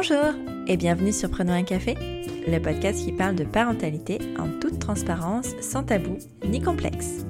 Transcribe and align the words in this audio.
Bonjour 0.00 0.32
et 0.68 0.76
bienvenue 0.76 1.12
sur 1.12 1.28
Prenons 1.28 1.54
un 1.54 1.64
café, 1.64 1.96
le 2.46 2.60
podcast 2.60 3.04
qui 3.04 3.10
parle 3.10 3.34
de 3.34 3.42
parentalité 3.42 4.20
en 4.38 4.46
toute 4.60 4.78
transparence, 4.78 5.56
sans 5.60 5.82
tabou 5.82 6.18
ni 6.46 6.62
complexe. 6.62 7.26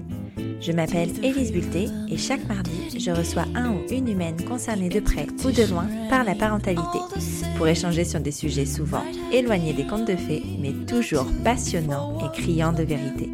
Je 0.61 0.73
m'appelle 0.73 1.09
Élise 1.25 1.51
Bulté 1.51 1.87
et 2.11 2.19
chaque 2.19 2.47
mardi, 2.47 3.01
je 3.01 3.11
reçois 3.11 3.47
un 3.55 3.71
ou 3.71 3.79
une 3.91 4.11
humaine 4.11 4.45
concernée 4.45 4.91
de 4.91 5.01
près 5.01 5.27
ou 5.47 5.51
de 5.51 5.63
loin 5.63 5.87
par 6.11 6.25
la 6.25 6.35
parentalité 6.35 6.99
pour 7.57 7.67
échanger 7.67 8.05
sur 8.05 8.21
des 8.21 8.33
sujets 8.33 8.67
souvent 8.67 9.05
éloignés 9.33 9.73
des 9.73 9.87
contes 9.87 10.07
de 10.07 10.17
fées, 10.17 10.43
mais 10.61 10.75
toujours 10.87 11.27
passionnants 11.43 12.19
et 12.19 12.39
criants 12.39 12.75
de 12.75 12.83
vérité. 12.83 13.31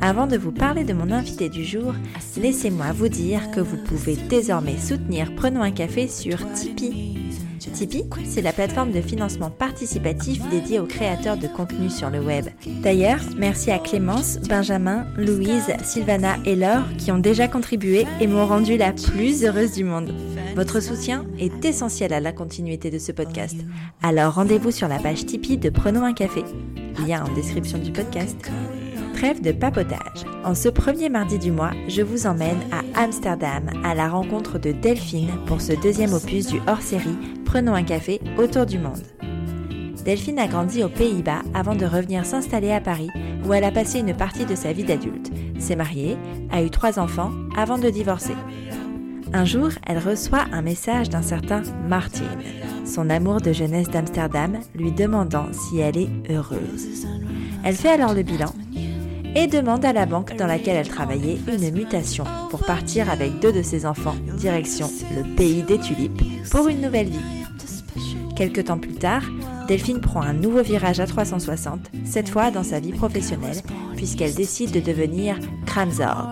Avant 0.00 0.26
de 0.26 0.38
vous 0.38 0.52
parler 0.52 0.84
de 0.84 0.94
mon 0.94 1.10
invité 1.10 1.50
du 1.50 1.62
jour, 1.62 1.92
laissez-moi 2.38 2.90
vous 2.92 3.10
dire 3.10 3.50
que 3.50 3.60
vous 3.60 3.76
pouvez 3.76 4.16
désormais 4.16 4.78
soutenir 4.78 5.34
Prenons 5.34 5.60
un 5.60 5.72
café 5.72 6.08
sur 6.08 6.38
Tipeee. 6.54 7.17
Tipeee, 7.68 8.04
c'est 8.24 8.42
la 8.42 8.52
plateforme 8.52 8.92
de 8.92 9.00
financement 9.00 9.50
participatif 9.50 10.40
dédiée 10.50 10.78
aux 10.78 10.86
créateurs 10.86 11.36
de 11.36 11.46
contenu 11.46 11.90
sur 11.90 12.10
le 12.10 12.20
web. 12.20 12.46
D'ailleurs, 12.82 13.20
merci 13.36 13.70
à 13.70 13.78
Clémence, 13.78 14.38
Benjamin, 14.48 15.06
Louise, 15.16 15.72
Sylvana 15.82 16.36
et 16.44 16.56
Laure 16.56 16.84
qui 16.98 17.12
ont 17.12 17.18
déjà 17.18 17.48
contribué 17.48 18.06
et 18.20 18.26
m'ont 18.26 18.46
rendu 18.46 18.76
la 18.76 18.92
plus 18.92 19.44
heureuse 19.44 19.72
du 19.72 19.84
monde. 19.84 20.14
Votre 20.56 20.80
soutien 20.80 21.24
est 21.38 21.64
essentiel 21.64 22.12
à 22.12 22.20
la 22.20 22.32
continuité 22.32 22.90
de 22.90 22.98
ce 22.98 23.12
podcast. 23.12 23.56
Alors 24.02 24.34
rendez-vous 24.34 24.70
sur 24.70 24.88
la 24.88 24.98
page 24.98 25.26
Tipeee 25.26 25.58
de 25.58 25.70
Prenons 25.70 26.04
un 26.04 26.14
café. 26.14 26.44
Lien 27.06 27.24
en 27.24 27.34
description 27.34 27.78
du 27.78 27.92
podcast. 27.92 28.50
Trêve 29.18 29.42
de 29.42 29.50
papotage. 29.50 30.24
En 30.44 30.54
ce 30.54 30.68
premier 30.68 31.08
mardi 31.08 31.40
du 31.40 31.50
mois, 31.50 31.72
je 31.88 32.02
vous 32.02 32.28
emmène 32.28 32.60
à 32.70 33.02
Amsterdam 33.02 33.68
à 33.82 33.92
la 33.96 34.08
rencontre 34.08 34.60
de 34.60 34.70
Delphine 34.70 35.32
pour 35.44 35.60
ce 35.60 35.72
deuxième 35.72 36.12
opus 36.12 36.46
du 36.46 36.60
hors-série 36.68 37.18
Prenons 37.44 37.74
un 37.74 37.82
café 37.82 38.20
autour 38.38 38.64
du 38.64 38.78
monde. 38.78 39.02
Delphine 40.04 40.38
a 40.38 40.46
grandi 40.46 40.84
aux 40.84 40.88
Pays-Bas 40.88 41.42
avant 41.52 41.74
de 41.74 41.84
revenir 41.84 42.24
s'installer 42.24 42.70
à 42.70 42.80
Paris 42.80 43.10
où 43.44 43.52
elle 43.52 43.64
a 43.64 43.72
passé 43.72 43.98
une 43.98 44.16
partie 44.16 44.46
de 44.46 44.54
sa 44.54 44.72
vie 44.72 44.84
d'adulte, 44.84 45.32
s'est 45.58 45.74
mariée, 45.74 46.16
a 46.52 46.62
eu 46.62 46.70
trois 46.70 47.00
enfants 47.00 47.32
avant 47.56 47.78
de 47.78 47.90
divorcer. 47.90 48.36
Un 49.32 49.44
jour, 49.44 49.70
elle 49.84 49.98
reçoit 49.98 50.44
un 50.52 50.62
message 50.62 51.08
d'un 51.08 51.22
certain 51.22 51.62
Martin, 51.88 52.38
son 52.86 53.10
amour 53.10 53.40
de 53.40 53.52
jeunesse 53.52 53.90
d'Amsterdam, 53.90 54.60
lui 54.76 54.92
demandant 54.92 55.52
si 55.52 55.80
elle 55.80 55.98
est 55.98 56.10
heureuse. 56.30 56.86
Elle 57.64 57.74
fait 57.74 57.90
alors 57.90 58.14
le 58.14 58.22
bilan 58.22 58.54
et 59.34 59.46
demande 59.46 59.84
à 59.84 59.92
la 59.92 60.06
banque 60.06 60.36
dans 60.36 60.46
laquelle 60.46 60.76
elle 60.76 60.88
travaillait 60.88 61.38
une 61.48 61.70
mutation 61.72 62.24
pour 62.50 62.60
partir 62.64 63.10
avec 63.10 63.38
deux 63.40 63.52
de 63.52 63.62
ses 63.62 63.86
enfants 63.86 64.16
direction 64.36 64.90
le 65.16 65.34
pays 65.34 65.62
des 65.62 65.78
tulipes 65.78 66.22
pour 66.50 66.68
une 66.68 66.80
nouvelle 66.80 67.08
vie. 67.08 67.18
Quelques 68.36 68.66
temps 68.66 68.78
plus 68.78 68.94
tard, 68.94 69.24
Delphine 69.66 70.00
prend 70.00 70.22
un 70.22 70.32
nouveau 70.32 70.62
virage 70.62 71.00
à 71.00 71.06
360, 71.06 71.90
cette 72.04 72.28
fois 72.28 72.50
dans 72.50 72.62
sa 72.62 72.80
vie 72.80 72.92
professionnelle, 72.92 73.60
puisqu'elle 73.96 74.34
décide 74.34 74.70
de 74.70 74.80
devenir 74.80 75.36
Kramzorg. 75.66 76.30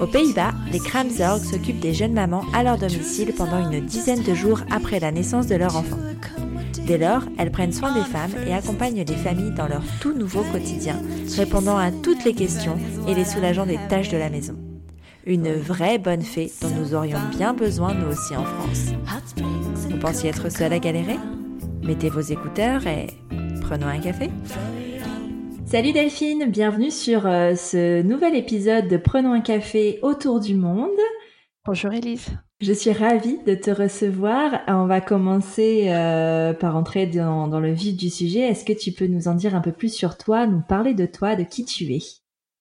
Aux 0.00 0.06
Pays-Bas, 0.06 0.52
les 0.72 0.80
Kramzorg 0.80 1.44
s'occupent 1.44 1.80
des 1.80 1.94
jeunes 1.94 2.12
mamans 2.12 2.44
à 2.52 2.62
leur 2.62 2.76
domicile 2.76 3.32
pendant 3.36 3.70
une 3.70 3.86
dizaine 3.86 4.22
de 4.22 4.34
jours 4.34 4.60
après 4.70 4.98
la 4.98 5.12
naissance 5.12 5.46
de 5.46 5.56
leur 5.56 5.76
enfant. 5.76 5.98
Dès 6.90 6.98
lors, 6.98 7.22
elles 7.38 7.52
prennent 7.52 7.72
soin 7.72 7.94
des 7.94 8.02
femmes 8.02 8.34
et 8.48 8.52
accompagnent 8.52 9.04
les 9.04 9.14
familles 9.14 9.54
dans 9.54 9.68
leur 9.68 9.84
tout 10.00 10.12
nouveau 10.12 10.42
quotidien, 10.50 11.00
répondant 11.36 11.78
à 11.78 11.92
toutes 11.92 12.24
les 12.24 12.34
questions 12.34 12.76
et 13.06 13.14
les 13.14 13.24
soulageant 13.24 13.64
des 13.64 13.78
tâches 13.88 14.08
de 14.08 14.16
la 14.16 14.28
maison. 14.28 14.56
Une 15.24 15.52
vraie 15.52 15.98
bonne 15.98 16.22
fée 16.22 16.50
dont 16.60 16.70
nous 16.70 16.96
aurions 16.96 17.20
bien 17.30 17.54
besoin 17.54 17.94
nous 17.94 18.08
aussi 18.08 18.36
en 18.36 18.42
France. 18.42 18.86
Vous 19.88 19.98
pensiez 19.98 20.30
être 20.30 20.50
seul 20.50 20.72
à 20.72 20.80
galérer? 20.80 21.18
Mettez 21.80 22.10
vos 22.10 22.22
écouteurs 22.22 22.84
et 22.88 23.06
prenons 23.60 23.86
un 23.86 24.00
café. 24.00 24.28
Salut 25.66 25.92
Delphine, 25.92 26.46
bienvenue 26.50 26.90
sur 26.90 27.24
euh, 27.24 27.54
ce 27.54 28.02
nouvel 28.02 28.34
épisode 28.34 28.88
de 28.88 28.96
Prenons 28.96 29.32
un 29.32 29.42
café 29.42 30.00
autour 30.02 30.40
du 30.40 30.56
monde. 30.56 30.90
Bonjour 31.64 31.92
Elise. 31.92 32.30
Je 32.60 32.74
suis 32.74 32.92
ravie 32.92 33.38
de 33.46 33.54
te 33.54 33.70
recevoir. 33.70 34.60
On 34.68 34.84
va 34.84 35.00
commencer 35.00 35.86
euh, 35.88 36.52
par 36.52 36.76
entrer 36.76 37.06
dans, 37.06 37.48
dans, 37.48 37.58
le 37.58 37.72
vif 37.72 37.96
du 37.96 38.10
sujet. 38.10 38.40
Est-ce 38.40 38.66
que 38.66 38.74
tu 38.74 38.92
peux 38.92 39.06
nous 39.06 39.28
en 39.28 39.34
dire 39.34 39.54
un 39.54 39.62
peu 39.62 39.72
plus 39.72 39.94
sur 39.94 40.18
toi, 40.18 40.46
nous 40.46 40.60
parler 40.60 40.92
de 40.92 41.06
toi, 41.06 41.36
de 41.36 41.42
qui 41.42 41.64
tu 41.64 41.84
es? 41.94 42.02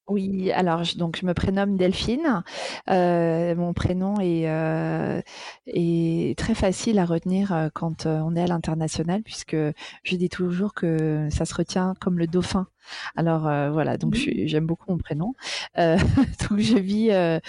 Oui, 0.10 0.52
alors 0.52 0.84
je, 0.84 0.98
donc 0.98 1.18
je 1.20 1.26
me 1.26 1.34
prénomme 1.34 1.78
Delphine. 1.78 2.44
Euh, 2.90 3.56
mon 3.56 3.74
prénom 3.74 4.20
est, 4.20 4.50
euh, 4.50 5.22
est 5.68 6.38
très 6.38 6.56
facile 6.56 7.00
à 7.00 7.06
retenir 7.06 7.54
euh, 7.54 7.70
quand 7.74 8.06
on 8.06 8.36
est 8.36 8.42
à 8.42 8.48
l'international 8.48 9.22
puisque 9.24 9.56
je 9.56 10.16
dis 10.16 10.30
toujours 10.30 10.74
que 10.74 11.28
ça 11.32 11.46
se 11.46 11.54
retient 11.54 11.94
comme 12.00 12.18
le 12.18 12.28
dauphin. 12.28 12.68
Alors 13.16 13.48
euh, 13.48 13.70
voilà, 13.70 13.98
donc 13.98 14.16
mmh. 14.16 14.48
j'aime 14.48 14.66
beaucoup 14.66 14.92
mon 14.92 14.98
prénom. 14.98 15.34
Euh, 15.78 15.98
donc 16.50 16.60
je 16.60 16.78
vis 16.78 17.12
à 17.12 17.40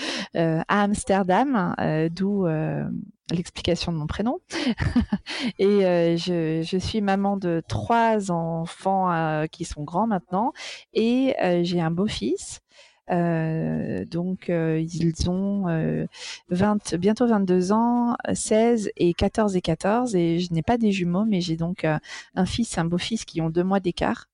Amsterdam, 0.69 1.75
d'où 2.11 2.47
l'explication 3.31 3.93
de 3.93 3.97
mon 3.97 4.07
prénom. 4.07 4.39
et 5.59 6.17
je, 6.17 6.63
je, 6.63 6.79
suis 6.79 7.01
maman 7.01 7.37
de 7.37 7.63
trois 7.69 8.31
enfants 8.31 9.47
qui 9.51 9.65
sont 9.65 9.83
grands 9.83 10.07
maintenant 10.07 10.53
et 10.95 11.35
j'ai 11.63 11.81
un 11.81 11.91
beau-fils. 11.91 12.61
Euh, 13.11 14.05
donc 14.05 14.49
ils 14.49 15.31
ont 15.31 16.07
20, 16.51 16.95
bientôt 16.97 17.27
22 17.27 17.73
ans, 17.73 18.17
16 18.33 18.91
et 18.97 19.15
14 19.15 19.57
et 19.57 19.61
14 19.61 20.15
et 20.15 20.39
je 20.39 20.53
n'ai 20.53 20.63
pas 20.63 20.79
des 20.79 20.93
jumeaux 20.93 21.25
mais 21.25 21.41
j'ai 21.41 21.57
donc 21.57 21.85
un 21.85 22.47
fils, 22.47 22.79
un 22.79 22.85
beau-fils 22.85 23.25
qui 23.25 23.41
ont 23.41 23.51
deux 23.51 23.65
mois 23.65 23.81
d'écart. 23.81 24.27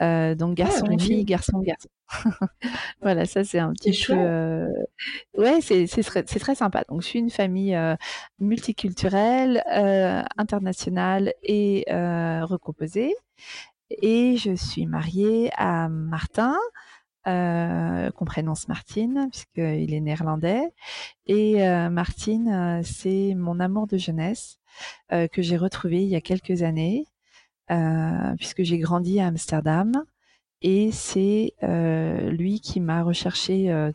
Euh, 0.00 0.34
donc 0.34 0.58
ah, 0.60 0.64
garçon, 0.64 0.98
fille, 0.98 1.24
garçon, 1.24 1.60
garçon. 1.60 1.88
voilà, 3.02 3.26
ça 3.26 3.44
c'est 3.44 3.58
un 3.58 3.72
petit 3.72 3.92
peu. 4.06 4.14
Euh... 4.16 4.68
Ouais, 5.36 5.60
c'est 5.60 5.86
très, 6.02 6.22
très 6.22 6.54
sympa. 6.54 6.84
Donc 6.88 7.02
je 7.02 7.06
suis 7.06 7.18
une 7.18 7.30
famille 7.30 7.74
euh, 7.74 7.96
multiculturelle, 8.38 9.62
euh, 9.72 10.22
internationale 10.36 11.34
et 11.42 11.84
recomposée. 11.88 13.14
Et 14.02 14.36
je 14.36 14.54
suis 14.54 14.86
mariée 14.86 15.50
à 15.56 15.88
Martin, 15.88 16.56
euh, 17.26 18.10
qu'on 18.12 18.24
prénonce 18.24 18.68
Martine, 18.68 19.28
puisqu'il 19.30 19.92
est 19.92 20.00
néerlandais. 20.00 20.62
Et 21.26 21.66
euh, 21.66 21.90
Martine, 21.90 22.80
c'est 22.84 23.34
mon 23.34 23.60
amour 23.60 23.86
de 23.86 23.98
jeunesse 23.98 24.58
que 25.10 25.42
j'ai 25.42 25.56
retrouvé 25.56 26.02
il 26.02 26.08
y 26.08 26.16
a 26.16 26.20
quelques 26.20 26.62
années. 26.62 27.04
Euh, 27.70 28.34
puisque 28.36 28.62
j'ai 28.62 28.78
grandi 28.78 29.20
à 29.20 29.26
Amsterdam. 29.28 30.04
Et 30.62 30.92
c'est 30.92 31.54
euh, 31.62 32.30
lui 32.30 32.60
qui 32.60 32.80
m'a 32.80 33.02
recherché 33.02 33.70
euh, 33.70 33.92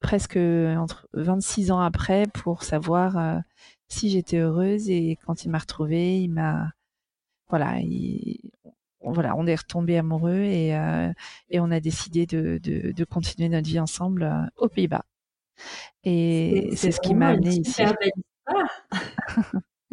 presque 0.00 0.36
entre 0.36 1.08
26 1.12 1.70
ans 1.70 1.80
après 1.80 2.26
pour 2.32 2.62
savoir 2.62 3.42
si 3.88 4.10
j'étais 4.10 4.38
heureuse. 4.38 4.88
Et 4.90 5.18
quand 5.26 5.44
il 5.44 5.50
m'a 5.50 5.58
retrouvée, 5.58 6.20
il 6.22 6.30
m'a 6.30 6.72
voilà, 7.50 7.78
voilà, 9.02 9.36
on 9.36 9.46
est 9.46 9.54
retombé 9.54 9.96
amoureux 9.96 10.42
et, 10.42 10.76
euh, 10.76 11.12
et 11.50 11.60
on 11.60 11.70
a 11.70 11.80
décidé 11.80 12.26
de, 12.26 12.58
de, 12.62 12.92
de, 12.92 13.04
continuer 13.04 13.48
notre 13.48 13.68
vie 13.68 13.80
ensemble 13.80 14.24
euh, 14.24 14.46
aux 14.56 14.68
Pays-Bas. 14.68 15.04
Et 16.04 16.70
c'est 16.76 16.92
ce 16.92 17.00
qui 17.00 17.14
m'a 17.14 17.28
amené 17.28 17.56
ici. 17.56 17.82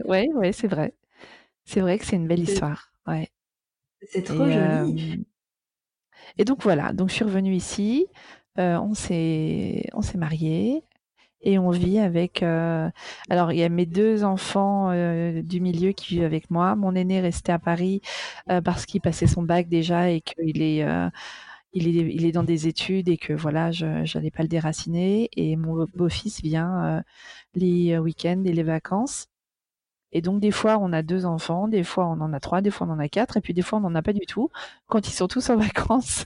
Oui, 0.03 0.27
ouais, 0.33 0.51
c'est 0.51 0.67
vrai. 0.67 0.93
C'est 1.63 1.79
vrai 1.79 1.97
que 1.97 2.05
c'est 2.05 2.17
une 2.17 2.27
belle 2.27 2.41
histoire. 2.41 2.91
Ouais. 3.07 3.29
C'est 4.01 4.23
trop 4.23 4.45
joli. 4.49 5.25
et 6.37 6.45
donc 6.45 6.61
voilà, 6.63 6.93
donc 6.93 7.09
je 7.09 7.15
suis 7.15 7.23
revenue 7.25 7.55
ici, 7.55 8.07
on 8.57 8.93
s'est 8.93 9.87
on 9.93 10.01
s'est 10.01 10.17
mariés 10.17 10.83
et 11.41 11.59
on 11.59 11.69
vit 11.71 11.99
avec 11.99 12.43
alors 12.43 13.51
il 13.53 13.59
y 13.59 13.63
a 13.63 13.69
mes 13.69 13.85
deux 13.85 14.23
enfants 14.23 14.91
du 15.43 15.61
milieu 15.61 15.91
qui 15.93 16.15
vivent 16.15 16.23
avec 16.25 16.49
moi. 16.51 16.75
Mon 16.75 16.95
aîné 16.95 17.15
est 17.17 17.21
resté 17.21 17.51
à 17.51 17.59
Paris 17.59 18.01
parce 18.63 18.85
qu'il 18.85 19.01
passait 19.01 19.27
son 19.27 19.43
bac 19.43 19.67
déjà 19.69 20.09
et 20.11 20.21
qu'il 20.21 20.61
est 20.61 20.85
il 21.73 21.87
est, 21.89 22.15
il 22.15 22.25
est 22.25 22.31
dans 22.31 22.43
des 22.43 22.67
études 22.67 23.09
et 23.09 23.17
que 23.17 23.33
voilà, 23.33 23.71
je 23.71 23.85
n'allais 24.17 24.31
pas 24.31 24.43
le 24.43 24.49
déraciner. 24.49 25.29
Et 25.35 25.55
mon 25.57 25.85
beau-fils 25.95 26.41
vient 26.41 27.03
les 27.55 27.97
week-ends 27.99 28.43
et 28.45 28.53
les 28.53 28.63
vacances. 28.63 29.27
Et 30.11 30.21
donc, 30.21 30.39
des 30.39 30.51
fois, 30.51 30.77
on 30.79 30.93
a 30.93 31.01
deux 31.01 31.25
enfants, 31.25 31.67
des 31.67 31.83
fois, 31.83 32.05
on 32.05 32.21
en 32.21 32.31
a 32.31 32.39
trois, 32.39 32.61
des 32.61 32.71
fois, 32.71 32.87
on 32.87 32.91
en 32.91 32.99
a 32.99 33.09
quatre, 33.09 33.37
et 33.37 33.41
puis 33.41 33.53
des 33.53 33.61
fois, 33.61 33.79
on 33.79 33.81
n'en 33.81 33.95
a 33.95 34.01
pas 34.01 34.13
du 34.13 34.25
tout 34.25 34.49
quand 34.87 35.07
ils 35.07 35.13
sont 35.13 35.27
tous 35.27 35.49
en 35.49 35.57
vacances. 35.57 36.25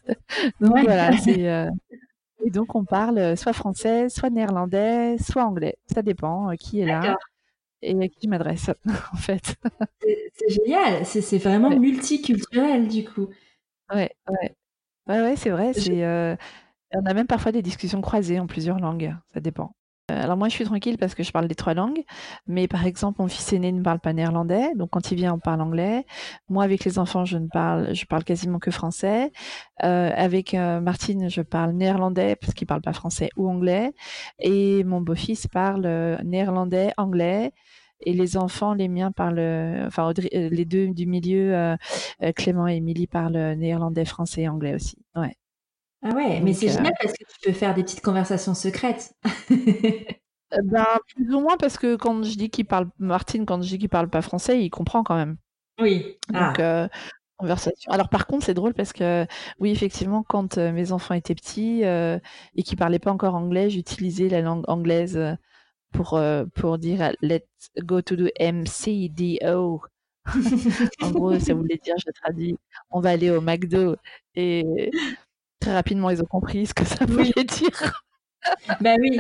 donc, 0.60 0.80
voilà, 0.84 1.12
c'est. 1.18 1.50
Euh... 1.50 1.70
Et 2.46 2.52
donc, 2.52 2.76
on 2.76 2.86
parle 2.86 3.36
soit 3.36 3.54
français, 3.54 4.08
soit 4.08 4.30
néerlandais, 4.30 5.18
soit 5.18 5.44
anglais. 5.44 5.76
Ça 5.94 6.02
dépend 6.02 6.52
euh, 6.52 6.56
qui 6.56 6.80
est 6.80 6.86
là 6.86 7.18
et 7.82 7.96
à 8.02 8.08
qui 8.08 8.28
m'adresse, 8.28 8.70
en 9.14 9.18
fait. 9.18 9.56
c'est 10.02 10.50
génial. 10.50 11.06
C'est 11.06 11.38
vraiment 11.38 11.70
multiculturel, 11.70 12.88
du 12.88 13.06
coup. 13.06 13.28
Ouais, 13.94 14.12
ouais. 14.30 14.56
Ouais, 15.08 15.22
ouais, 15.22 15.36
c'est 15.36 15.50
vrai. 15.50 15.74
C'est, 15.74 16.04
euh... 16.04 16.36
On 16.94 17.06
a 17.06 17.14
même 17.14 17.28
parfois 17.28 17.52
des 17.52 17.62
discussions 17.62 18.02
croisées 18.02 18.40
en 18.40 18.48
plusieurs 18.48 18.80
langues. 18.80 19.16
Ça 19.34 19.40
dépend. 19.40 19.76
Alors 20.10 20.38
moi, 20.38 20.50
je 20.50 20.54
suis 20.54 20.66
tranquille 20.66 20.98
parce 20.98 21.16
que 21.16 21.24
je 21.24 21.32
parle 21.32 21.48
les 21.48 21.56
trois 21.56 21.74
langues, 21.74 22.04
mais 22.48 22.68
par 22.68 22.86
exemple, 22.86 23.22
mon 23.22 23.28
fils 23.28 23.54
aîné 23.54 23.72
ne 23.72 23.82
parle 23.82 24.00
pas 24.00 24.14
néerlandais, 24.14 24.74
donc 24.76 24.90
quand 24.92 25.12
il 25.12 25.16
vient, 25.16 25.34
on 25.34 25.40
parle 25.40 25.62
anglais. 25.62 26.06
Moi, 26.50 26.64
avec 26.64 26.86
les 26.86 27.00
enfants, 27.00 27.26
je 27.26 27.38
ne 27.38 27.48
parle, 27.48 27.94
je 27.94 28.06
parle 28.06 28.24
quasiment 28.24 28.60
que 28.60 28.72
français. 28.72 29.32
Euh, 29.84 30.12
avec 30.16 30.54
euh, 30.54 30.82
Martine, 30.82 31.30
je 31.30 31.42
parle 31.42 31.72
néerlandais 31.72 32.36
parce 32.36 32.54
qu'il 32.54 32.68
parle 32.68 32.82
pas 32.82 32.94
français 32.94 33.30
ou 33.38 33.50
anglais, 33.50 33.94
et 34.40 34.84
mon 34.84 35.02
beau-fils 35.02 35.48
parle 35.48 35.86
euh, 35.86 36.18
néerlandais, 36.24 36.92
anglais. 36.98 37.52
Et 38.02 38.14
les 38.14 38.38
enfants, 38.38 38.74
les 38.74 38.88
miens 38.88 39.12
parlent, 39.12 39.40
enfin 39.86 40.14
les 40.34 40.66
deux 40.66 40.88
du 40.94 41.06
milieu, 41.06 41.76
Clément 42.36 42.68
et 42.68 42.78
Émilie 42.78 43.08
parlent 43.08 43.56
néerlandais, 43.58 44.06
français 44.06 44.44
et 44.44 44.50
anglais 44.50 44.74
aussi. 44.74 44.98
Ouais. 45.18 45.36
Ah 46.02 46.16
ouais, 46.16 46.40
mais 46.42 46.54
c'est 46.54 46.70
génial 46.70 46.94
parce 47.02 47.14
que 47.14 47.24
tu 47.24 47.40
peux 47.44 47.52
faire 47.52 47.74
des 47.74 47.84
petites 47.84 48.02
conversations 48.02 48.54
secrètes. 48.54 49.14
Euh, 50.52 50.58
ben, 50.64 50.84
plus 51.14 51.32
ou 51.36 51.42
moins 51.42 51.58
parce 51.58 51.78
que 51.78 51.96
quand 51.96 52.24
je 52.24 52.36
dis 52.36 52.50
qu'il 52.50 52.66
parle 52.66 52.90
Martine, 52.98 53.46
quand 53.46 53.62
je 53.62 53.70
dis 53.70 53.78
qu'il 53.78 53.88
parle 53.88 54.10
pas 54.10 54.24
français, 54.24 54.60
il 54.60 54.72
comprend 54.72 55.04
quand 55.04 55.16
même. 55.16 55.38
Oui. 55.80 56.18
Donc 56.34 56.60
ah. 56.60 56.90
conversation. 57.38 57.92
Alors 57.92 58.10
par 58.10 58.26
contre, 58.26 58.46
c'est 58.46 58.56
drôle 58.56 58.74
parce 58.74 58.92
que 58.92 59.28
oui, 59.60 59.70
effectivement, 59.70 60.24
quand 60.28 60.58
mes 60.58 60.92
enfants 60.92 61.14
étaient 61.14 61.36
petits 61.36 61.84
et 61.84 62.64
qu'ils 62.64 62.80
parlaient 62.80 62.98
pas 62.98 63.12
encore 63.12 63.36
anglais, 63.36 63.70
j'utilisais 63.70 64.28
la 64.28 64.42
langue 64.42 64.68
anglaise 64.68 65.20
pour 65.92 66.20
pour 66.56 66.80
dire 66.80 67.12
let's 67.22 67.70
go 67.84 68.02
to 68.02 68.16
the 68.16 68.32
MCDO. 68.40 69.84
en 71.02 71.12
gros, 71.12 71.40
ça 71.40 71.54
voulait 71.54 71.80
dire, 71.84 71.96
je 71.98 72.12
traduis, 72.12 72.58
on 72.90 73.02
va 73.02 73.12
aller 73.12 73.30
au 73.30 73.42
McDo 73.42 73.96
et 74.36 74.92
très 75.60 75.74
rapidement, 75.74 76.10
ils 76.10 76.22
ont 76.22 76.26
compris 76.26 76.66
ce 76.66 76.74
que 76.74 76.86
ça 76.86 77.06
voulait 77.06 77.44
dire. 77.44 78.04
Ben 78.80 78.98
oui, 79.02 79.20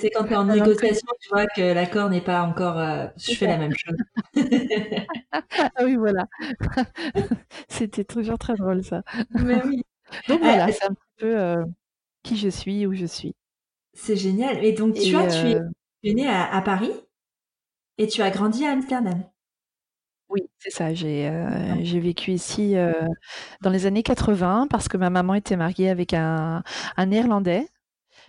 c'est 0.00 0.08
quand 0.10 0.24
tu 0.24 0.32
es 0.32 0.36
en 0.36 0.46
négociation, 0.46 1.06
tu 1.20 1.28
vois 1.28 1.46
que 1.46 1.74
l'accord 1.74 2.08
n'est 2.08 2.22
pas 2.22 2.42
encore. 2.42 2.78
Euh, 2.78 3.06
je 3.16 3.34
fais 3.34 3.46
la 3.46 3.58
même 3.58 3.74
chose. 3.76 3.96
ah 5.32 5.84
oui, 5.84 5.96
voilà. 5.96 6.26
C'était 7.68 8.04
toujours 8.04 8.38
très 8.38 8.56
drôle 8.56 8.82
ça. 8.82 9.02
Mais 9.32 9.62
oui. 9.64 9.84
Donc 10.28 10.40
voilà, 10.40 10.64
ah, 10.64 10.72
c'est 10.72 10.84
un 10.84 10.94
petit 10.94 11.12
peu 11.18 11.38
euh, 11.38 11.64
qui 12.22 12.38
je 12.38 12.48
suis, 12.48 12.86
où 12.86 12.94
je 12.94 13.04
suis. 13.04 13.34
C'est 13.92 14.16
génial. 14.16 14.64
Et 14.64 14.72
donc, 14.72 14.94
tu 14.94 15.12
vois, 15.12 15.26
tu 15.26 15.48
es, 15.48 15.56
euh 15.56 15.68
tu 16.02 16.10
es 16.10 16.14
né 16.14 16.26
à, 16.26 16.50
à, 16.50 16.62
Paris 16.62 16.92
et 17.98 18.06
tu 18.06 18.22
as 18.22 18.30
grandi 18.30 18.64
à 18.64 18.70
Amsterdam. 18.70 19.24
Oui, 20.30 20.42
c'est 20.58 20.70
ça. 20.70 20.92
J'ai 20.92 21.30
j'ai 21.82 22.00
vécu 22.00 22.32
ici 22.32 22.74
dans 23.62 23.70
les 23.70 23.86
années 23.86 24.02
80 24.02 24.66
parce 24.68 24.88
que 24.88 24.96
ma 24.96 25.10
maman 25.10 25.34
était 25.34 25.56
mariée 25.56 25.88
avec 25.90 26.12
un, 26.14 26.62
un 26.96 27.06
néerlandais 27.06 27.66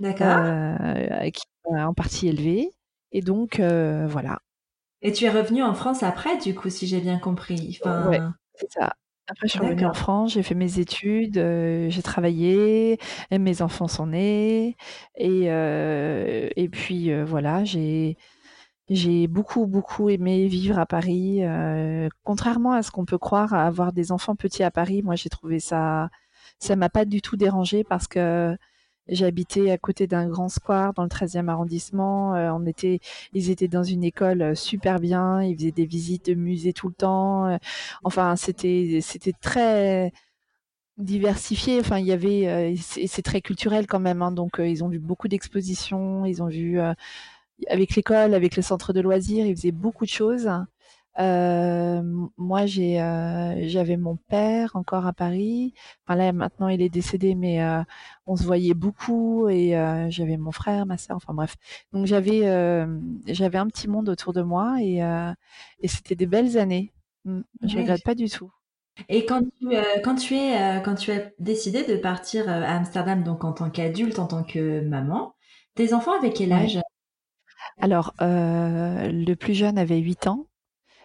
euh, 0.01 1.29
qui 1.31 1.43
m'a 1.69 1.87
en 1.87 1.93
partie 1.93 2.27
élevé. 2.27 2.71
Et 3.11 3.21
donc, 3.21 3.59
voilà. 3.59 4.39
Et 5.01 5.11
tu 5.11 5.25
es 5.25 5.29
revenue 5.29 5.63
en 5.63 5.73
France 5.73 6.03
après, 6.03 6.37
du 6.37 6.55
coup, 6.55 6.69
si 6.69 6.87
j'ai 6.87 6.99
bien 7.01 7.19
compris? 7.19 7.79
Enfin... 7.83 8.33
c'est 8.55 8.71
ça. 8.71 8.93
Après, 9.27 9.47
je 9.47 9.51
suis 9.51 9.59
revenue 9.59 9.85
en 9.85 9.93
France, 9.93 10.33
j'ai 10.33 10.41
fait 10.41 10.55
mes 10.55 10.79
études, 10.79 11.35
j'ai 11.35 12.01
travaillé, 12.01 12.97
et 13.29 13.37
mes 13.37 13.61
enfants 13.61 13.87
sont 13.87 14.07
nés. 14.07 14.75
Et, 15.15 15.43
et 15.45 16.69
puis, 16.69 17.13
voilà, 17.23 17.63
j'ai 17.63 18.17
j'ai 18.89 19.27
beaucoup, 19.27 19.67
beaucoup 19.67 20.09
aimé 20.09 20.47
vivre 20.47 20.79
à 20.79 20.85
Paris. 20.85 21.43
Euh, 21.43 22.09
contrairement 22.23 22.73
à 22.73 22.81
ce 22.83 22.91
qu'on 22.91 23.05
peut 23.05 23.17
croire, 23.19 23.53
avoir 23.53 23.93
des 23.93 24.11
enfants 24.11 24.35
petits 24.35 24.63
à 24.63 24.71
Paris, 24.71 25.03
moi 25.03 25.15
j'ai 25.15 25.29
trouvé 25.29 25.59
ça, 25.59 26.09
ça 26.59 26.75
m'a 26.75 26.89
pas 26.89 27.05
du 27.05 27.21
tout 27.21 27.37
dérangé 27.37 27.83
parce 27.83 28.07
que 28.07 28.57
j'habitais 29.07 29.71
à 29.71 29.77
côté 29.77 30.07
d'un 30.07 30.27
grand 30.27 30.49
square 30.49 30.93
dans 30.93 31.03
le 31.03 31.09
13e 31.09 31.49
arrondissement. 31.49 32.35
Euh, 32.35 32.51
on 32.51 32.65
était, 32.65 32.99
ils 33.33 33.51
étaient 33.51 33.67
dans 33.67 33.83
une 33.83 34.03
école 34.03 34.41
euh, 34.41 34.55
super 34.55 34.99
bien. 34.99 35.43
Ils 35.43 35.55
faisaient 35.57 35.71
des 35.71 35.85
visites 35.85 36.25
de 36.27 36.33
musées 36.35 36.73
tout 36.73 36.87
le 36.87 36.93
temps. 36.95 37.59
enfin, 38.03 38.35
c'était, 38.35 38.99
c'était 39.01 39.33
très 39.33 40.11
diversifié. 40.97 41.79
Enfin, 41.79 41.99
il 41.99 42.07
y 42.07 42.11
avait, 42.11 42.75
c'est 42.77 43.21
très 43.21 43.41
culturel 43.41 43.87
quand 43.87 43.99
même. 43.99 44.21
Hein, 44.21 44.31
donc, 44.31 44.59
ils 44.59 44.83
ont 44.83 44.89
vu 44.89 44.99
beaucoup 44.99 45.27
d'expositions. 45.27 46.25
Ils 46.25 46.43
ont 46.43 46.47
vu 46.47 46.79
avec 47.67 47.95
l'école, 47.95 48.33
avec 48.33 48.55
le 48.55 48.61
centre 48.61 48.93
de 48.93 49.01
loisirs, 49.01 49.45
il 49.45 49.55
faisait 49.55 49.71
beaucoup 49.71 50.05
de 50.05 50.09
choses. 50.09 50.49
Euh, 51.19 52.01
moi, 52.37 52.65
j'ai, 52.65 53.01
euh, 53.01 53.67
j'avais 53.67 53.97
mon 53.97 54.15
père 54.15 54.75
encore 54.75 55.05
à 55.05 55.11
Paris. 55.11 55.73
Enfin 56.05 56.15
là, 56.17 56.31
maintenant, 56.31 56.69
il 56.69 56.81
est 56.81 56.89
décédé, 56.89 57.35
mais 57.35 57.61
euh, 57.61 57.83
on 58.25 58.37
se 58.37 58.43
voyait 58.43 58.73
beaucoup 58.73 59.49
et 59.49 59.71
j'avais 60.09 60.37
mon 60.37 60.51
frère, 60.51 60.85
ma 60.85 60.97
sœur. 60.97 61.17
Enfin 61.17 61.33
bref, 61.33 61.55
donc 61.91 62.05
j'avais, 62.05 62.41
j'avais 63.27 63.57
un 63.57 63.67
petit 63.67 63.87
monde 63.87 64.07
autour 64.09 64.33
de 64.33 64.41
moi 64.41 64.77
et, 64.79 64.99
et 65.81 65.87
c'était 65.87 66.15
des 66.15 66.27
belles 66.27 66.57
années. 66.57 66.93
Mm, 67.25 67.41
je 67.63 67.75
ne 67.75 67.81
regrette 67.81 68.03
pas 68.03 68.15
du 68.15 68.29
tout. 68.29 68.51
Et 69.09 69.25
quand 69.25 69.41
tu, 69.41 69.67
quand 70.03 70.15
tu 70.15 70.35
es, 70.35 70.81
quand 70.83 70.95
tu 70.95 71.11
as 71.11 71.31
décidé 71.39 71.83
de 71.85 71.95
partir 71.95 72.47
à 72.49 72.55
Amsterdam, 72.75 73.23
donc 73.23 73.43
en 73.43 73.53
tant 73.53 73.69
qu'adulte, 73.69 74.19
en 74.19 74.27
tant 74.27 74.43
que 74.43 74.81
maman, 74.81 75.35
tes 75.75 75.93
enfants 75.93 76.17
avaient 76.17 76.33
quel 76.33 76.51
âge? 76.53 76.79
Alors, 77.79 78.13
euh, 78.21 79.09
le 79.11 79.33
plus 79.35 79.53
jeune 79.53 79.77
avait 79.77 79.99
8 79.99 80.27
ans 80.27 80.47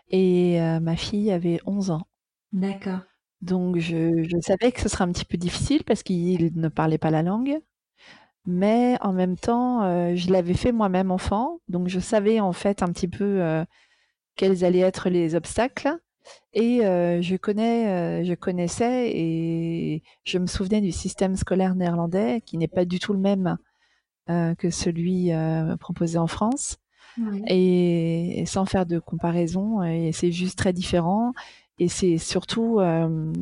et 0.09 0.61
euh, 0.61 0.81
ma 0.81 0.97
fille 0.97 1.31
avait 1.31 1.61
11 1.67 1.91
ans. 1.91 2.07
D'accord. 2.53 3.01
Donc 3.41 3.79
je 3.79 4.27
savais 4.41 4.73
que 4.73 4.81
ce 4.81 4.89
serait 4.89 5.05
un 5.05 5.13
petit 5.13 5.25
peu 5.25 5.37
difficile 5.37 5.85
parce 5.85 6.03
qu'il 6.03 6.59
ne 6.59 6.69
parlait 6.69 6.99
pas 6.99 7.11
la 7.11 7.23
langue, 7.23 7.61
mais 8.47 8.97
en 9.03 9.13
même 9.13 9.37
temps, 9.37 9.83
euh, 9.85 10.15
je 10.17 10.33
l'avais 10.33 10.55
fait 10.55 10.73
moi-même 10.73 11.11
enfant, 11.11 11.61
donc 11.69 11.89
je 11.89 12.01
savais 12.01 12.41
en 12.41 12.53
fait 12.53 12.83
un 12.83 12.89
petit 12.89 13.09
peu, 13.09 13.65
quels 14.37 14.65
allaient 14.65 14.81
être 14.81 15.11
les 15.11 15.35
obstacles 15.35 15.95
et 16.55 16.79
je 16.79 17.37
connais, 17.37 18.25
je 18.25 18.35
connaissais 18.35 19.11
et 19.15 20.03
je 20.25 20.39
me 20.39 20.47
souvenais 20.47 20.81
du 20.81 20.93
système 20.93 21.37
scolaire 21.37 21.75
néerlandais 21.75 22.41
qui 22.47 22.57
n'est 22.57 22.67
pas 22.67 22.87
du 22.87 22.99
tout 22.99 23.13
le 23.13 23.21
même 23.21 23.59
euh, 24.31 24.55
que 24.55 24.71
celui 24.71 25.35
euh, 25.35 25.77
proposé 25.77 26.17
en 26.17 26.27
France. 26.27 26.79
Et, 27.47 28.43
sans 28.47 28.65
faire 28.65 28.87
de 28.87 28.99
comparaison, 28.99 29.83
et 29.83 30.13
c'est 30.13 30.33
juste 30.33 30.59
très 30.59 30.73
différent. 30.73 31.33
Et 31.79 31.89
c'est 31.89 32.17
surtout 32.17 32.81
euh, 32.81 33.33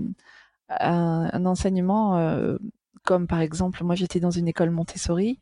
un, 0.69 1.47
enseignement 1.47 2.21
comme 3.05 3.27
par 3.27 3.41
exemple, 3.41 3.83
moi 3.85 3.95
j'étais 3.95 4.21
dans 4.21 4.31
une 4.31 4.49
école 4.49 4.71
Montessori 4.71 5.41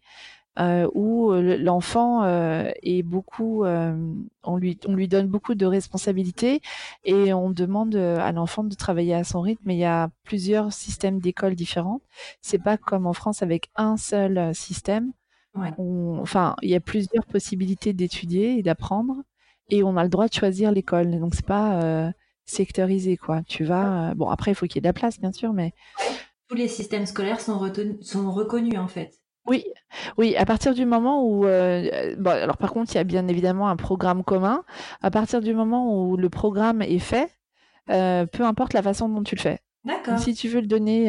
où 0.94 1.32
l'enfant 1.32 2.25
est 2.25 3.02
beaucoup, 3.02 3.64
on 3.64 4.56
lui 4.56 4.78
on 4.87 4.94
lui 4.94 5.09
donne 5.09 5.26
beaucoup 5.26 5.54
de 5.54 5.66
responsabilités 5.66 6.61
et 7.04 7.32
on 7.32 7.50
demande 7.50 7.97
à 7.97 8.30
l'enfant 8.30 8.62
de 8.62 8.75
travailler 8.75 9.14
à 9.14 9.25
son 9.25 9.40
rythme. 9.40 9.62
Mais 9.64 9.75
il 9.75 9.80
y 9.80 9.85
a 9.85 10.11
plusieurs 10.23 10.73
systèmes 10.73 11.18
d'écoles 11.18 11.56
différents. 11.56 12.00
C'est 12.42 12.62
pas 12.62 12.76
comme 12.76 13.06
en 13.06 13.14
France 13.14 13.42
avec 13.42 13.70
un 13.75 13.97
seul 13.97 14.54
système 14.54 15.12
enfin, 15.54 16.57
il 16.62 16.71
y 16.71 16.75
a 16.75 16.80
plusieurs 16.80 17.26
possibilités 17.26 17.92
d'étudier 17.92 18.59
et 18.59 18.62
d'apprendre, 18.62 19.23
et 19.69 19.83
on 19.83 19.97
a 19.97 20.02
le 20.02 20.09
droit 20.09 20.28
de 20.28 20.33
choisir 20.33 20.73
l'école. 20.73 21.19
Donc 21.19 21.35
c'est 21.35 21.47
pas 21.47 21.83
euh, 21.83 22.11
sectorisé, 22.45 23.16
quoi. 23.16 23.42
Tu 23.47 23.64
vas, 23.64 24.11
euh, 24.11 24.14
bon 24.14 24.28
après 24.28 24.52
il 24.52 24.54
faut 24.54 24.66
qu'il 24.66 24.76
y 24.76 24.78
ait 24.78 24.83
de 24.83 24.88
la 24.88 24.92
place, 24.92 25.21
bien 25.21 25.33
sûr, 25.33 25.52
mais 25.52 25.73
tous 26.49 26.57
les 26.57 26.69
systèmes 26.69 27.07
scolaires 27.07 27.40
sont, 27.40 27.61
sont 28.00 28.30
reconnus 28.33 28.78
en 28.78 28.88
fait. 28.88 29.14
Oui, 29.47 29.64
oui, 30.19 30.37
à 30.37 30.45
partir 30.45 30.75
du 30.75 30.85
moment 30.85 31.25
où, 31.26 31.47
euh, 31.47 32.14
bon, 32.19 32.30
alors 32.30 32.59
par 32.59 32.73
contre, 32.73 32.92
il 32.92 32.97
y 32.97 33.00
a 33.00 33.04
bien 33.04 33.26
évidemment 33.26 33.69
un 33.69 33.76
programme 33.76 34.23
commun. 34.23 34.64
À 35.02 35.11
partir 35.11 35.40
du 35.40 35.54
moment 35.54 35.97
où 35.97 36.16
le 36.16 36.28
programme 36.28 36.83
est 36.83 36.99
fait, 36.99 37.30
peu 37.87 38.45
importe 38.45 38.75
la 38.75 38.83
façon 38.83 39.09
dont 39.09 39.23
tu 39.23 39.35
le 39.35 39.40
fais. 39.40 39.59
D'accord. 39.85 40.19
Si 40.19 40.35
tu 40.35 40.49
veux 40.49 40.61
le 40.61 40.66
donner 40.66 41.09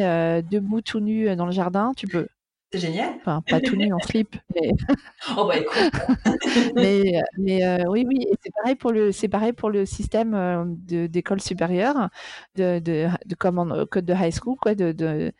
debout 0.50 0.80
tout 0.80 0.98
nu 0.98 1.36
dans 1.36 1.46
le 1.46 1.52
jardin, 1.52 1.92
tu 1.94 2.08
peux. 2.08 2.26
C'est 2.72 2.80
génial. 2.80 3.14
Enfin, 3.20 3.42
pas 3.46 3.60
tout 3.60 3.76
nu 3.76 3.92
en 3.92 3.98
slip, 3.98 4.34
mais. 4.54 4.70
oh 5.36 5.46
bah 5.46 5.58
écoute. 5.58 5.90
mais 6.74 7.20
mais 7.36 7.64
euh, 7.66 7.84
oui, 7.88 8.04
oui, 8.08 8.26
c'est 8.42 8.52
pareil 8.54 8.76
pour 8.76 8.92
le, 8.92 9.12
c'est 9.12 9.28
pareil 9.28 9.52
pour 9.52 9.68
le 9.68 9.84
système 9.84 10.32
euh, 10.34 10.64
d'école 10.66 11.42
supérieure, 11.42 12.08
de, 12.56 12.78
de, 12.78 13.08
de 13.26 13.34
comme 13.34 13.86
code 13.90 14.06
de 14.06 14.14
high 14.14 14.32
school, 14.32 14.56
quoi, 14.58 14.74
de, 14.74 14.92
de, 14.92 15.32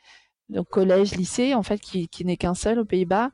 de, 0.51 0.61
collège, 0.61 1.17
lycée, 1.17 1.55
en 1.55 1.63
fait, 1.63 1.79
qui, 1.81 2.09
qui 2.09 2.27
n'est 2.27 2.37
qu'un 2.37 2.55
seul 2.55 2.79
aux 2.79 2.85
Pays-Bas. 2.85 3.31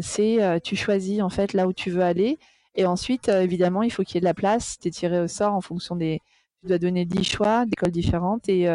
C'est, 0.00 0.40
euh, 0.42 0.60
tu 0.62 0.76
choisis 0.76 1.20
en 1.20 1.30
fait 1.30 1.52
là 1.52 1.66
où 1.66 1.72
tu 1.72 1.90
veux 1.90 2.02
aller, 2.02 2.38
et 2.76 2.86
ensuite, 2.86 3.28
évidemment, 3.28 3.82
il 3.82 3.90
faut 3.90 4.04
qu'il 4.04 4.14
y 4.16 4.18
ait 4.18 4.20
de 4.20 4.26
la 4.26 4.34
place. 4.34 4.78
Tu 4.78 4.88
es 4.88 4.90
tiré 4.92 5.20
au 5.20 5.26
sort 5.26 5.54
en 5.54 5.60
fonction 5.60 5.96
des, 5.96 6.20
tu 6.62 6.68
dois 6.68 6.78
donner 6.78 7.04
10 7.04 7.24
choix 7.24 7.66
d'écoles 7.66 7.90
différentes, 7.90 8.48
et 8.48 8.68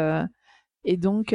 et 0.84 0.96
donc 0.96 1.34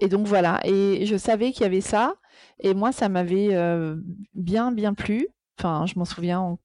et 0.00 0.08
donc 0.08 0.26
voilà, 0.26 0.60
et 0.64 1.06
je 1.06 1.16
savais 1.16 1.52
qu'il 1.52 1.62
y 1.62 1.66
avait 1.66 1.80
ça, 1.80 2.14
et 2.60 2.74
moi 2.74 2.92
ça 2.92 3.08
m'avait 3.08 3.54
euh, 3.54 3.96
bien 4.34 4.72
bien 4.72 4.94
plu. 4.94 5.28
Enfin, 5.58 5.86
je 5.86 5.98
m'en 5.98 6.04
souviens 6.04 6.58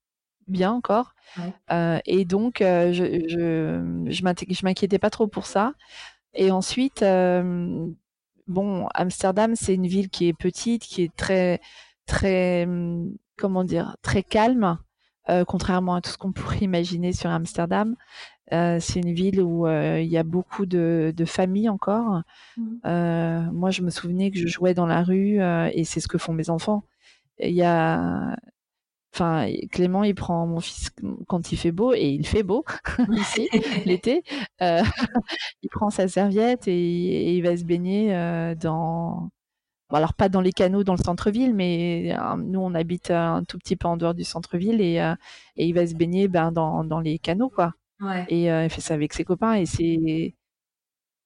bien 0.48 0.72
encore. 0.72 1.14
Euh, 1.72 2.00
et 2.06 2.26
donc 2.26 2.62
euh, 2.62 2.94
je 2.94 3.04
je 3.28 4.10
je 4.10 4.66
m'inquiétais 4.66 5.00
pas 5.00 5.10
trop 5.10 5.28
pour 5.28 5.46
ça. 5.46 5.74
Et 6.34 6.52
ensuite, 6.52 7.04
bon, 8.48 8.88
Amsterdam, 8.94 9.56
c'est 9.56 9.74
une 9.74 9.88
ville 9.88 10.10
qui 10.10 10.28
est 10.28 10.34
petite, 10.34 10.84
qui 10.84 11.04
est 11.04 11.16
très 11.16 11.60
très, 12.06 12.68
comment 13.38 13.64
dire, 13.64 13.98
très 14.04 14.24
calme, 14.24 14.78
contrairement 15.48 15.96
à 15.96 16.02
tout 16.02 16.12
ce 16.12 16.18
qu'on 16.18 16.32
pourrait 16.32 16.60
imaginer 16.60 17.12
sur 17.12 17.30
Amsterdam. 17.30 17.96
C'est 18.52 19.00
une 19.00 19.14
ville 19.14 19.42
où 19.42 19.68
il 19.68 20.08
y 20.08 20.18
a 20.18 20.24
beaucoup 20.24 20.66
de, 20.66 21.14
familles 21.26 21.70
encore. 21.70 22.22
Mmh. 22.58 23.50
moi, 23.52 23.72
je 23.72 23.82
me 23.82 23.90
souvenais 23.90 24.32
que 24.32 24.40
je 24.40 24.48
jouais 24.48 24.74
dans 24.74 24.86
la 24.86 25.04
rue 25.04 25.40
et 25.74 25.84
c'est 25.84 26.00
ce 26.00 26.08
que 26.08 26.18
font 26.18 26.34
mes 26.34 26.50
enfants. 26.50 26.84
Il 27.40 27.54
y 27.54 27.64
a, 27.64 28.36
enfin, 29.14 29.48
Clément, 29.72 30.04
il 30.04 30.16
prend 30.16 30.48
mon 30.48 30.60
fils 30.60 30.90
quand 31.28 31.52
il 31.52 31.58
fait 31.58 31.72
beau 31.72 31.94
et 31.94 32.08
il 32.10 32.26
fait 32.26 32.44
beau 32.44 32.64
ici 33.12 33.48
l'été. 33.86 34.24
il 34.62 35.70
prend 35.72 35.90
sa 35.90 36.08
serviette 36.08 36.68
et, 36.68 37.36
il 37.36 37.42
va 37.42 37.58
se 37.58 37.64
baigner 37.64 38.56
dans 38.60 39.30
alors 39.90 40.14
pas 40.14 40.28
dans 40.28 40.42
les 40.42 40.52
canaux 40.52 40.84
dans 40.84 40.96
le 40.96 41.04
centre-ville, 41.04 41.54
mais 41.54 42.16
nous 42.38 42.60
on 42.60 42.74
habite 42.74 43.12
un 43.12 43.44
tout 43.44 43.58
petit 43.58 43.76
peu 43.76 43.88
en 43.88 43.98
dehors 43.98 44.14
du 44.14 44.26
centre-ville 44.26 44.82
et, 44.82 44.96
et 45.56 45.66
il 45.66 45.74
va 45.74 45.88
se 45.88 45.96
baigner 45.96 46.28
ben, 46.28 46.52
dans, 46.52 46.84
dans 46.84 47.00
les 47.00 47.20
canaux 47.20 47.50
quoi. 47.50 47.74
Et 48.30 48.46
il 48.46 48.70
fait 48.70 48.82
ça 48.82 48.94
avec 48.94 49.14
ses 49.14 49.26
copains 49.26 49.54
et 49.56 49.66
c'est 49.66 50.36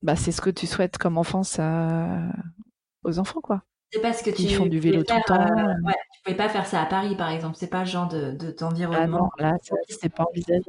bah, 0.02 0.16
c'est 0.16 0.32
ce 0.32 0.42
que 0.42 0.50
tu 0.50 0.66
souhaites 0.68 0.98
comme 0.98 1.18
enfance 1.18 1.60
aux 3.04 3.20
enfants 3.20 3.42
quoi. 3.42 3.64
C'est 3.94 4.02
parce 4.02 4.22
que 4.22 4.30
tu 4.30 4.48
font 4.48 4.68
du 4.68 4.80
vélo 4.80 5.04
tout 5.04 5.14
le 5.14 5.22
temps. 5.24 5.86
Ouais, 5.86 5.94
tu 6.14 6.22
pouvais 6.24 6.38
pas 6.38 6.48
faire 6.48 6.66
ça 6.66 6.82
à 6.82 6.86
Paris, 6.86 7.16
par 7.18 7.30
exemple. 7.30 7.58
C'est 7.58 7.68
pas 7.68 7.82
le 7.82 7.88
genre 7.88 8.08
de, 8.08 8.32
d'environnement. 8.58 9.30
ah 9.38 9.44
non, 9.44 9.52
là, 9.52 9.58
c'était 9.90 10.10
pas 10.10 10.26
envisageable. 10.30 10.66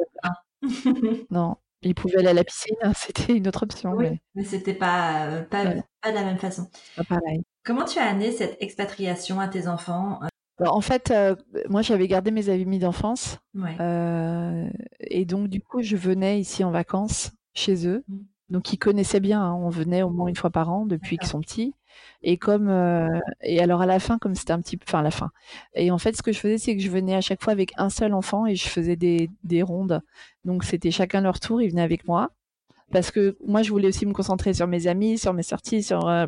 Non, 1.30 1.56
ils 1.82 1.94
pouvaient 1.94 2.18
aller 2.18 2.28
à 2.28 2.35
la 2.35 2.44
piscine, 2.44 2.76
hein, 2.82 2.92
c'était 2.97 3.37
une 3.37 3.49
autre 3.49 3.64
option. 3.64 3.92
Oui, 3.92 4.21
mais, 4.35 4.44
c'était 4.44 4.75
pas, 4.75 5.42
pas, 5.50 5.64
pas, 6.00 6.11
de 6.11 6.14
la 6.14 6.25
même 6.25 6.38
façon. 6.38 6.68
Pas 6.97 7.04
pareil. 7.04 7.42
Comment 7.64 7.85
tu 7.85 7.99
as 7.99 8.04
amené 8.04 8.32
cette 8.32 8.56
expatriation 8.61 9.40
à 9.40 9.49
tes 9.49 9.66
enfants 9.66 10.21
en 10.66 10.81
fait, 10.81 11.11
euh, 11.11 11.35
moi, 11.69 11.83
j'avais 11.83 12.09
gardé 12.09 12.31
mes 12.31 12.49
amis 12.49 12.78
d'enfance. 12.78 13.38
Ouais. 13.54 13.76
et 15.00 15.25
donc, 15.25 15.49
du 15.49 15.61
coup, 15.61 15.83
je 15.83 15.97
venais 15.97 16.40
ici 16.40 16.64
en 16.64 16.71
vacances 16.71 17.33
chez 17.54 17.87
eux. 17.87 18.04
Mmh. 18.09 18.19
Donc, 18.50 18.73
ils 18.73 18.78
connaissaient 18.78 19.21
bien. 19.21 19.42
Hein. 19.42 19.54
On 19.54 19.71
venait 19.71 20.02
au 20.02 20.11
moins 20.11 20.28
une 20.28 20.37
fois 20.37 20.50
par 20.50 20.71
an 20.71 20.87
depuis 20.87 21.19
qu'ils 21.19 21.28
sont 21.28 21.40
petits. 21.40 21.75
Et 22.23 22.38
comme 22.38 22.69
euh, 22.69 23.21
et 23.42 23.61
alors 23.61 23.83
à 23.83 23.87
la 23.87 23.99
fin, 23.99 24.16
comme 24.16 24.35
c'était 24.35 24.52
un 24.52 24.61
petit 24.61 24.78
peu, 24.78 24.85
enfin 24.88 25.00
à 25.00 25.02
la 25.02 25.11
fin. 25.11 25.31
Et 25.75 25.90
en 25.90 25.99
fait, 25.99 26.16
ce 26.16 26.23
que 26.23 26.33
je 26.33 26.38
faisais, 26.38 26.57
c'est 26.57 26.75
que 26.75 26.83
je 26.83 26.88
venais 26.88 27.14
à 27.14 27.21
chaque 27.21 27.42
fois 27.42 27.52
avec 27.52 27.73
un 27.76 27.90
seul 27.90 28.14
enfant 28.14 28.47
et 28.47 28.54
je 28.54 28.66
faisais 28.66 28.97
des, 28.97 29.28
des 29.45 29.62
rondes. 29.62 30.00
Donc 30.45 30.64
c'était 30.64 30.90
chacun 30.90 31.21
leur 31.21 31.38
tour, 31.38 31.61
ils 31.61 31.69
venaient 31.69 31.83
avec 31.83 32.07
moi 32.07 32.31
parce 32.92 33.11
que 33.11 33.37
moi, 33.45 33.62
je 33.62 33.71
voulais 33.71 33.88
aussi 33.88 34.07
me 34.07 34.12
concentrer 34.12 34.54
sur 34.54 34.66
mes 34.66 34.87
amis, 34.87 35.19
sur 35.19 35.33
mes 35.33 35.42
sorties, 35.42 35.83
sur 35.83 36.07
euh, 36.09 36.26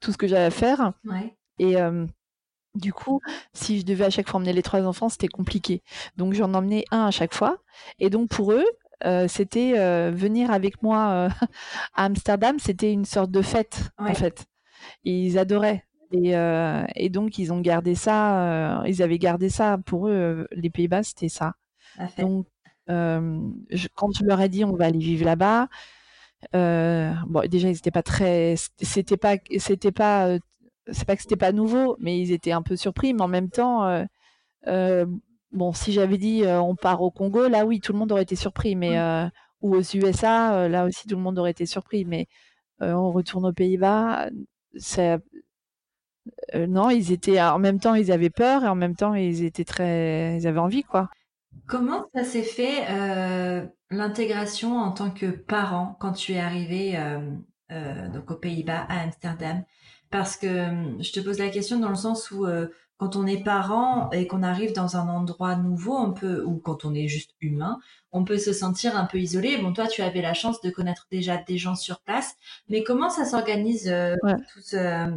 tout, 0.00 0.12
ce 0.12 0.18
que 0.18 0.28
j'avais 0.28 0.44
à 0.44 0.50
faire. 0.50 0.92
Ouais. 1.04 1.34
Et 1.58 1.80
euh, 1.80 2.06
du 2.76 2.92
coup, 2.92 3.20
si 3.52 3.80
je 3.80 3.84
devais 3.84 4.04
à 4.04 4.10
chaque 4.10 4.28
fois 4.28 4.38
emmener 4.38 4.52
les 4.52 4.62
trois 4.62 4.82
enfants, 4.86 5.08
c'était 5.08 5.28
compliqué. 5.28 5.82
Donc 6.16 6.34
j'en 6.34 6.54
emmenais 6.54 6.84
un 6.90 7.06
à 7.06 7.10
chaque 7.10 7.34
fois. 7.34 7.58
Et 7.98 8.10
donc 8.10 8.28
pour 8.28 8.52
eux, 8.52 8.64
euh, 9.04 9.28
c'était 9.28 9.74
euh, 9.76 10.10
venir 10.14 10.50
avec 10.50 10.82
moi 10.82 11.10
euh, 11.10 11.28
à 11.94 12.04
Amsterdam, 12.04 12.58
c'était 12.58 12.92
une 12.92 13.04
sorte 13.04 13.30
de 13.30 13.42
fête 13.42 13.90
en 13.98 14.14
fait. 14.14 14.46
Ils 15.04 15.38
adoraient. 15.38 15.84
Et, 16.12 16.34
et, 16.94 17.08
donc 17.10 17.36
ils 17.36 17.52
ont 17.52 17.60
gardé 17.60 17.96
ça, 17.96 18.82
ils 18.86 19.02
avaient 19.02 19.18
gardé 19.18 19.48
ça 19.48 19.76
pour 19.84 20.08
eux, 20.08 20.46
les 20.52 20.70
Pays-Bas, 20.70 21.02
c'était 21.02 21.28
ça. 21.28 21.54
Donc 22.18 22.46
quand 22.86 24.10
je 24.16 24.24
leur 24.24 24.40
ai 24.40 24.48
dit 24.48 24.64
on 24.64 24.76
va 24.76 24.86
aller 24.86 25.00
vivre 25.00 25.24
là-bas, 25.24 25.68
bon 26.52 27.48
déjà 27.48 27.68
ils 27.68 27.72
n'étaient 27.72 27.90
pas 27.90 28.04
très, 28.04 28.54
c'était 28.80 29.16
pas, 29.16 29.36
c'était 29.58 29.90
pas, 29.90 30.38
c'est 30.90 31.04
pas 31.06 31.16
que 31.16 31.22
c'était 31.22 31.36
pas 31.36 31.52
nouveau, 31.52 31.96
mais 31.98 32.18
ils 32.18 32.32
étaient 32.32 32.52
un 32.52 32.62
peu 32.62 32.76
surpris, 32.76 33.14
mais 33.14 33.22
en 33.22 33.28
même 33.28 33.50
temps 33.50 34.06
bon, 35.52 35.72
si 35.72 35.92
j'avais 35.92 36.18
dit 36.18 36.42
on 36.46 36.74
part 36.76 37.02
au 37.02 37.10
Congo, 37.10 37.48
là 37.48 37.64
oui, 37.64 37.80
tout 37.80 37.92
le 37.92 37.98
monde 37.98 38.12
aurait 38.12 38.22
été 38.22 38.36
surpris, 38.36 38.76
mais 38.76 38.98
ou 39.62 39.74
aux 39.74 39.82
USA, 39.82 40.68
là 40.68 40.84
aussi 40.84 41.06
tout 41.06 41.16
le 41.16 41.22
monde 41.22 41.38
aurait 41.38 41.52
été 41.52 41.66
surpris, 41.66 42.04
mais 42.04 42.26
on 42.80 43.10
retourne 43.10 43.46
aux 43.46 43.52
Pays-Bas, 43.52 44.28
non, 46.54 46.90
ils 46.90 47.12
étaient 47.12 47.40
en 47.40 47.58
même 47.58 47.78
temps 47.78 47.94
ils 47.94 48.10
avaient 48.12 48.30
peur 48.30 48.64
et 48.64 48.68
en 48.68 48.74
même 48.74 48.96
temps 48.96 49.14
ils 49.14 49.44
étaient 49.44 49.64
très, 49.64 50.36
ils 50.38 50.46
avaient 50.46 50.58
envie 50.58 50.82
quoi. 50.82 51.08
Comment 51.66 52.04
ça 52.14 52.22
s'est 52.24 52.42
fait 52.42 52.84
l'intégration 53.90 54.76
en 54.76 54.92
tant 54.92 55.10
que 55.10 55.26
parent 55.26 55.96
quand 56.00 56.12
tu 56.12 56.32
es 56.32 56.40
arrivé 56.40 56.98
donc 57.70 58.30
aux 58.30 58.36
Pays-Bas 58.36 58.86
à 58.88 59.00
Amsterdam? 59.00 59.62
Parce 60.10 60.36
que 60.36 60.48
je 61.00 61.12
te 61.12 61.20
pose 61.20 61.38
la 61.38 61.48
question 61.48 61.78
dans 61.78 61.88
le 61.88 61.96
sens 61.96 62.30
où 62.30 62.46
quand 62.98 63.16
on 63.16 63.26
est 63.26 63.42
parent 63.42 64.08
et 64.10 64.26
qu'on 64.26 64.42
arrive 64.42 64.72
dans 64.72 64.96
un 64.96 65.08
endroit 65.08 65.56
nouveau, 65.56 65.96
on 65.96 66.12
peut, 66.12 66.42
ou 66.44 66.56
quand 66.56 66.84
on 66.84 66.94
est 66.94 67.08
juste 67.08 67.32
humain, 67.40 67.78
on 68.10 68.24
peut 68.24 68.38
se 68.38 68.52
sentir 68.52 68.96
un 68.96 69.04
peu 69.04 69.18
isolé. 69.18 69.58
Bon, 69.58 69.72
toi, 69.72 69.86
tu 69.86 70.00
avais 70.00 70.22
la 70.22 70.32
chance 70.32 70.60
de 70.62 70.70
connaître 70.70 71.06
déjà 71.10 71.36
des 71.36 71.58
gens 71.58 71.74
sur 71.74 72.00
place, 72.00 72.36
mais 72.68 72.82
comment 72.82 73.10
ça 73.10 73.26
s'organise 73.26 73.88
euh, 73.88 74.14
euh, 74.72 75.10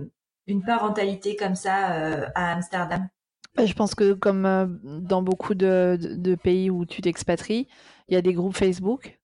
une 0.47 0.63
parentalité 0.63 1.37
comme 1.37 1.55
ça 1.55 1.93
euh, 1.93 2.25
à 2.35 2.51
Amsterdam? 2.51 3.07
Bah, 3.55 3.65
Je 3.65 3.73
pense 3.73 3.95
que 3.95 4.11
comme 4.11 4.79
dans 5.01 5.21
beaucoup 5.21 5.55
de, 5.55 6.35
pays 6.43 6.69
où 6.69 6.85
tu 6.85 7.01
t'expatries, 7.01 7.67
il 8.09 8.13
y 8.13 8.17
a 8.17 8.21
des 8.21 8.33
groupes 8.33 8.57
Facebook 8.57 9.19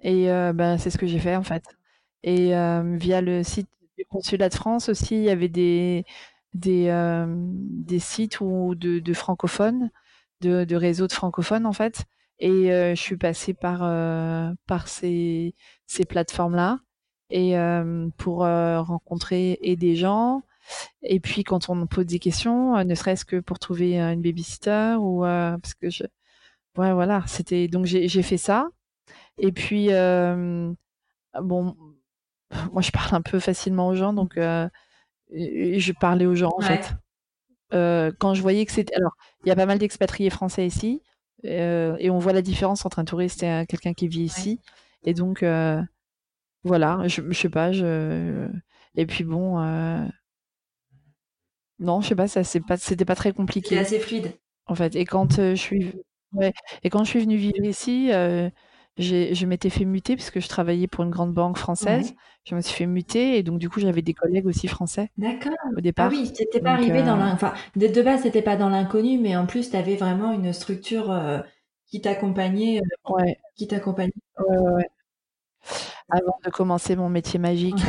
et 0.00 0.26
ben, 0.26 0.78
c'est 0.78 0.90
ce 0.90 0.98
que 0.98 1.06
j'ai 1.06 1.20
fait 1.20 1.36
en 1.36 1.44
fait. 1.44 1.62
Et 2.24 2.48
via 2.96 3.20
le 3.20 3.44
site 3.44 3.68
du 3.98 4.04
consulat 4.06 4.48
de 4.48 4.54
France 4.54 4.88
aussi, 4.88 5.16
il 5.16 5.24
y 5.24 5.30
avait 5.30 5.48
des 5.48 6.04
des, 6.54 6.88
euh, 6.88 7.26
sites 7.98 8.40
ou 8.40 8.74
de, 8.74 9.12
francophones, 9.14 9.90
de, 10.40 10.74
réseaux 10.74 11.06
de 11.06 11.12
francophones 11.12 11.66
en 11.66 11.72
fait. 11.72 12.04
Et 12.38 12.72
euh, 12.72 12.94
je 12.94 13.00
suis 13.00 13.16
passée 13.16 13.54
par, 13.54 13.82
euh, 13.82 14.52
par 14.66 14.88
ces, 14.88 15.54
ces 15.86 16.04
plateformes-là 16.04 16.80
et 17.30 17.54
pour 18.18 18.40
rencontrer 18.40 19.58
et 19.62 19.76
des 19.76 19.96
gens. 19.96 20.42
Et 21.02 21.18
puis 21.18 21.44
quand 21.44 21.70
on 21.70 21.86
pose 21.86 22.06
des 22.06 22.18
questions, 22.18 22.84
ne 22.84 22.94
serait-ce 22.94 23.24
que 23.24 23.40
pour 23.40 23.58
trouver 23.58 23.98
une 23.98 24.20
babysitter 24.20 24.96
ou 24.98 25.22
parce 25.22 25.72
que 25.74 25.88
je, 25.88 26.04
ouais 26.76 26.92
voilà, 26.92 27.24
c'était 27.26 27.68
donc 27.68 27.86
j'ai 27.86 28.22
fait 28.22 28.36
ça. 28.36 28.68
Et 29.38 29.50
puis 29.50 29.88
bon, 31.40 31.74
moi 32.72 32.82
je 32.82 32.90
parle 32.90 33.14
un 33.14 33.22
peu 33.22 33.40
facilement 33.40 33.88
aux 33.88 33.94
gens, 33.94 34.12
donc 34.12 34.34
je 34.36 35.92
parlais 35.92 36.26
aux 36.26 36.34
gens 36.34 36.52
en 36.56 36.60
fait. 36.60 36.94
Euh, 37.72 38.12
quand 38.18 38.34
je 38.34 38.42
voyais 38.42 38.64
que 38.66 38.72
c'était. 38.72 38.94
Alors, 38.94 39.16
il 39.44 39.48
y 39.48 39.52
a 39.52 39.56
pas 39.56 39.66
mal 39.66 39.78
d'expatriés 39.78 40.30
français 40.30 40.66
ici, 40.66 41.02
euh, 41.44 41.96
et 41.98 42.10
on 42.10 42.18
voit 42.18 42.32
la 42.32 42.42
différence 42.42 42.84
entre 42.84 42.98
un 42.98 43.04
touriste 43.04 43.42
et 43.42 43.64
quelqu'un 43.68 43.94
qui 43.94 44.08
vit 44.08 44.22
ici. 44.22 44.60
Et 45.04 45.14
donc, 45.14 45.42
euh, 45.42 45.80
voilà, 46.64 47.00
je, 47.06 47.22
je 47.28 47.38
sais 47.38 47.48
pas, 47.48 47.72
je. 47.72 48.48
Et 48.94 49.06
puis 49.06 49.24
bon. 49.24 49.58
Non, 51.78 52.00
je 52.00 52.08
sais 52.08 52.14
pas, 52.14 52.28
ça 52.28 52.44
c'est 52.44 52.60
pas, 52.60 52.76
c'était 52.76 53.04
pas 53.04 53.16
très 53.16 53.32
compliqué. 53.32 53.70
C'était 53.70 53.80
assez 53.80 53.98
fluide. 53.98 54.32
En 54.66 54.76
fait, 54.76 54.94
et 54.94 55.04
quand 55.04 55.36
je 55.40 55.56
suis, 55.56 55.92
ouais, 56.32 56.52
et 56.84 56.90
quand 56.90 57.02
je 57.02 57.10
suis 57.10 57.20
venue 57.20 57.36
vivre 57.36 57.64
ici, 57.64 58.10
je 58.98 59.46
m'étais 59.46 59.70
fait 59.70 59.84
muter 59.84 60.16
parce 60.16 60.30
que 60.30 60.40
je 60.40 60.48
travaillais 60.48 60.86
pour 60.86 61.04
une 61.04 61.10
grande 61.10 61.32
banque 61.32 61.56
française. 61.58 62.14
Je 62.44 62.54
me 62.54 62.60
suis 62.60 62.74
fait 62.74 62.86
muter 62.86 63.38
et 63.38 63.42
donc 63.42 63.58
du 63.58 63.68
coup 63.70 63.80
j'avais 63.80 64.02
des 64.02 64.14
collègues 64.14 64.46
aussi 64.46 64.68
français. 64.68 65.10
D'accord. 65.16 65.52
Au 65.76 65.80
départ. 65.80 66.10
Ah 66.12 66.14
oui, 66.14 66.32
t'étais 66.32 66.60
pas 66.60 66.72
arrivé 66.72 67.02
dans 67.02 67.18
euh, 67.20 67.32
enfin 67.32 67.54
de, 67.76 67.86
de 67.86 68.02
base 68.02 68.22
c'était 68.22 68.42
pas 68.42 68.56
dans 68.56 68.68
l'inconnu, 68.68 69.18
mais 69.18 69.36
en 69.36 69.46
plus 69.46 69.70
tu 69.70 69.76
avais 69.76 69.96
vraiment 69.96 70.32
une 70.32 70.52
structure 70.52 71.10
euh, 71.10 71.38
qui 71.86 72.00
t'accompagnait. 72.00 72.80
Euh, 72.80 73.12
ouais. 73.12 73.38
Qui 73.56 73.68
t'accompagnait. 73.68 74.12
Ouais, 74.38 74.58
ouais, 74.58 74.86
Avant 76.10 76.38
de 76.44 76.50
commencer 76.50 76.96
mon 76.96 77.08
métier 77.08 77.38
magique. 77.38 77.80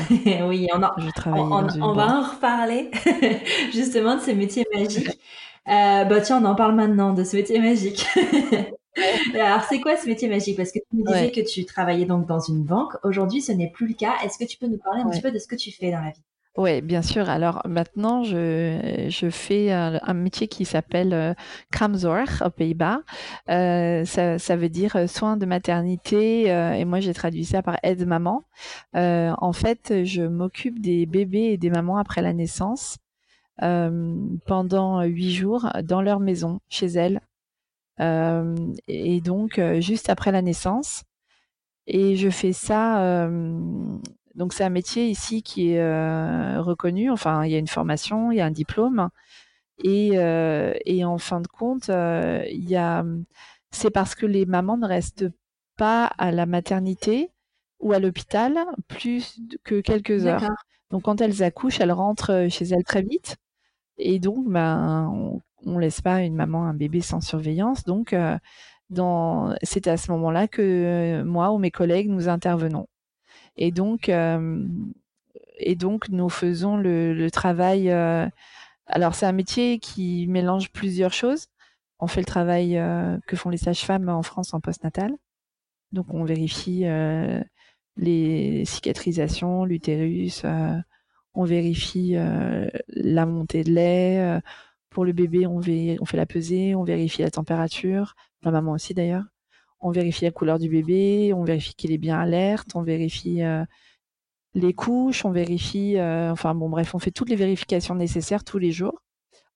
oui, 0.47 0.67
on, 0.73 0.83
en, 0.83 0.91
on, 1.25 1.67
on 1.81 1.93
va 1.93 2.19
en 2.19 2.21
reparler 2.21 2.91
justement 3.73 4.15
de 4.17 4.21
ce 4.21 4.31
métier 4.31 4.65
magique. 4.73 5.19
bah 5.65 6.21
tiens, 6.21 6.41
on 6.41 6.45
en 6.45 6.55
parle 6.55 6.75
maintenant 6.75 7.13
de 7.13 7.23
ce 7.23 7.35
métier 7.35 7.59
magique. 7.59 8.05
Alors, 9.33 9.63
c'est 9.63 9.79
quoi 9.79 9.97
ce 9.97 10.07
métier 10.07 10.27
magique? 10.29 10.57
Parce 10.57 10.71
que 10.71 10.79
tu 10.79 10.97
me 10.97 11.03
disais 11.05 11.31
que 11.31 11.41
tu 11.41 11.65
travaillais 11.65 12.05
donc 12.05 12.27
dans 12.27 12.39
une 12.39 12.63
banque. 12.63 12.93
Aujourd'hui, 13.03 13.41
ce 13.41 13.51
n'est 13.51 13.69
plus 13.69 13.87
le 13.87 13.93
cas. 13.93 14.13
Est-ce 14.23 14.37
que 14.37 14.45
tu 14.45 14.57
peux 14.57 14.67
nous 14.67 14.77
parler 14.77 15.01
un 15.01 15.09
petit 15.09 15.21
peu 15.21 15.31
de 15.31 15.39
ce 15.39 15.47
que 15.47 15.55
tu 15.55 15.71
fais 15.71 15.91
dans 15.91 16.01
la 16.01 16.11
vie? 16.11 16.23
Oui, 16.55 16.81
bien 16.81 17.01
sûr. 17.01 17.29
Alors 17.29 17.63
maintenant, 17.67 18.23
je, 18.23 19.07
je 19.09 19.29
fais 19.31 19.71
un, 19.71 20.13
métier 20.13 20.47
qui 20.47 20.65
s'appelle 20.65 21.13
euh, 21.13 21.33
Kramzorg 21.71 22.29
aux 22.45 22.51
Pays-Bas. 22.51 22.99
Euh, 23.49 24.05
ça, 24.05 24.37
ça, 24.37 24.55
veut 24.55 24.69
dire 24.69 24.95
euh, 24.95 25.07
soins 25.07 25.35
de 25.35 25.47
maternité 25.47 26.51
euh, 26.51 26.73
et 26.73 26.85
moi 26.85 26.99
j'ai 26.99 27.13
traduit 27.15 27.45
ça 27.45 27.63
par 27.63 27.79
aide-maman. 27.81 28.43
Euh, 28.95 29.33
en 29.39 29.51
fait, 29.51 30.03
je 30.03 30.21
m'occupe 30.21 30.79
des 30.79 31.07
bébés 31.07 31.53
et 31.53 31.57
des 31.57 31.71
mamans 31.71 31.97
après 31.97 32.21
la 32.21 32.33
naissance 32.33 32.97
pendant 33.59 35.03
huit 35.03 35.31
jours 35.31 35.69
dans 35.83 36.01
leur 36.01 36.19
maison, 36.19 36.59
chez 36.69 36.87
elles, 36.87 37.17
euh, 37.17 37.32
et 37.99 39.21
donc 39.21 39.59
juste 39.79 40.09
après 40.09 40.31
la 40.31 40.41
naissance. 40.41 41.03
Et 41.87 42.15
je 42.15 42.29
fais 42.29 42.53
ça. 42.53 43.27
Donc 44.35 44.53
c'est 44.53 44.63
un 44.63 44.69
métier 44.69 45.09
ici 45.09 45.43
qui 45.43 45.71
est 45.71 46.57
reconnu. 46.57 47.11
Enfin, 47.11 47.45
il 47.45 47.51
y 47.51 47.55
a 47.55 47.59
une 47.59 47.67
formation, 47.67 48.31
il 48.31 48.37
y 48.37 48.41
a 48.41 48.45
un 48.45 48.51
diplôme. 48.51 49.09
Et, 49.83 50.13
et 50.85 51.05
en 51.05 51.17
fin 51.17 51.41
de 51.41 51.47
compte, 51.47 51.89
il 51.89 52.69
y 52.69 52.75
a, 52.75 53.03
c'est 53.71 53.91
parce 53.91 54.15
que 54.15 54.25
les 54.25 54.45
mamans 54.45 54.77
ne 54.77 54.87
restent 54.87 55.29
pas 55.77 56.05
à 56.05 56.31
la 56.31 56.45
maternité 56.45 57.31
ou 57.79 57.91
à 57.91 57.99
l'hôpital 57.99 58.57
plus 58.87 59.39
que 59.63 59.81
quelques 59.81 60.25
heures. 60.25 60.47
Donc 60.89 61.03
quand 61.03 61.21
elles 61.21 61.43
accouchent, 61.43 61.79
elles 61.81 61.91
rentrent 61.91 62.47
chez 62.49 62.65
elles 62.65 62.83
très 62.83 63.01
vite. 63.01 63.35
Et 63.97 64.19
donc, 64.19 64.47
ben, 64.47 65.09
on, 65.13 65.41
ne 65.65 65.79
laisse 65.79 66.01
pas 66.01 66.21
une 66.21 66.35
maman, 66.35 66.65
un 66.65 66.73
bébé 66.73 67.01
sans 67.01 67.21
surveillance. 67.21 67.83
Donc, 67.83 68.15
c'est 69.63 69.87
à 69.87 69.97
ce 69.97 70.11
moment-là 70.11 70.47
que 70.47 71.23
moi 71.23 71.51
ou 71.51 71.57
mes 71.57 71.71
collègues 71.71 72.09
nous 72.09 72.29
intervenons. 72.29 72.87
Et 73.55 73.71
donc, 73.71 74.09
et 74.09 75.75
donc 75.75 76.09
nous 76.09 76.29
faisons 76.29 76.77
le, 76.77 77.29
travail. 77.31 77.89
alors, 78.87 79.15
c'est 79.15 79.25
un 79.25 79.31
métier 79.31 79.79
qui 79.79 80.27
mélange 80.27 80.71
plusieurs 80.71 81.13
choses. 81.13 81.47
On 81.99 82.07
fait 82.07 82.21
le 82.21 82.25
travail 82.25 82.81
que 83.27 83.35
font 83.35 83.49
les 83.49 83.57
sages-femmes 83.57 84.09
en 84.09 84.23
France 84.23 84.53
en 84.53 84.59
postnatal. 84.59 85.13
Donc, 85.91 86.13
on 86.13 86.23
vérifie 86.23 86.85
les 87.97 88.65
cicatrisations, 88.65 89.65
l'utérus, 89.65 90.43
on 91.33 91.43
vérifie 91.43 92.15
la 92.87 93.25
montée 93.25 93.63
de 93.63 93.71
lait. 93.71 94.41
Pour 94.93 95.05
le 95.05 95.11
bébé, 95.11 95.45
on, 95.47 95.61
fait 95.61 95.97
la 96.13 96.25
pesée, 96.25 96.75
on 96.75 96.83
vérifie 96.83 97.23
la 97.23 97.31
température, 97.31 98.15
la 98.43 98.51
maman 98.51 98.73
aussi 98.73 98.93
d'ailleurs. 98.93 99.25
On 99.81 99.91
vérifie 99.91 100.23
la 100.23 100.31
couleur 100.31 100.59
du 100.59 100.69
bébé, 100.69 101.33
on 101.33 101.43
vérifie 101.43 101.75
qu'il 101.75 101.91
est 101.91 101.97
bien 101.97 102.17
alerte, 102.17 102.69
on 102.75 102.83
vérifie 102.83 103.41
les 104.53 104.73
couches, 104.73 105.25
on 105.25 105.31
vérifie, 105.31 105.97
enfin 105.99 106.55
bon 106.55 106.69
bref, 106.69 106.95
on 106.95 106.99
fait 106.99 107.11
toutes 107.11 107.29
les 107.29 107.35
vérifications 107.35 107.95
nécessaires 107.95 108.43
tous 108.43 108.59
les 108.59 108.71
jours. 108.71 109.01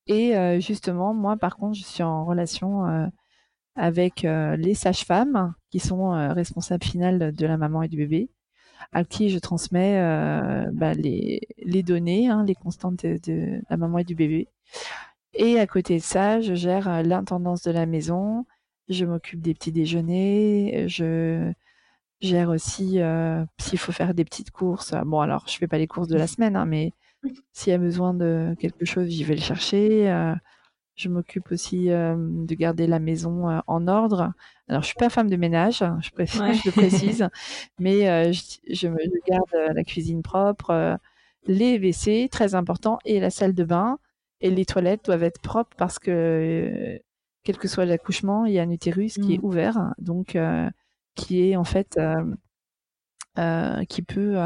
Et 0.06 0.34
justement, 0.60 1.14
moi 1.14 1.36
par 1.36 1.56
contre, 1.56 1.78
je 1.78 1.84
suis 1.84 2.02
en 2.02 2.26
relation 2.26 3.10
avec 3.74 4.22
les 4.22 4.74
sages-femmes 4.74 5.54
qui 5.70 5.78
sont 5.78 6.10
responsables 6.34 6.84
finales 6.84 7.32
de 7.32 7.46
la 7.46 7.56
maman 7.56 7.82
et 7.82 7.88
du 7.88 7.96
bébé, 7.96 8.28
à 8.92 9.04
qui 9.04 9.30
je 9.30 9.38
transmets 9.38 9.98
bah, 10.72 10.92
les, 10.94 11.82
données, 11.82 12.28
hein, 12.28 12.44
les 12.44 12.54
constantes 12.54 13.06
de, 13.06 13.62
la 13.70 13.76
maman 13.76 13.98
et 13.98 14.04
du 14.04 14.14
bébé. 14.14 14.48
Et 15.40 15.60
à 15.60 15.68
côté 15.68 15.98
de 15.98 16.02
ça, 16.02 16.40
je 16.40 16.54
gère 16.54 17.04
l'intendance 17.04 17.62
de 17.62 17.70
la 17.70 17.86
maison, 17.86 18.44
je 18.88 19.04
m'occupe 19.04 19.40
des 19.40 19.54
petits 19.54 19.70
déjeuners, 19.70 20.86
je 20.88 21.52
gère 22.20 22.50
aussi 22.50 22.98
s'il 23.60 23.78
faut 23.78 23.92
faire 23.92 24.14
des 24.14 24.24
petites 24.24 24.50
courses. 24.50 24.94
Bon, 25.06 25.20
alors 25.20 25.46
je 25.46 25.56
fais 25.56 25.68
pas 25.68 25.78
les 25.78 25.86
courses 25.86 26.08
de 26.08 26.16
la 26.16 26.26
semaine, 26.26 26.56
hein, 26.56 26.66
mais 26.66 26.92
s'il 27.52 27.70
y 27.70 27.74
a 27.74 27.78
besoin 27.78 28.14
de 28.14 28.56
quelque 28.58 28.84
chose, 28.84 29.06
j'y 29.06 29.22
vais 29.22 29.36
le 29.36 29.40
chercher. 29.40 30.12
Je 30.96 31.08
m'occupe 31.08 31.52
aussi 31.52 31.86
de 31.86 32.54
garder 32.54 32.88
la 32.88 32.98
maison 32.98 33.62
en 33.64 33.86
ordre. 33.86 34.32
Alors, 34.66 34.82
je 34.82 34.88
suis 34.88 34.96
pas 34.96 35.08
femme 35.08 35.30
de 35.30 35.36
ménage, 35.36 35.82
hein, 35.82 36.00
je, 36.02 36.10
précise, 36.10 36.40
je 36.64 36.68
le 36.68 36.72
précise, 36.72 37.28
mais 37.78 38.32
je, 38.32 38.88
me, 38.88 38.98
garde 39.28 39.76
la 39.76 39.84
cuisine 39.84 40.22
propre, 40.22 40.98
les 41.46 41.78
WC, 41.78 42.28
très 42.28 42.56
important, 42.56 42.98
et 43.04 43.20
la 43.20 43.30
salle 43.30 43.54
de 43.54 43.62
bain. 43.62 44.00
Et 44.40 44.50
les 44.50 44.64
toilettes 44.64 45.04
doivent 45.04 45.24
être 45.24 45.40
propres 45.40 45.76
parce 45.76 45.98
que, 45.98 47.00
quel 47.42 47.58
que 47.58 47.68
soit 47.68 47.86
l'accouchement, 47.86 48.44
il 48.44 48.52
y 48.52 48.58
a 48.58 48.62
un 48.62 48.70
utérus 48.70 49.14
qui 49.14 49.34
est 49.34 49.38
mmh. 49.38 49.44
ouvert, 49.44 49.94
donc 49.98 50.38
qui 51.14 51.50
est 51.50 51.56
en 51.56 51.64
fait 51.64 51.98
qui 53.88 54.02
peut 54.02 54.36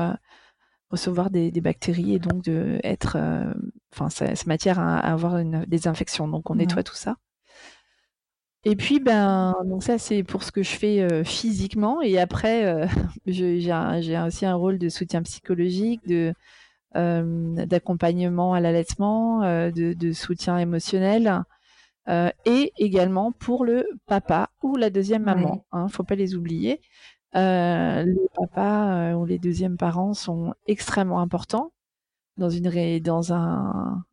recevoir 0.93 1.31
des, 1.31 1.51
bactéries 1.61 2.15
et 2.15 2.19
donc 2.19 2.45
de 2.45 2.79
être, 2.85 3.17
euh, 3.17 3.53
enfin, 3.93 4.11
cette 4.11 4.47
matière 4.47 4.79
à, 4.79 4.99
avoir 4.99 5.39
une, 5.39 5.65
des 5.65 5.89
infections. 5.89 6.29
Donc, 6.29 6.51
on 6.51 6.57
nettoie 6.57 6.85
tout 6.85 6.95
ça. 6.95 7.17
Et 8.65 8.77
puis, 8.77 9.01
ben, 9.01 9.55
donc 9.65 9.83
ça, 9.83 9.99
c'est 9.99 10.23
pour 10.23 10.45
ce 10.45 10.53
que 10.53 10.63
je 10.63 10.71
fais 10.71 11.01
euh, 11.01 11.25
physiquement. 11.25 12.01
Et 12.03 12.19
après, 12.19 12.67
euh, 12.67 12.87
j'ai 13.27 14.19
aussi 14.25 14.47
un 14.47 14.55
rôle 14.55 14.79
de 14.79 14.89
soutien 14.89 15.23
psychologique, 15.23 16.07
de 16.07 16.33
d'accompagnement 16.95 18.55
à 18.55 18.61
l'allaitement, 18.61 19.41
de, 19.41 20.13
soutien 20.13 20.59
émotionnel, 20.59 21.43
et 22.09 22.73
également 22.77 23.33
pour 23.33 23.65
le 23.65 23.87
papa 24.07 24.51
ou 24.63 24.77
la 24.77 24.91
deuxième 24.91 25.23
maman. 25.23 25.65
Il 25.73 25.79
hein, 25.79 25.89
faut 25.89 26.05
pas 26.05 26.15
les 26.15 26.35
oublier. 26.35 26.81
Euh, 27.35 28.03
les 28.03 28.29
papas 28.35 28.95
euh, 28.95 29.13
ou 29.15 29.25
les 29.25 29.39
deuxièmes 29.39 29.79
parents 29.79 30.13
sont 30.13 30.53
extrêmement 30.67 31.21
importants 31.21 31.73
dans 32.37 32.51
une 32.51 33.01
dans 33.01 33.33
un 33.33 34.05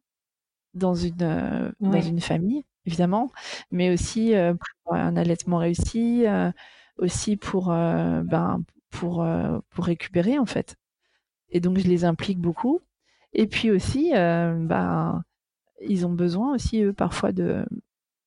dans 0.74 0.96
une 0.96 1.22
euh, 1.22 1.70
dans 1.82 2.02
une 2.02 2.22
famille 2.22 2.66
évidemment, 2.86 3.30
mais 3.72 3.92
aussi 3.92 4.34
pour 4.86 4.96
un 4.96 5.16
allaitement 5.18 5.58
réussi, 5.58 6.26
aussi 6.98 7.36
pour 7.38 7.68
ben 7.68 8.64
pour 8.90 9.28
pour 9.70 9.86
récupérer 9.86 10.40
en 10.40 10.46
fait. 10.46 10.76
Et 11.52 11.60
donc 11.60 11.78
je 11.78 11.88
les 11.88 12.06
implique 12.06 12.40
beaucoup. 12.40 12.82
Et 13.34 13.48
puis 13.48 13.72
aussi, 13.72 14.12
ben 14.14 15.24
ils 15.82 16.06
ont 16.06 16.14
besoin 16.14 16.56
aussi 16.56 16.82
eux 16.84 16.94
parfois 16.94 17.32
de. 17.32 17.66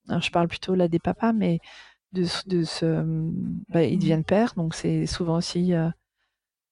Alors 0.09 0.23
je 0.23 0.31
parle 0.31 0.49
plutôt 0.49 0.75
là 0.75 0.89
des 0.89 0.99
papas, 0.99 1.33
mais 1.33 1.61
de, 2.13 2.25
de 2.47 2.65
se, 2.65 3.03
bah, 3.69 3.83
ils 3.85 3.97
mmh. 3.97 4.01
deviennent 4.01 4.25
pères, 4.25 4.55
donc 4.57 4.75
c'est 4.75 5.07
souvent 5.07 5.37
aussi, 5.39 5.75
euh, 5.75 5.89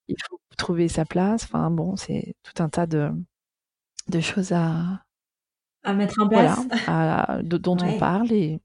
il 0.08 0.16
faut 0.28 0.40
trouver 0.56 0.88
sa 0.88 1.04
place. 1.04 1.44
Enfin 1.44 1.70
bon, 1.70 1.96
c'est 1.96 2.34
tout 2.42 2.62
un 2.62 2.68
tas 2.68 2.86
de, 2.86 3.10
de 4.08 4.20
choses 4.20 4.52
à, 4.52 5.02
à 5.84 5.94
mettre 5.94 6.20
en 6.20 6.28
place, 6.28 6.60
voilà, 6.86 7.40
dont 7.42 7.76
on 7.80 7.98
parle 7.98 8.32
et 8.32 8.60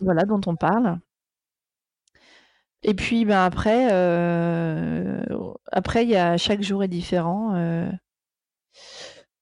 voilà, 0.00 0.24
dont 0.24 0.40
on 0.46 0.56
parle. 0.56 0.98
Et 2.82 2.94
puis, 2.94 3.24
ben 3.24 3.44
après, 3.44 3.88
euh, 3.92 5.20
après, 5.72 6.04
il 6.04 6.10
y 6.10 6.16
a 6.16 6.36
chaque 6.36 6.62
jour 6.62 6.84
est 6.84 6.88
différent. 6.88 7.54
Euh, 7.54 7.90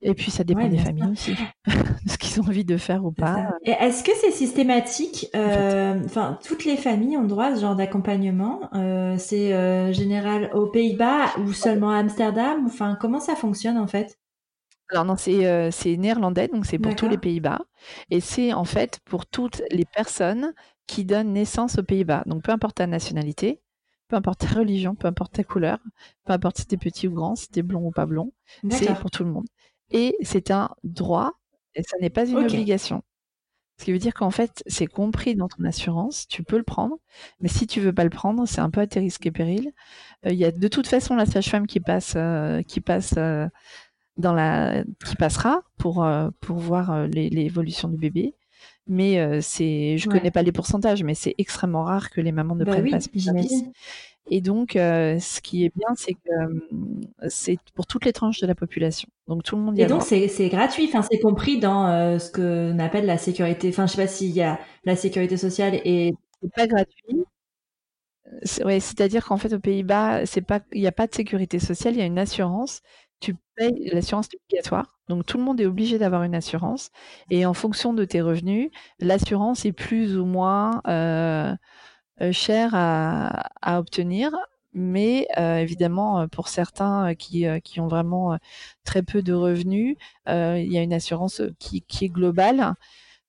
et 0.03 0.15
puis 0.15 0.31
ça 0.31 0.45
dépend 0.45 0.69
des 0.69 0.79
familles 0.79 1.11
aussi, 1.13 1.33
de 1.33 1.73
ce 2.11 2.19
qu'ils 2.19 2.41
ont 2.41 2.45
envie 2.45 2.65
de 2.65 2.77
faire 2.77 3.05
ou 3.05 3.13
pas. 3.13 3.49
Et 3.65 3.71
est-ce 3.71 4.05
que 4.05 4.13
c'est 4.15 4.31
systématique 4.31 5.29
euh, 5.35 6.01
Enfin, 6.05 6.39
toutes 6.47 6.65
les 6.65 6.77
familles 6.77 7.17
ont 7.17 7.25
droit 7.25 7.47
à 7.47 7.57
ce 7.57 7.63
genre 7.63 7.77
d'accompagnement. 7.77 8.69
Euh, 8.75 9.17
c'est 9.19 9.55
euh, 9.55 9.93
général 9.93 10.51
aux 10.55 10.67
Pays-Bas 10.67 11.37
ou 11.39 11.53
seulement 11.53 11.91
à 11.91 11.97
Amsterdam? 11.97 12.65
Enfin, 12.67 12.97
comment 13.01 13.21
ça 13.21 13.35
fonctionne 13.35 13.79
en 13.79 13.87
fait? 13.87 14.19
Alors 14.91 15.05
non, 15.05 15.17
c'est 15.17 15.73
c'est 15.73 15.97
néerlandais, 15.97 16.47
donc 16.47 16.65
c'est 16.65 16.79
pour 16.79 16.95
tous 16.95 17.09
les 17.09 17.19
Pays-Bas. 17.19 17.59
Et 18.11 18.21
c'est 18.21 18.53
en 18.53 18.65
fait 18.65 19.01
pour 19.05 19.27
toutes 19.27 19.63
les 19.73 19.85
personnes 19.85 20.53
qui 20.87 21.05
donnent 21.05 21.33
naissance 21.33 21.79
aux 21.79 21.83
Pays-Bas. 21.83 22.25
Donc 22.27 22.43
peu 22.43 22.53
importe 22.53 22.77
ta 22.77 22.87
nationalité, 22.87 23.61
peu 24.09 24.17
importe 24.17 24.41
ta 24.41 24.49
religion, 24.49 24.95
peu 24.95 25.09
importe 25.09 25.33
ta 25.35 25.45
couleur, 25.45 25.79
peu 26.25 26.33
importe 26.33 26.59
si 26.59 26.67
t'es 26.67 26.77
petit 26.77 27.09
ou 27.09 27.13
grand, 27.15 27.37
si 27.37 27.49
t'es 27.49 27.63
blond 27.63 27.87
ou 27.87 27.91
pas 27.91 28.07
blond, 28.07 28.33
c'est 28.71 28.95
pour 28.99 29.11
tout 29.11 29.25
le 29.25 29.31
monde 29.31 29.47
et 29.91 30.17
c'est 30.23 30.51
un 30.51 30.71
droit 30.85 31.33
et 31.75 31.83
ça 31.83 31.97
n'est 32.01 32.11
pas 32.11 32.27
une 32.27 32.39
obligation. 32.39 33.03
Ce 33.79 33.85
qui 33.85 33.93
veut 33.93 33.99
dire 33.99 34.15
qu'en 34.15 34.31
fait, 34.31 34.63
c'est 34.67 34.87
compris 34.87 35.35
dans 35.35 35.49
ton 35.49 35.63
assurance, 35.65 36.27
tu 36.29 36.43
peux 36.43 36.57
le 36.57 36.63
prendre, 36.63 36.97
mais 37.41 37.49
si 37.49 37.67
tu 37.67 37.81
veux 37.81 37.93
pas 37.93 38.05
le 38.05 38.11
prendre, 38.11 38.47
c'est 38.47 38.63
un 38.63 38.71
peu 38.71 38.81
à 38.81 38.87
tes 38.87 39.01
risques 39.01 39.27
et 39.27 39.31
périls. 39.31 39.73
Euh, 40.25 40.31
il 40.33 40.39
y 40.39 40.47
a 40.47 40.51
de 40.51 40.69
toute 40.69 40.87
façon 40.87 41.15
la 41.15 41.27
sage-femme 41.27 41.67
qui 41.67 41.81
passe, 41.81 42.15
euh, 42.17 42.63
qui 42.63 42.81
passe 42.81 43.15
euh, 43.19 43.47
dans 44.17 44.33
la, 44.33 44.83
qui 45.05 45.15
passera 45.17 45.63
pour 45.77 46.09
pour 46.41 46.57
voir 46.57 47.07
l'évolution 47.07 47.89
du 47.89 47.99
bébé. 47.99 48.35
Mais 48.87 49.41
c'est, 49.41 49.99
je 49.99 50.09
connais 50.09 50.31
pas 50.31 50.43
les 50.43 50.53
pourcentages, 50.53 51.03
mais 51.03 51.15
c'est 51.15 51.35
extrêmement 51.39 51.83
rare 51.85 52.11
que 52.11 52.21
les 52.21 52.33
mamans 52.33 52.55
ne 52.55 52.65
bah 52.65 52.73
prennent 52.73 52.91
pas 52.91 53.01
ce 53.01 53.09
service. 53.19 53.65
Et 54.29 54.41
donc, 54.41 54.75
euh, 54.75 55.19
ce 55.21 55.41
qui 55.41 55.65
est 55.65 55.73
bien, 55.77 55.89
c'est 55.95 56.15
que 56.15 56.31
euh, 56.31 57.29
c'est 57.29 57.59
pour 57.75 57.87
toutes 57.87 58.05
les 58.05 58.13
tranches 58.13 58.41
de 58.41 58.47
la 58.47 58.57
population. 58.57 59.09
Donc, 59.29 59.45
tout 59.45 59.55
le 59.57 59.63
monde 59.63 59.79
y 59.79 59.83
Et 59.83 59.87
donc, 59.87 60.03
c'est 60.03 60.49
gratuit. 60.49 60.87
Enfin, 60.89 61.03
c'est 61.03 61.21
compris 61.21 61.61
dans 61.61 61.87
euh, 61.87 62.19
ce 62.19 62.33
qu'on 62.33 62.79
appelle 62.81 63.07
la 63.07 63.19
sécurité. 63.19 63.69
Enfin, 63.69 63.87
je 63.87 63.93
sais 63.93 64.03
pas 64.03 64.09
s'il 64.09 64.31
y 64.31 64.43
a 64.43 64.59
la 64.85 64.97
sécurité 64.97 65.37
sociale 65.37 65.81
et 65.85 66.15
c'est 66.43 66.53
pas 66.53 66.67
gratuit. 66.67 67.25
Ouais, 68.65 68.81
c'est-à-dire 68.81 69.25
qu'en 69.25 69.37
fait, 69.37 69.53
aux 69.53 69.61
Pays-Bas, 69.61 70.27
c'est 70.27 70.41
pas, 70.41 70.61
il 70.73 70.81
n'y 70.81 70.89
a 70.89 70.93
pas 70.93 71.07
de 71.07 71.15
sécurité 71.15 71.61
sociale, 71.61 71.95
il 71.95 71.99
y 72.01 72.03
a 72.03 72.07
une 72.07 72.19
assurance. 72.19 72.83
Tu 73.21 73.37
payes 73.55 73.91
l'assurance 73.93 74.29
obligatoire. 74.35 74.96
Donc, 75.09 75.25
tout 75.25 75.39
le 75.39 75.45
monde 75.45 75.61
est 75.61 75.67
obligé 75.67 75.99
d'avoir 75.99 76.23
une 76.25 76.35
assurance. 76.35 76.91
Et 77.31 77.47
en 77.47 77.55
fonction 77.55 77.95
de 77.95 78.05
tes 78.05 78.21
revenus, 78.21 78.71
l'assurance 78.99 79.65
est 79.65 79.73
plus 79.73 80.17
ou 80.19 80.25
moins 80.25 80.81
euh, 82.23 82.33
cher 82.33 82.71
à, 82.75 83.51
à, 83.61 83.79
obtenir, 83.79 84.33
mais 84.73 85.29
euh, 85.37 85.59
évidemment 85.59 86.21
euh, 86.21 86.27
pour 86.27 86.49
certains 86.49 87.15
qui, 87.15 87.45
qui 87.63 87.79
ont 87.79 87.89
vraiment 87.89 88.39
très 88.85 89.03
peu 89.03 89.21
de 89.21 89.35
revenus, 89.35 89.97
il 90.27 90.73
y 90.73 90.79
a 90.79 90.83
une 90.83 90.95
assurance 90.95 91.43
qui, 91.59 91.83
qui 91.83 92.07
est 92.07 92.09
globale. 92.09 92.75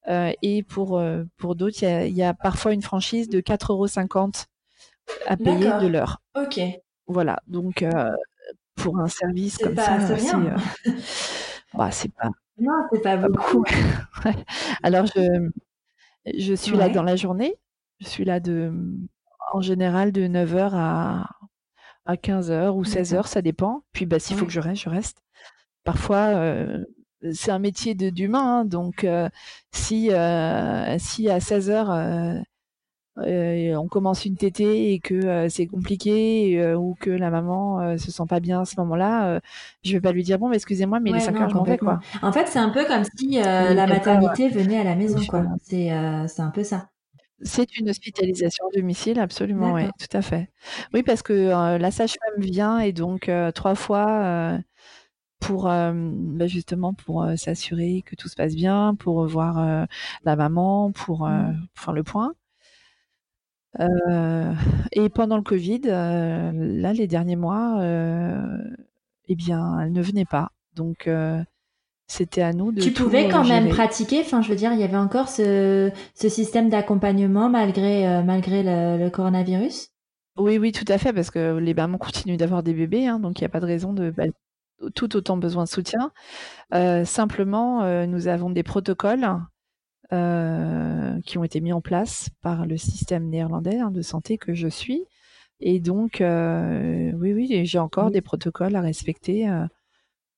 et 0.08 0.64
pour, 0.64 1.02
pour 1.38 1.56
d'autres, 1.56 1.84
il, 1.84 2.16
y 2.16 2.24
a, 2.24 2.34
parfois 2.34 2.74
une 2.74 2.82
franchise 2.82 3.28
de 3.28 3.42
4,50 3.42 3.72
euros 3.72 3.88
à 5.26 5.38
payer 5.38 5.72
de 5.82 5.88
l'heure. 5.88 6.22
Ok. 6.36 6.60
Voilà, 7.08 7.40
donc 7.48 7.86
pour 8.76 9.00
un 9.00 9.08
service 9.08 9.58
comme 9.58 9.76
ça, 9.76 10.00
c'est 10.00 10.18
bah, 11.74 11.92
c'est 11.92 12.14
pas 12.14 12.30
Non, 12.58 12.74
c'est 12.92 13.02
pas 13.02 13.18
beaucoup. 13.18 13.64
Alors, 14.84 15.06
je, 15.08 15.50
je 16.38 16.54
suis 16.54 16.76
là 16.78 16.90
dans 16.90 17.04
la 17.04 17.16
journée. 17.16 17.56
Je 18.00 18.08
suis 18.08 18.26
là 18.26 18.40
de, 18.40 18.72
en 19.54 19.62
général 19.62 20.12
de 20.12 20.28
9h 20.28 20.72
à, 20.74 21.30
à 22.06 22.16
15h 22.16 22.70
ou 22.72 22.84
16h, 22.84 23.28
ça 23.28 23.42
dépend. 23.42 23.84
Puis, 23.94 24.06
bah, 24.06 24.20
s'il 24.20 24.38
faut 24.38 24.46
que 24.46 24.52
je 24.52 24.60
reste, 24.60 24.84
je 24.84 24.90
reste. 24.90 25.24
Parfois, 25.84 26.36
euh, 26.36 26.84
c'est 27.34 27.52
un 27.52 27.60
métier 27.60 27.96
d'humain, 27.96 28.60
hein, 28.60 28.66
donc 28.66 29.04
euh, 29.04 29.30
si, 29.72 30.12
euh, 30.12 30.98
si 31.00 31.30
à 31.30 31.40
16h, 31.40 32.44
on 33.18 33.88
commence 33.88 34.26
une 34.26 34.36
tétée 34.36 34.94
et 34.94 35.00
que 35.00 35.48
c'est 35.50 35.68
compliqué 35.68 36.74
ou 36.76 36.96
que 37.00 37.10
la 37.10 37.30
maman 37.30 37.98
se 37.98 38.12
sent 38.12 38.24
pas 38.30 38.40
bien 38.40 38.62
à 38.62 38.66
ce 38.66 38.76
moment-là, 38.80 39.40
je 39.84 39.94
vais 39.94 40.02
pas 40.02 40.12
lui 40.12 40.24
dire 40.24 40.40
bon, 40.40 40.52
excusez-moi, 40.52 41.00
mais 41.00 41.12
les 41.12 41.20
5 41.20 41.36
heures, 41.40 41.50
je 41.50 41.56
m'en 41.56 41.64
vais 41.64 41.78
quoi. 41.78 42.00
En 42.22 42.32
fait, 42.32 42.48
c'est 42.48 42.60
un 42.60 42.70
peu 42.70 42.86
comme 42.86 43.04
si 43.18 43.40
la 43.40 43.88
maternité 43.88 44.50
venait 44.50 44.80
à 44.80 44.84
la 44.84 44.96
maison, 44.96 45.20
quoi. 45.28 45.46
C'est 45.64 45.90
un 45.90 46.52
peu 46.54 46.64
ça. 46.64 46.90
C'est 47.44 47.78
une 47.78 47.88
hospitalisation 47.90 48.66
à 48.66 48.80
domicile, 48.80 49.20
absolument, 49.20 49.74
oui, 49.74 49.84
tout 50.00 50.18
à 50.18 50.22
fait. 50.22 50.50
Oui, 50.94 51.04
parce 51.04 51.22
que 51.22 51.78
la 51.78 51.92
sage-femme 51.92 52.42
vient 52.42 52.80
et 52.80 52.94
donc 52.94 53.32
trois 53.54 53.76
fois 53.76 54.58
pour 55.40 55.66
bah, 55.66 56.48
justement 56.48 56.96
pour 56.96 57.26
s'assurer 57.36 58.04
que 58.06 58.16
tout 58.16 58.28
se 58.28 58.36
passe 58.36 58.56
bien, 58.56 58.96
pour 58.96 59.28
voir 59.28 59.88
la 60.24 60.36
maman, 60.36 60.92
pour, 60.92 61.28
mmh. 61.28 61.68
faire 61.76 61.94
le 61.94 62.04
point. 62.04 62.34
Et 63.80 65.10
pendant 65.10 65.38
le 65.38 65.44
Covid, 65.44 65.82
là, 65.82 66.94
les 66.94 67.08
derniers 67.08 67.36
mois, 67.36 67.80
eh 69.28 69.36
bien, 69.36 69.80
elle 69.80 69.92
ne 69.92 70.02
venait 70.02 70.26
pas. 70.26 70.52
Donc, 70.76 71.10
c'était 72.08 72.42
à 72.42 72.54
nous 72.54 72.72
de. 72.72 72.82
Tu 72.82 72.92
pouvais 72.92 73.30
quand 73.30 73.46
même 73.46 73.70
pratiquer. 73.70 74.22
Enfin, 74.22 74.42
je 74.42 74.50
veux 74.50 74.56
dire, 74.56 74.74
il 74.74 74.80
y 74.80 74.84
avait 74.84 74.98
encore 74.98 75.30
ce, 75.30 75.92
système 76.16 76.70
d'accompagnement 76.70 77.50
malgré, 77.50 78.24
malgré 78.24 78.64
le, 78.64 79.10
coronavirus? 79.10 79.90
Oui, 80.38 80.58
oui, 80.58 80.72
tout 80.72 80.86
à 80.88 80.98
fait, 80.98 81.14
parce 81.14 81.32
que 81.32 81.58
les 81.58 81.74
mamans 81.74 81.98
continuent 81.98 82.38
d'avoir 82.38 82.62
des 82.62 82.74
bébés, 82.74 83.08
hein, 83.08 83.20
donc 83.20 83.40
il 83.40 83.44
n'y 83.44 83.48
a 83.48 83.50
pas 83.50 83.60
de 83.60 83.66
raison 83.66 83.94
de. 83.94 84.12
Bah, 84.12 84.26
tout 84.96 85.16
autant 85.16 85.38
besoin 85.38 85.64
de 85.64 85.70
soutien. 85.70 86.12
Euh, 86.74 87.06
simplement, 87.06 87.84
euh, 87.84 88.06
nous 88.06 88.28
avons 88.28 88.50
des 88.50 88.64
protocoles 88.64 89.28
euh, 90.14 91.20
qui 91.22 91.38
ont 91.38 91.44
été 91.44 91.62
mis 91.62 91.74
en 91.74 91.82
place 91.82 92.30
par 92.42 92.66
le 92.66 92.78
système 92.78 93.30
néerlandais 93.30 93.80
hein, 93.80 93.92
de 93.92 94.02
santé 94.02 94.38
que 94.38 94.54
je 94.54 94.68
suis. 94.68 95.06
Et 95.60 95.80
donc, 95.80 96.18
oui, 96.22 97.34
oui, 97.34 97.66
j'ai 97.66 97.80
encore 97.80 98.12
des 98.12 98.22
protocoles 98.22 98.76
à 98.76 98.82
respecter 98.82 99.50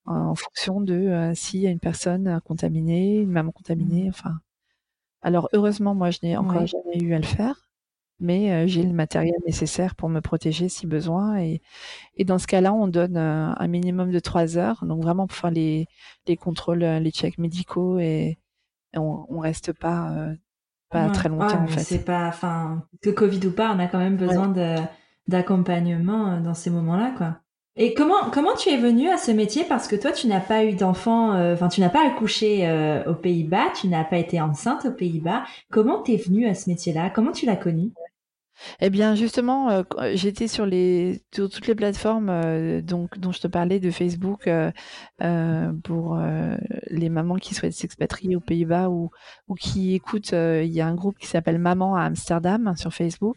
en 0.06 0.34
fonction 0.34 0.80
de 0.80 1.32
s'il 1.34 1.60
y 1.60 1.66
a 1.66 1.70
une 1.70 1.78
personne 1.78 2.40
contaminée, 2.46 3.18
une 3.18 3.30
maman 3.30 3.52
contaminée, 3.52 4.06
mmh. 4.06 4.08
enfin. 4.08 4.34
Alors, 5.20 5.50
heureusement, 5.52 5.94
moi, 5.94 6.10
je 6.10 6.20
n'ai 6.22 6.38
encore 6.38 6.66
jamais 6.66 6.98
eu 6.98 7.12
à 7.12 7.18
le 7.18 7.26
faire 7.26 7.70
mais 8.20 8.52
euh, 8.52 8.66
j'ai 8.66 8.82
le 8.82 8.92
matériel 8.92 9.34
nécessaire 9.46 9.94
pour 9.94 10.08
me 10.08 10.20
protéger 10.20 10.68
si 10.68 10.86
besoin. 10.86 11.40
Et, 11.40 11.60
et 12.16 12.24
dans 12.24 12.38
ce 12.38 12.46
cas-là, 12.46 12.72
on 12.72 12.86
donne 12.86 13.16
euh, 13.16 13.52
un 13.56 13.66
minimum 13.66 14.12
de 14.12 14.20
trois 14.20 14.58
heures, 14.58 14.84
donc 14.84 15.02
vraiment 15.02 15.26
pour 15.26 15.36
faire 15.36 15.50
les, 15.50 15.86
les 16.26 16.36
contrôles, 16.36 16.82
euh, 16.82 17.00
les 17.00 17.10
checks 17.10 17.38
médicaux 17.38 17.98
et, 17.98 18.38
on, 18.98 19.26
on 19.28 19.38
reste 19.38 19.72
pas 19.72 20.12
pas 20.90 21.08
très 21.10 21.28
longtemps 21.28 21.62
en 21.62 21.66
fait. 21.68 21.80
C'est 21.80 22.04
pas, 22.04 22.26
enfin, 22.26 22.82
que 23.02 23.10
Covid 23.10 23.46
ou 23.46 23.52
pas, 23.52 23.72
on 23.74 23.78
a 23.78 23.86
quand 23.86 23.98
même 23.98 24.16
besoin 24.16 24.52
d'accompagnement 25.28 26.40
dans 26.40 26.54
ces 26.54 26.70
moments-là, 26.70 27.14
quoi. 27.16 27.36
Et 27.76 27.94
comment 27.94 28.30
comment 28.32 28.54
tu 28.56 28.68
es 28.68 28.76
venue 28.76 29.08
à 29.08 29.16
ce 29.16 29.30
métier? 29.30 29.64
Parce 29.64 29.86
que 29.86 29.94
toi, 29.94 30.10
tu 30.10 30.26
n'as 30.26 30.40
pas 30.40 30.64
eu 30.64 30.74
d'enfant, 30.74 31.30
enfin, 31.52 31.68
tu 31.68 31.80
n'as 31.80 31.88
pas 31.88 32.04
accouché 32.04 32.68
aux 33.06 33.14
Pays-Bas, 33.14 33.70
tu 33.80 33.86
n'as 33.88 34.04
pas 34.04 34.18
été 34.18 34.40
enceinte 34.40 34.86
aux 34.86 34.92
Pays-Bas. 34.92 35.44
Comment 35.70 36.02
t'es 36.02 36.16
venue 36.16 36.46
à 36.46 36.54
ce 36.54 36.68
métier-là? 36.68 37.10
Comment 37.10 37.32
tu 37.32 37.46
l'as 37.46 37.56
connu? 37.56 37.92
Eh 38.80 38.90
bien, 38.90 39.14
justement, 39.14 39.70
euh, 39.70 39.82
j'étais 40.14 40.48
sur 40.48 40.66
les 40.66 41.22
sur 41.34 41.48
toutes 41.50 41.66
les 41.66 41.74
plateformes 41.74 42.28
euh, 42.30 42.82
donc 42.82 43.18
dont 43.18 43.32
je 43.32 43.40
te 43.40 43.48
parlais 43.48 43.80
de 43.80 43.90
Facebook 43.90 44.48
euh, 44.48 45.72
pour 45.84 46.18
les 46.88 47.08
mamans 47.08 47.36
qui 47.36 47.54
souhaitent 47.54 47.74
s'expatrier 47.74 48.36
aux 48.36 48.40
Pays-Bas 48.40 48.90
ou 48.90 49.10
ou 49.48 49.54
qui 49.54 49.94
écoutent. 49.94 50.32
il 50.32 50.72
y 50.72 50.80
a 50.80 50.86
un 50.86 50.94
groupe 50.94 51.18
qui 51.18 51.26
s'appelle 51.26 51.58
Maman 51.58 51.94
à 51.96 52.02
Amsterdam 52.02 52.74
sur 52.76 52.92
Facebook 52.92 53.36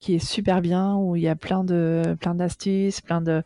qui 0.00 0.14
est 0.14 0.24
super 0.24 0.60
bien 0.60 0.94
où 0.96 1.16
il 1.16 1.22
y 1.22 1.28
a 1.28 1.36
plein 1.36 1.64
de 1.64 2.16
plein 2.20 2.34
d'astuces, 2.34 3.00
plein 3.00 3.20
de 3.20 3.42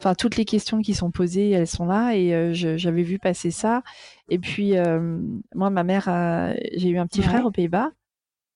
enfin 0.00 0.14
toutes 0.14 0.36
les 0.36 0.44
questions 0.44 0.80
qui 0.82 0.94
sont 0.94 1.10
posées, 1.10 1.50
elles 1.50 1.66
sont 1.66 1.86
là 1.86 2.14
et 2.16 2.54
j'avais 2.54 3.02
vu 3.02 3.18
passer 3.18 3.50
ça. 3.50 3.82
Et 4.28 4.38
puis 4.38 4.74
moi, 5.54 5.70
ma 5.70 5.84
mère, 5.84 6.04
j'ai 6.74 6.88
eu 6.90 6.98
un 6.98 7.06
petit 7.06 7.22
frère 7.22 7.46
aux 7.46 7.52
Pays-Bas 7.52 7.90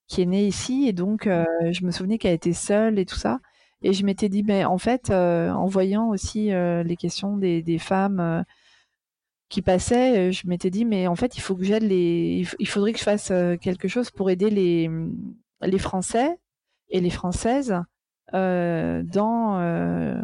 qui 0.09 0.23
est 0.23 0.27
née 0.27 0.47
ici 0.47 0.89
et 0.89 0.93
donc 0.93 1.27
euh, 1.27 1.45
je 1.71 1.85
me 1.85 1.91
souvenais 1.91 2.19
qu'elle 2.19 2.35
était 2.35 2.55
seule 2.55 2.99
et 2.99 3.05
tout 3.05 3.17
ça. 3.17 3.41
Et 3.83 3.93
je 3.93 4.05
m'étais 4.05 4.29
dit, 4.29 4.43
mais 4.43 4.65
en 4.65 4.79
fait, 4.79 5.11
euh, 5.11 5.51
en 5.51 5.67
voyant 5.67 6.09
aussi 6.09 6.53
euh, 6.53 6.83
les 6.83 6.97
questions 6.97 7.37
des, 7.37 7.63
des 7.63 7.79
femmes 7.79 8.45
qui 9.49 9.63
passaient, 9.63 10.33
je 10.33 10.49
m'étais 10.49 10.71
dit, 10.71 10.85
mais 10.85 11.07
en 11.07 11.15
fait, 11.15 11.37
il 11.37 11.41
faut 11.41 11.55
que 11.55 11.63
j'aide 11.63 11.85
les, 11.85 12.45
il 12.59 12.69
faudrait 12.69 12.93
que 12.93 12.99
je 12.99 13.05
fasse 13.05 13.33
quelque 13.61 13.87
chose 13.87 14.11
pour 14.11 14.31
aider 14.31 14.51
les, 14.51 14.91
les 15.63 15.79
Français 15.79 16.39
et 16.91 17.01
les 17.01 17.11
Françaises 17.11 17.77
dans 18.33 20.23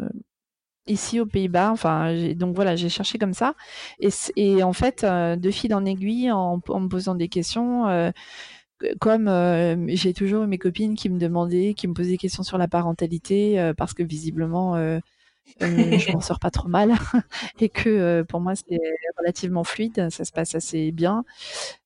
ici 0.87 1.19
aux 1.19 1.25
Pays-Bas. 1.25 1.71
Enfin, 1.71 2.13
donc 2.35 2.55
voilà, 2.55 2.75
j'ai 2.75 2.89
cherché 2.89 3.17
comme 3.17 3.33
ça. 3.33 3.55
Et, 3.99 4.09
et 4.35 4.63
en 4.63 4.73
fait, 4.73 5.05
de 5.05 5.51
fil 5.51 5.73
en 5.73 5.85
aiguille, 5.85 6.31
en, 6.31 6.61
en, 6.67 6.79
me 6.81 6.87
posant 6.87 7.15
des 7.15 7.29
questions, 7.29 8.11
comme 8.99 9.27
euh, 9.27 9.75
j'ai 9.89 10.13
toujours 10.13 10.45
mes 10.47 10.57
copines 10.57 10.95
qui 10.95 11.09
me 11.09 11.19
demandaient, 11.19 11.73
qui 11.73 11.87
me 11.87 11.93
posaient 11.93 12.11
des 12.11 12.17
questions 12.17 12.43
sur 12.43 12.57
la 12.57 12.67
parentalité, 12.67 13.59
euh, 13.59 13.73
parce 13.73 13.93
que 13.93 14.03
visiblement, 14.03 14.75
euh, 14.75 14.99
je 15.61 16.11
m'en 16.11 16.21
sors 16.21 16.39
pas 16.39 16.51
trop 16.51 16.67
mal 16.67 16.93
et 17.59 17.69
que 17.69 18.23
pour 18.23 18.39
moi 18.41 18.55
c'est 18.55 18.79
relativement 19.17 19.63
fluide, 19.63 20.09
ça 20.09 20.25
se 20.25 20.31
passe 20.31 20.55
assez 20.55 20.91
bien. 20.91 21.23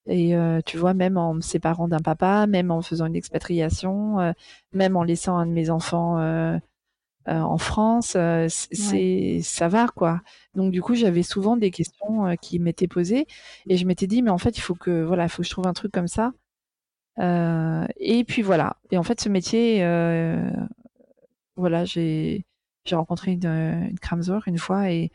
Et 0.08 0.34
tu 0.66 0.78
vois, 0.78 0.94
même 0.94 1.18
en 1.18 1.36
me 1.36 1.42
séparant 1.42 1.88
d'un 1.88 2.00
papa, 2.00 2.48
même 2.48 2.72
en 2.72 2.82
faisant 2.82 3.06
une 3.06 3.18
expatriation, 3.18 4.34
même 4.74 4.96
en 4.96 5.04
laissant 5.04 5.38
un 5.38 5.46
de 5.46 5.52
mes 5.52 5.70
enfants 5.70 6.18
en 7.28 7.58
France, 7.58 8.16
c'est 8.48 9.42
ça 9.44 9.68
va 9.68 9.88
quoi. 9.88 10.22
Donc 10.56 10.72
du 10.72 10.82
coup, 10.82 10.96
j'avais 10.96 11.24
souvent 11.24 11.58
des 11.58 11.72
questions 11.72 12.36
qui 12.42 12.60
m'étaient 12.60 12.88
posées 12.88 13.28
et 13.68 13.76
je 13.76 13.86
m'étais 13.86 14.08
dit 14.08 14.22
mais 14.22 14.32
en 14.32 14.38
fait 14.38 14.58
il 14.58 14.62
faut 14.62 14.76
que 14.76 15.04
voilà, 15.04 15.24
il 15.26 15.30
faut 15.30 15.42
que 15.42 15.48
je 15.48 15.52
trouve 15.52 15.68
un 15.68 15.74
truc 15.74 15.92
comme 15.92 16.08
ça 16.08 16.32
euh, 17.20 17.86
et 17.98 18.24
puis 18.24 18.42
voilà. 18.42 18.78
Et 18.92 18.98
en 18.98 19.04
fait, 19.04 19.20
ce 19.22 19.30
métier, 19.30 19.84
euh, 19.84 20.50
voilà, 21.56 21.86
j'ai 21.86 22.44
rencontré 22.92 23.34
une, 23.34 23.46
une 23.46 23.98
une 24.48 24.58
fois 24.58 24.90
et 24.92 25.12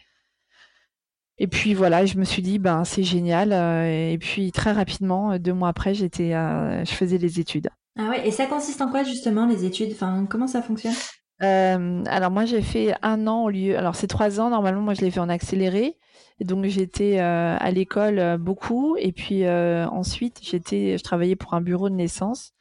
et 1.38 1.48
puis 1.48 1.74
voilà, 1.74 2.06
je 2.06 2.16
me 2.16 2.24
suis 2.24 2.42
dit 2.42 2.58
ben 2.58 2.84
c'est 2.84 3.02
génial. 3.02 3.52
Euh, 3.52 4.12
et 4.12 4.18
puis 4.18 4.52
très 4.52 4.72
rapidement, 4.72 5.38
deux 5.38 5.52
mois 5.52 5.68
après, 5.68 5.94
j'étais, 5.94 6.30
je 6.30 6.92
faisais 6.92 7.18
les 7.18 7.40
études. 7.40 7.68
Ah 7.98 8.08
ouais. 8.08 8.26
Et 8.26 8.30
ça 8.30 8.46
consiste 8.46 8.80
en 8.82 8.90
quoi 8.90 9.02
justement 9.02 9.46
les 9.46 9.64
études? 9.64 9.90
Enfin, 9.92 10.26
comment 10.28 10.46
ça 10.46 10.62
fonctionne? 10.62 10.94
Alors 11.40 12.30
moi 12.30 12.44
j'ai 12.44 12.62
fait 12.62 12.94
un 13.02 13.26
an 13.26 13.42
au 13.44 13.50
lieu. 13.50 13.76
Alors 13.76 13.96
c'est 13.96 14.06
trois 14.06 14.40
ans 14.40 14.50
normalement. 14.50 14.80
Moi 14.80 14.94
je 14.94 15.00
l'ai 15.00 15.10
fait 15.10 15.20
en 15.20 15.28
accéléré 15.28 15.98
donc 16.40 16.64
j'étais 16.64 17.20
euh, 17.20 17.56
à 17.58 17.70
l'école 17.70 18.18
euh, 18.18 18.38
beaucoup 18.38 18.96
et 18.96 19.12
puis 19.12 19.44
euh, 19.44 19.86
ensuite 19.86 20.40
j'étais, 20.42 20.98
je 20.98 21.02
travaillais 21.04 21.36
pour 21.36 21.54
un 21.54 21.60
bureau 21.60 21.88
de 21.88 21.94
naissance. 21.94 22.52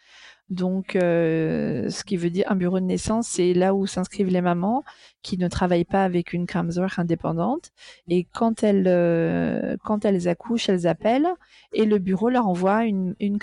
Donc, 0.50 0.92
ce 0.94 2.04
qui 2.04 2.16
veut 2.16 2.30
dire 2.30 2.46
un 2.52 2.56
bureau 2.56 2.80
de 2.80 2.86
naissance, 2.86 3.28
c'est 3.28 3.54
là 3.54 3.74
où 3.74 3.88
s'inscrivent 3.88 4.28
les 4.28 4.42
mamans 4.42 4.84
qui 5.24 5.40
ne 5.40 5.48
travaillent 5.48 5.86
pas 5.86 6.04
avec 6.04 6.32
une 6.32 6.46
Kramsor 6.46 6.90
indépendante. 6.98 7.72
Et 8.08 8.28
quand 8.36 8.62
elles, 8.62 9.80
quand 9.84 10.06
elles 10.06 10.28
accouchent, 10.28 10.70
elles 10.70 10.86
appellent 10.86 11.30
et 11.72 11.86
le 11.86 11.98
bureau 11.98 12.30
leur 12.30 12.46
envoie 12.48 12.86
une, 12.86 13.16
une 13.20 13.40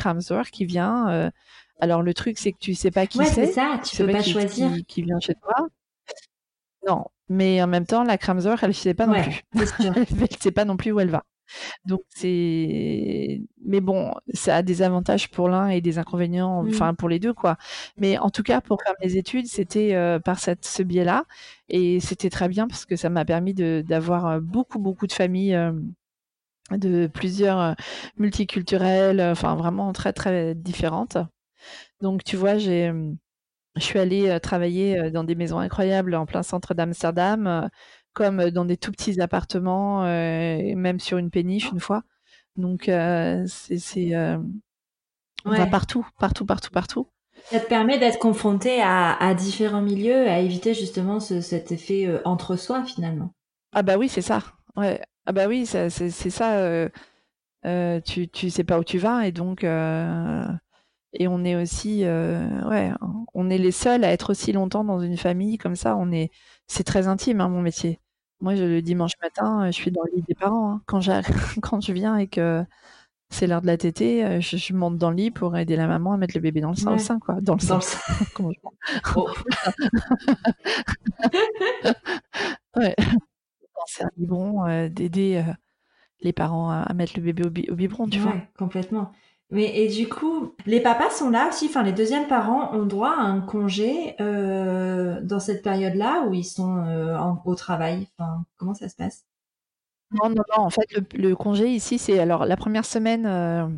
qui 0.52 0.66
vient. 0.66 1.32
alors 1.80 2.02
le 2.02 2.14
truc, 2.14 2.38
c'est 2.38 2.52
que 2.52 2.58
tu 2.60 2.74
sais 2.74 2.92
pas 2.92 3.06
qui 3.06 3.18
c'est. 3.24 3.46
c'est 3.46 3.52
ça. 3.54 3.80
Tu, 3.82 3.96
peux 3.96 4.12
pas, 4.12 4.22
choisir 4.22 4.70
qui, 4.86 5.02
vient 5.02 5.18
chez 5.18 5.34
toi. 5.34 5.68
Non, 6.86 7.06
mais 7.30 7.62
en 7.62 7.68
même 7.68 7.86
temps, 7.86 8.02
la 8.02 8.18
Kramzor, 8.18 8.58
elle 8.62 8.70
ne 8.70 8.74
sait 8.74 8.92
pas 8.92 9.06
non 9.06 9.22
plus. 9.22 9.42
elle 9.78 9.92
ne 10.20 10.26
sait 10.38 10.50
pas 10.50 10.64
non 10.64 10.76
plus 10.76 10.90
où 10.92 11.00
elle 11.00 11.10
va. 11.10 11.24
Donc 11.84 12.02
c'est, 12.08 13.40
mais 13.64 13.80
bon, 13.80 14.12
ça 14.34 14.56
a 14.56 14.62
des 14.62 14.82
avantages 14.82 15.30
pour 15.30 15.48
l'un 15.48 15.68
et 15.68 15.80
des 15.80 15.98
inconvénients, 15.98 16.64
enfin 16.68 16.94
pour 16.94 17.08
les 17.08 17.18
deux 17.18 17.32
quoi. 17.32 17.56
Mais 17.96 18.18
en 18.18 18.30
tout 18.30 18.42
cas, 18.42 18.60
pour 18.60 18.80
faire 18.82 18.94
mes 19.02 19.16
études, 19.16 19.46
c'était 19.46 19.94
euh, 19.94 20.18
par 20.18 20.38
cette, 20.38 20.64
ce 20.64 20.82
biais-là, 20.82 21.24
et 21.68 22.00
c'était 22.00 22.30
très 22.30 22.48
bien 22.48 22.68
parce 22.68 22.84
que 22.84 22.96
ça 22.96 23.10
m'a 23.10 23.24
permis 23.24 23.54
d'avoir 23.54 24.26
euh, 24.26 24.40
beaucoup 24.40 24.78
beaucoup 24.78 25.06
de 25.06 25.12
familles. 25.12 25.54
Euh, 25.54 25.72
de 26.70 27.08
plusieurs 27.08 27.74
multiculturelles, 28.16 29.20
enfin 29.20 29.56
vraiment 29.56 29.92
très 29.92 30.12
très 30.12 30.54
différentes. 30.54 31.16
Donc 32.00 32.22
tu 32.22 32.36
vois, 32.36 32.58
j'ai 32.58 32.92
je 33.80 33.84
suis 33.84 33.98
allée 33.98 34.38
travailler 34.40 35.10
dans 35.10 35.24
des 35.24 35.34
maisons 35.34 35.58
incroyables 35.58 36.14
en 36.14 36.26
plein 36.26 36.42
centre 36.42 36.74
d'Amsterdam, 36.74 37.68
comme 38.12 38.50
dans 38.50 38.64
des 38.64 38.76
tout 38.76 38.92
petits 38.92 39.20
appartements, 39.20 40.02
même 40.02 41.00
sur 41.00 41.18
une 41.18 41.30
péniche 41.30 41.70
une 41.72 41.80
fois. 41.80 42.02
Donc, 42.56 42.84
c'est, 42.84 44.14
on 45.44 45.50
va 45.50 45.66
partout, 45.66 46.06
partout, 46.18 46.46
partout, 46.46 46.70
partout. 46.70 47.06
Ça 47.44 47.60
te 47.60 47.68
permet 47.68 47.98
d'être 47.98 48.18
confronté 48.18 48.80
à, 48.82 49.34
différents 49.34 49.82
milieux, 49.82 50.28
à 50.28 50.40
éviter 50.40 50.74
justement 50.74 51.20
cet 51.20 51.72
effet 51.72 52.08
entre 52.24 52.56
soi 52.56 52.84
finalement. 52.84 53.32
Ah 53.72 53.82
bah 53.82 53.96
oui, 53.96 54.08
c'est 54.08 54.22
ça. 54.22 54.42
Ouais. 54.76 55.00
Ah 55.26 55.32
bah 55.32 55.46
oui, 55.48 55.66
c'est 55.66 55.90
ça. 55.90 56.88
tu, 58.04 58.28
tu 58.28 58.50
sais 58.50 58.64
pas 58.64 58.78
où 58.78 58.84
tu 58.84 58.98
vas 58.98 59.26
et 59.26 59.32
donc 59.32 59.64
et 61.12 61.28
on 61.28 61.44
est 61.44 61.56
aussi 61.56 62.04
ouais, 62.04 62.92
on 63.34 63.50
est 63.50 63.58
les 63.58 63.72
seuls 63.72 64.04
à 64.04 64.12
être 64.12 64.30
aussi 64.30 64.52
longtemps 64.52 64.84
dans 64.84 65.00
une 65.00 65.16
famille 65.16 65.58
comme 65.58 65.76
ça. 65.76 65.96
On 65.96 66.12
est, 66.12 66.30
c'est 66.66 66.84
très 66.84 67.08
intime 67.08 67.40
hein, 67.40 67.48
mon 67.48 67.62
métier. 67.62 68.00
Moi, 68.40 68.54
je, 68.54 68.64
le 68.64 68.80
dimanche 68.80 69.12
matin, 69.22 69.66
je 69.66 69.72
suis 69.72 69.90
dans 69.90 70.02
le 70.04 70.16
lit 70.16 70.24
des 70.26 70.34
parents. 70.34 70.72
Hein. 70.72 70.82
Quand, 70.86 71.00
quand 71.62 71.80
je 71.80 71.92
viens 71.92 72.16
et 72.16 72.26
que 72.26 72.64
c'est 73.30 73.46
l'heure 73.46 73.62
de 73.62 73.66
la 73.66 73.76
tétée, 73.76 74.24
euh, 74.24 74.40
je, 74.40 74.72
monte 74.72 74.98
dans 74.98 75.10
le 75.10 75.16
lit 75.16 75.30
pour 75.30 75.56
aider 75.56 75.76
la 75.76 75.86
maman 75.86 76.12
à 76.12 76.16
mettre 76.16 76.34
le 76.36 76.40
bébé 76.40 76.60
dans 76.60 76.70
le 76.70 76.76
sein, 76.76 76.98
sein 76.98 77.20
quoi. 77.20 77.40
Dans 77.40 77.54
le 77.54 77.60
sein. 77.60 77.78
Comment 78.34 78.50
je... 78.50 78.58
oh. 79.16 79.28
ouais. 82.76 82.96
C'est 83.86 84.04
un 84.04 84.10
biberon, 84.16 84.66
euh, 84.66 84.88
d'aider 84.88 85.42
euh, 85.46 85.52
les 86.20 86.32
parents 86.32 86.70
à, 86.70 86.92
mettre 86.92 87.12
le 87.16 87.22
bébé 87.22 87.44
au, 87.44 87.74
biberon, 87.74 88.08
tu 88.08 88.18
vois. 88.18 88.34
complètement. 88.58 89.12
Mais 89.50 89.76
et 89.76 89.88
du 89.88 90.08
coup, 90.08 90.54
les 90.66 90.80
papas 90.80 91.10
sont 91.10 91.30
là 91.30 91.48
aussi. 91.48 91.66
Enfin, 91.66 91.82
les 91.82 91.92
deuxièmes 91.92 92.28
parents 92.28 92.72
ont 92.72 92.86
droit 92.86 93.10
à 93.10 93.22
un 93.22 93.40
congé 93.40 94.14
dans 94.18 95.40
cette 95.40 95.62
période-là 95.62 96.24
où 96.28 96.34
ils 96.34 96.44
sont 96.44 96.84
au 97.44 97.54
travail. 97.54 98.08
Enfin, 98.16 98.44
comment 98.56 98.74
ça 98.74 98.88
se 98.88 98.96
passe? 98.96 99.24
Non, 100.12 100.28
non, 100.28 100.42
non, 100.56 100.64
en 100.64 100.70
fait, 100.70 100.86
le, 101.14 101.34
congé 101.36 101.68
ici, 101.68 101.98
c'est 101.98 102.18
alors 102.18 102.44
la 102.44 102.56
première 102.56 102.84
semaine, 102.84 103.26
euh, 103.26 103.68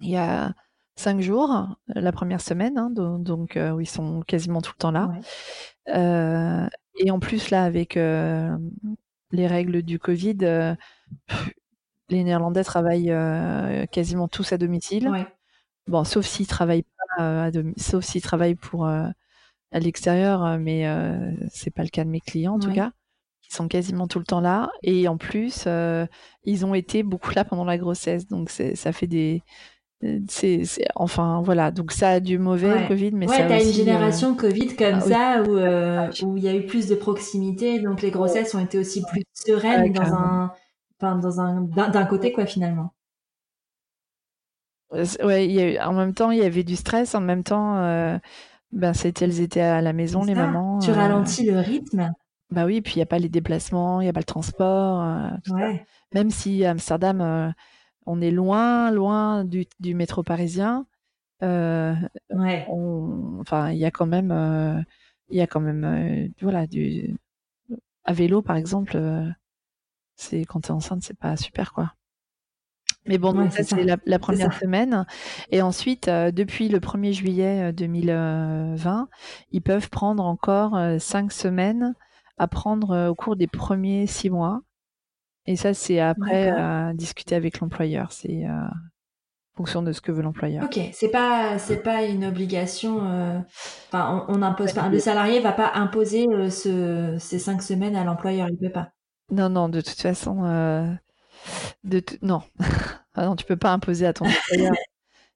il 0.00 0.10
y 0.10 0.16
a 0.16 0.52
cinq 0.96 1.20
jours, 1.20 1.76
la 1.88 2.12
première 2.12 2.40
semaine, 2.40 2.76
hein, 2.78 2.90
donc, 2.90 3.56
euh, 3.56 3.76
ils 3.80 3.88
sont 3.88 4.22
quasiment 4.22 4.60
tout 4.60 4.72
le 4.74 4.80
temps 4.80 4.90
là. 4.90 5.12
Euh, 5.88 6.68
et 6.96 7.10
en 7.10 7.20
plus, 7.20 7.50
là, 7.50 7.64
avec 7.64 7.94
les 7.94 9.46
règles 9.46 9.82
du 9.82 9.98
Covid, 9.98 10.38
les 12.08 12.24
Néerlandais 12.24 12.64
travaillent 12.64 13.14
quasiment 13.90 14.28
tous 14.28 14.52
à 14.52 14.58
domicile. 14.58 15.10
Bon, 15.86 16.04
sauf 16.04 16.24
s'ils 16.24 16.46
travaillent 16.46 16.86
pas 17.16 17.46
à 17.46 17.50
sauf 17.76 18.04
s'ils 18.04 18.22
travaillent 18.22 18.54
pour 18.54 18.86
à 18.86 19.12
l'extérieur, 19.72 20.58
mais 20.58 20.86
c'est 21.50 21.70
pas 21.70 21.82
le 21.82 21.88
cas 21.88 22.04
de 22.04 22.10
mes 22.10 22.20
clients 22.20 22.54
en 22.54 22.58
tout 22.58 22.72
cas 22.72 22.92
sont 23.54 23.68
quasiment 23.68 24.06
tout 24.06 24.18
le 24.18 24.24
temps 24.24 24.40
là. 24.40 24.70
Et 24.82 25.08
en 25.08 25.16
plus, 25.16 25.64
euh, 25.66 26.06
ils 26.44 26.66
ont 26.66 26.74
été 26.74 27.02
beaucoup 27.02 27.32
là 27.34 27.44
pendant 27.44 27.64
la 27.64 27.78
grossesse. 27.78 28.26
Donc, 28.26 28.50
ça 28.50 28.92
fait 28.92 29.06
des. 29.06 29.42
Euh, 30.02 30.20
c'est, 30.28 30.62
enfin, 30.96 31.40
voilà. 31.44 31.70
Donc, 31.70 31.92
ça 31.92 32.08
a 32.10 32.20
du 32.20 32.38
mauvais, 32.38 32.82
le 32.82 32.88
Covid. 32.88 33.12
Mais 33.12 33.28
ouais, 33.28 33.48
t'as 33.48 33.62
une 33.62 33.68
euh, 33.68 33.72
génération 33.72 34.34
Covid 34.34 34.76
comme 34.76 34.94
ah 34.94 35.00
ça 35.00 35.42
où, 35.42 36.26
où 36.26 36.36
il 36.36 36.42
y 36.42 36.48
a 36.48 36.54
eu 36.54 36.66
plus 36.66 36.88
de 36.88 36.94
proximité. 36.94 37.78
Donc, 37.80 38.02
les 38.02 38.10
grossesses 38.10 38.54
ont 38.54 38.60
été 38.60 38.78
aussi 38.78 39.02
plus 39.10 39.22
sereines 39.32 39.92
dans 39.92 40.12
un. 40.12 40.52
Enfin, 41.04 41.16
dans 41.16 41.40
un. 41.40 41.62
D'un 41.62 42.06
côté, 42.06 42.32
quoi, 42.32 42.46
finalement. 42.46 42.92
Ouais, 44.92 45.48
y 45.48 45.76
a 45.76 45.88
en 45.88 45.92
même 45.92 46.14
temps, 46.14 46.30
il 46.30 46.38
y 46.38 46.44
avait 46.44 46.62
du 46.62 46.76
stress. 46.76 47.14
En 47.14 47.20
même 47.20 47.42
temps, 47.42 47.76
ben, 48.72 48.92
c'était, 48.92 49.24
elles 49.24 49.40
étaient 49.40 49.60
à 49.60 49.80
la 49.80 49.92
maison, 49.92 50.24
les 50.24 50.34
mamans. 50.34 50.78
Tu 50.80 50.90
ralentis 50.90 51.46
le 51.50 51.58
rythme. 51.60 52.12
Bah 52.50 52.66
oui, 52.66 52.80
puis 52.80 52.94
il 52.94 52.98
n'y 52.98 53.02
a 53.02 53.06
pas 53.06 53.18
les 53.18 53.28
déplacements, 53.28 54.00
il 54.00 54.04
n'y 54.04 54.10
a 54.10 54.12
pas 54.12 54.20
le 54.20 54.24
transport. 54.24 55.02
Euh, 55.02 55.74
Même 56.12 56.30
si 56.30 56.64
à 56.64 56.70
Amsterdam, 56.70 57.20
euh, 57.20 57.50
on 58.06 58.20
est 58.20 58.30
loin, 58.30 58.90
loin 58.90 59.44
du, 59.44 59.66
métro 59.94 60.22
parisien, 60.22 60.86
euh, 61.42 61.94
ouais. 62.30 62.66
enfin, 63.40 63.70
il 63.70 63.78
y 63.78 63.84
a 63.84 63.90
quand 63.90 64.06
même, 64.06 64.84
il 65.30 65.36
y 65.36 65.40
a 65.40 65.46
quand 65.46 65.60
même, 65.60 66.32
voilà, 66.40 66.66
du, 66.66 67.16
à 68.04 68.12
vélo 68.12 68.42
par 68.42 68.56
exemple, 68.56 68.96
c'est 70.16 70.44
quand 70.44 70.60
tu 70.60 70.68
es 70.68 70.72
enceinte, 70.72 71.02
c'est 71.02 71.18
pas 71.18 71.36
super 71.36 71.72
quoi. 71.72 71.92
Mais 73.06 73.18
bon, 73.18 73.50
ça, 73.50 73.62
c'est 73.62 73.84
la, 73.84 74.18
première 74.18 74.54
semaine. 74.58 75.04
Et 75.50 75.60
ensuite, 75.60 76.08
depuis 76.08 76.70
le 76.70 76.80
1er 76.80 77.12
juillet 77.12 77.70
2020, 77.74 79.08
ils 79.50 79.60
peuvent 79.60 79.90
prendre 79.90 80.24
encore 80.24 80.78
cinq 80.98 81.30
semaines 81.30 81.94
à 82.38 82.48
prendre 82.48 82.90
euh, 82.92 83.08
au 83.08 83.14
cours 83.14 83.36
des 83.36 83.46
premiers 83.46 84.06
six 84.06 84.30
mois. 84.30 84.60
Et 85.46 85.56
ça, 85.56 85.74
c'est 85.74 86.00
après 86.00 86.48
à 86.48 86.92
discuter 86.94 87.34
avec 87.34 87.60
l'employeur. 87.60 88.12
C'est 88.12 88.46
euh, 88.46 88.48
en 88.48 89.56
fonction 89.56 89.82
de 89.82 89.92
ce 89.92 90.00
que 90.00 90.10
veut 90.10 90.22
l'employeur. 90.22 90.64
Ok, 90.64 90.80
c'est 90.92 91.10
pas 91.10 91.58
c'est 91.58 91.82
pas 91.82 92.02
une 92.04 92.24
obligation. 92.24 93.06
Euh, 93.06 93.38
enfin, 93.88 94.24
on, 94.28 94.40
impose 94.40 94.72
pas. 94.72 94.88
Le 94.88 94.98
salarié 94.98 95.40
va 95.40 95.52
pas 95.52 95.72
imposer 95.74 96.26
ce, 96.50 97.16
ces 97.18 97.38
cinq 97.38 97.62
semaines 97.62 97.94
à 97.94 98.04
l'employeur. 98.04 98.48
Il 98.48 98.56
peut 98.56 98.72
pas. 98.72 98.93
Non, 99.30 99.48
non. 99.48 99.68
De 99.68 99.80
toute 99.80 100.00
façon, 100.00 100.42
de 101.84 102.02
non. 102.22 102.42
ah 103.14 103.26
non, 103.26 103.36
tu 103.36 103.44
peux 103.44 103.56
pas 103.56 103.72
imposer 103.72 104.06
à 104.06 104.12
ton 104.12 104.26
employeur. 104.26 104.74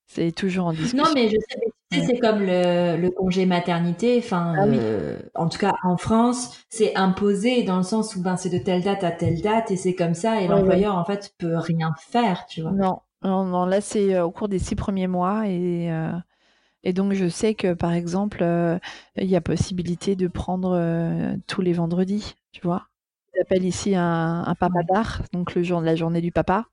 c'est 0.06 0.32
toujours 0.32 0.66
en 0.66 0.72
discussion. 0.72 1.04
Non, 1.04 1.10
mais 1.14 1.28
je 1.28 1.36
sais, 1.36 2.02
c'est 2.06 2.18
comme 2.18 2.40
le, 2.40 3.08
congé 3.10 3.46
maternité. 3.46 4.18
Enfin, 4.18 4.54
ah 4.56 4.64
euh, 4.64 5.18
en 5.34 5.48
tout 5.48 5.58
cas 5.58 5.74
en 5.84 5.96
France, 5.96 6.64
c'est 6.68 6.96
imposé 6.96 7.62
dans 7.62 7.76
le 7.76 7.82
sens 7.82 8.16
où 8.16 8.22
ben 8.22 8.36
c'est 8.36 8.50
de 8.50 8.58
telle 8.58 8.82
date 8.82 9.04
à 9.04 9.10
telle 9.10 9.40
date 9.40 9.70
et 9.70 9.76
c'est 9.76 9.94
comme 9.94 10.14
ça 10.14 10.40
et 10.40 10.48
l'employeur 10.48 10.96
en 10.96 11.04
fait 11.04 11.34
peut 11.38 11.56
rien 11.56 11.92
faire, 11.98 12.46
tu 12.46 12.62
vois. 12.62 12.72
Non, 12.72 13.00
non, 13.22 13.66
là 13.66 13.80
c'est 13.80 14.14
euh, 14.14 14.24
au 14.24 14.30
cours 14.30 14.48
des 14.48 14.58
six 14.58 14.76
premiers 14.76 15.08
mois 15.08 15.46
et 15.46 15.90
euh, 15.90 16.12
et 16.84 16.92
donc 16.92 17.12
je 17.12 17.28
sais 17.28 17.54
que 17.54 17.74
par 17.74 17.92
exemple 17.92 18.44
il 19.16 19.26
y 19.26 19.36
a 19.36 19.40
possibilité 19.40 20.16
de 20.16 20.28
prendre 20.28 20.78
tous 21.46 21.60
les 21.60 21.72
vendredis, 21.72 22.36
tu 22.52 22.60
vois. 22.62 22.88
J'appelle 23.38 23.64
ici 23.64 23.94
un, 23.94 24.42
un 24.44 24.54
papadar, 24.56 25.22
donc 25.32 25.54
le 25.54 25.62
jour 25.62 25.80
de 25.80 25.86
la 25.86 25.94
journée 25.94 26.20
du 26.20 26.32
papa. 26.32 26.66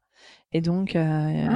Et 0.51 0.61
donc, 0.61 0.95
euh, 0.95 1.47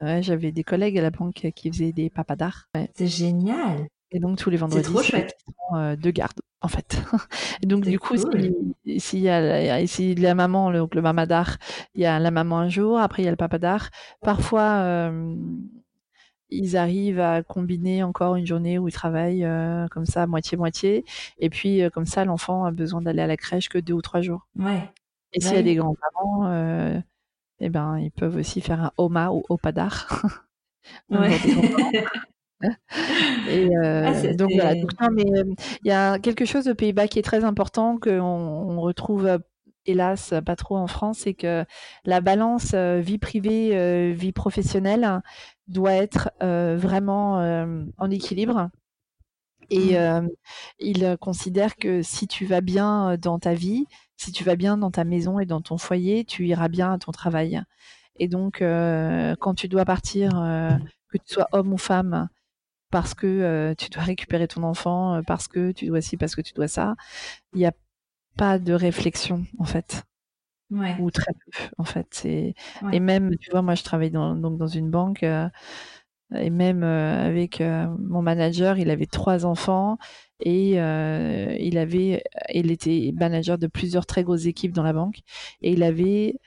ah. 0.00 0.20
j'avais 0.20 0.52
des 0.52 0.64
collègues 0.64 0.98
à 0.98 1.02
la 1.02 1.10
banque 1.10 1.50
qui 1.54 1.70
faisaient 1.70 1.92
des 1.92 2.10
papadars. 2.10 2.68
C'est 2.94 3.06
génial. 3.06 3.88
Et 4.10 4.20
donc 4.20 4.38
tous 4.38 4.50
les 4.50 4.56
vendredis, 4.56 4.84
c'est 4.84 4.90
trop 4.90 5.02
chouette. 5.02 5.36
Euh, 5.74 5.94
de 5.94 6.10
garde, 6.10 6.40
en 6.62 6.68
fait. 6.68 6.98
Et 7.62 7.66
donc 7.66 7.84
du 7.84 7.98
coup, 7.98 8.16
s'il 8.16 9.20
y 9.20 9.28
a 9.28 9.80
ici 9.80 10.14
la 10.14 10.34
maman, 10.34 10.70
le, 10.70 10.86
le 10.90 11.02
mamadar, 11.02 11.58
il 11.94 12.00
y 12.00 12.06
a 12.06 12.18
la 12.18 12.30
maman 12.30 12.58
un 12.58 12.68
jour, 12.68 12.98
après 12.98 13.22
il 13.22 13.26
y 13.26 13.28
a 13.28 13.30
le 13.30 13.36
papadar. 13.36 13.90
Parfois, 14.22 14.80
euh, 14.82 15.36
ils 16.50 16.76
arrivent 16.76 17.20
à 17.20 17.42
combiner 17.42 18.02
encore 18.02 18.36
une 18.36 18.46
journée 18.46 18.78
où 18.78 18.88
ils 18.88 18.92
travaillent 18.92 19.46
comme 19.90 20.06
ça, 20.06 20.26
moitié-moitié. 20.26 21.04
Et 21.38 21.50
puis, 21.50 21.82
comme 21.92 22.06
ça, 22.06 22.24
l'enfant 22.24 22.64
a 22.64 22.70
besoin 22.70 23.02
d'aller 23.02 23.22
à 23.22 23.26
la 23.26 23.36
crèche 23.36 23.68
que 23.68 23.78
deux 23.78 23.94
ou 23.94 24.02
trois 24.02 24.20
jours. 24.20 24.46
Ouais. 24.58 24.90
Et 25.32 25.40
s'il 25.40 25.54
y 25.54 25.58
a 25.58 25.62
des 25.62 25.74
grands-parents, 25.74 27.02
eh 27.60 27.68
ben, 27.68 27.98
ils 27.98 28.10
peuvent 28.10 28.36
aussi 28.36 28.60
faire 28.60 28.82
un 28.82 28.92
Oma 28.96 29.30
ou 29.30 29.42
Opadar. 29.48 30.06
Et 33.48 33.68
euh, 33.76 34.04
ah, 34.06 34.32
donc 34.34 34.50
voilà. 34.52 34.74
mais 35.12 35.24
il 35.84 35.88
y 35.88 35.92
a 35.92 36.18
quelque 36.18 36.44
chose 36.44 36.68
aux 36.68 36.74
Pays-Bas 36.74 37.06
qui 37.06 37.18
est 37.18 37.22
très 37.22 37.44
important 37.44 37.98
qu'on 37.98 38.20
on 38.20 38.80
retrouve 38.80 39.26
euh, 39.26 39.38
hélas 39.88 40.34
pas 40.44 40.56
trop 40.56 40.76
en 40.76 40.86
France, 40.86 41.18
c'est 41.20 41.34
que 41.34 41.64
la 42.04 42.20
balance 42.20 42.72
euh, 42.74 43.00
vie 43.00 43.18
privée 43.18 44.12
vie 44.12 44.32
professionnelle 44.32 45.20
doit 45.66 45.94
être 45.94 46.30
vraiment 46.40 47.38
en 47.98 48.10
équilibre. 48.10 48.70
Et 49.70 49.98
mmh. 49.98 50.28
il 50.78 51.16
considère 51.20 51.76
que 51.76 52.00
si 52.02 52.26
tu 52.26 52.46
vas 52.46 52.62
bien 52.62 53.16
dans 53.18 53.38
ta 53.38 53.52
vie, 53.52 53.84
si 54.16 54.32
tu 54.32 54.44
vas 54.44 54.56
bien 54.56 54.76
dans 54.76 54.90
ta 54.90 55.04
maison 55.04 55.38
et 55.38 55.46
dans 55.46 55.60
ton 55.60 55.78
foyer, 55.78 56.24
tu 56.24 56.46
iras 56.46 56.68
bien 56.68 56.92
à 56.92 56.98
ton 56.98 57.12
travail. 57.12 57.62
Et 58.18 58.28
donc, 58.28 58.62
euh, 58.62 59.36
quand 59.40 59.54
tu 59.54 59.68
dois 59.68 59.84
partir, 59.84 60.38
euh, 60.40 60.76
que 61.08 61.18
tu 61.18 61.34
sois 61.34 61.48
homme 61.52 61.72
ou 61.72 61.78
femme, 61.78 62.28
parce 62.90 63.14
que 63.14 63.26
euh, 63.26 63.74
tu 63.76 63.90
dois 63.90 64.02
récupérer 64.14 64.48
ton 64.48 64.62
enfant, 64.64 65.22
parce 65.26 65.48
que 65.48 65.72
tu 65.72 65.86
dois 65.86 66.00
ci, 66.00 66.16
parce 66.16 66.34
que 66.34 66.40
tu 66.40 66.52
dois 66.52 66.68
ça, 66.68 66.96
il 67.54 67.58
n'y 67.58 67.66
a 67.66 67.72
pas 68.38 68.58
de 68.58 68.72
réflexion, 68.72 69.44
en 69.58 69.64
fait. 69.64 70.04
Ou 71.00 71.10
très 71.10 71.32
peu, 71.32 71.64
en 71.78 71.84
fait. 71.84 72.26
Et 72.92 73.00
même, 73.00 73.36
tu 73.38 73.50
vois, 73.50 73.62
moi, 73.62 73.74
je 73.74 73.84
travaille 73.84 74.10
dans, 74.10 74.34
donc 74.34 74.58
dans 74.58 74.66
une 74.66 74.90
banque. 74.90 75.22
et 75.22 76.50
même 76.50 76.82
avec 76.82 77.60
mon 77.60 78.22
manager, 78.22 78.78
il 78.78 78.90
avait 78.90 79.06
trois 79.06 79.46
enfants 79.46 79.98
et 80.40 80.80
euh, 80.80 81.56
il 81.58 81.78
avait, 81.78 82.22
il 82.52 82.70
était 82.70 83.12
manager 83.14 83.58
de 83.58 83.66
plusieurs 83.66 84.06
très 84.06 84.22
grosses 84.24 84.46
équipes 84.46 84.72
dans 84.72 84.82
la 84.82 84.92
banque 84.92 85.20
et 85.62 85.72
il 85.72 85.82
avait 85.82 86.38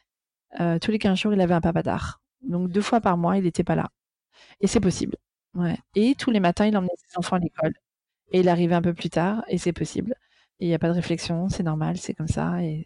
euh, 0.59 0.79
tous 0.79 0.91
les 0.91 0.99
15 0.99 1.17
jours, 1.19 1.33
il 1.33 1.41
avait 1.41 1.53
un 1.53 1.61
papadar. 1.61 2.21
Donc 2.41 2.69
deux 2.71 2.81
fois 2.81 3.01
par 3.01 3.17
mois, 3.17 3.37
il 3.37 3.43
n'était 3.43 3.63
pas 3.63 3.75
là. 3.75 3.89
Et 4.61 4.67
c'est 4.67 4.79
possible. 4.81 5.17
Ouais. 5.55 5.77
Et 5.95 6.15
tous 6.15 6.31
les 6.31 6.39
matins, 6.39 6.65
il 6.67 6.77
emmenait 6.77 6.91
ses 6.97 7.17
enfants 7.17 7.37
à 7.37 7.39
l'école. 7.39 7.73
Et 8.31 8.41
il 8.41 8.49
arrivait 8.49 8.75
un 8.75 8.81
peu 8.81 8.93
plus 8.93 9.09
tard, 9.09 9.43
et 9.49 9.57
c'est 9.57 9.73
possible. 9.73 10.15
Il 10.61 10.67
n'y 10.67 10.73
a 10.73 10.79
pas 10.79 10.87
de 10.87 10.93
réflexion, 10.93 11.49
c'est 11.49 11.63
normal, 11.63 11.97
c'est 11.97 12.13
comme 12.13 12.27
ça. 12.27 12.63
Et 12.63 12.85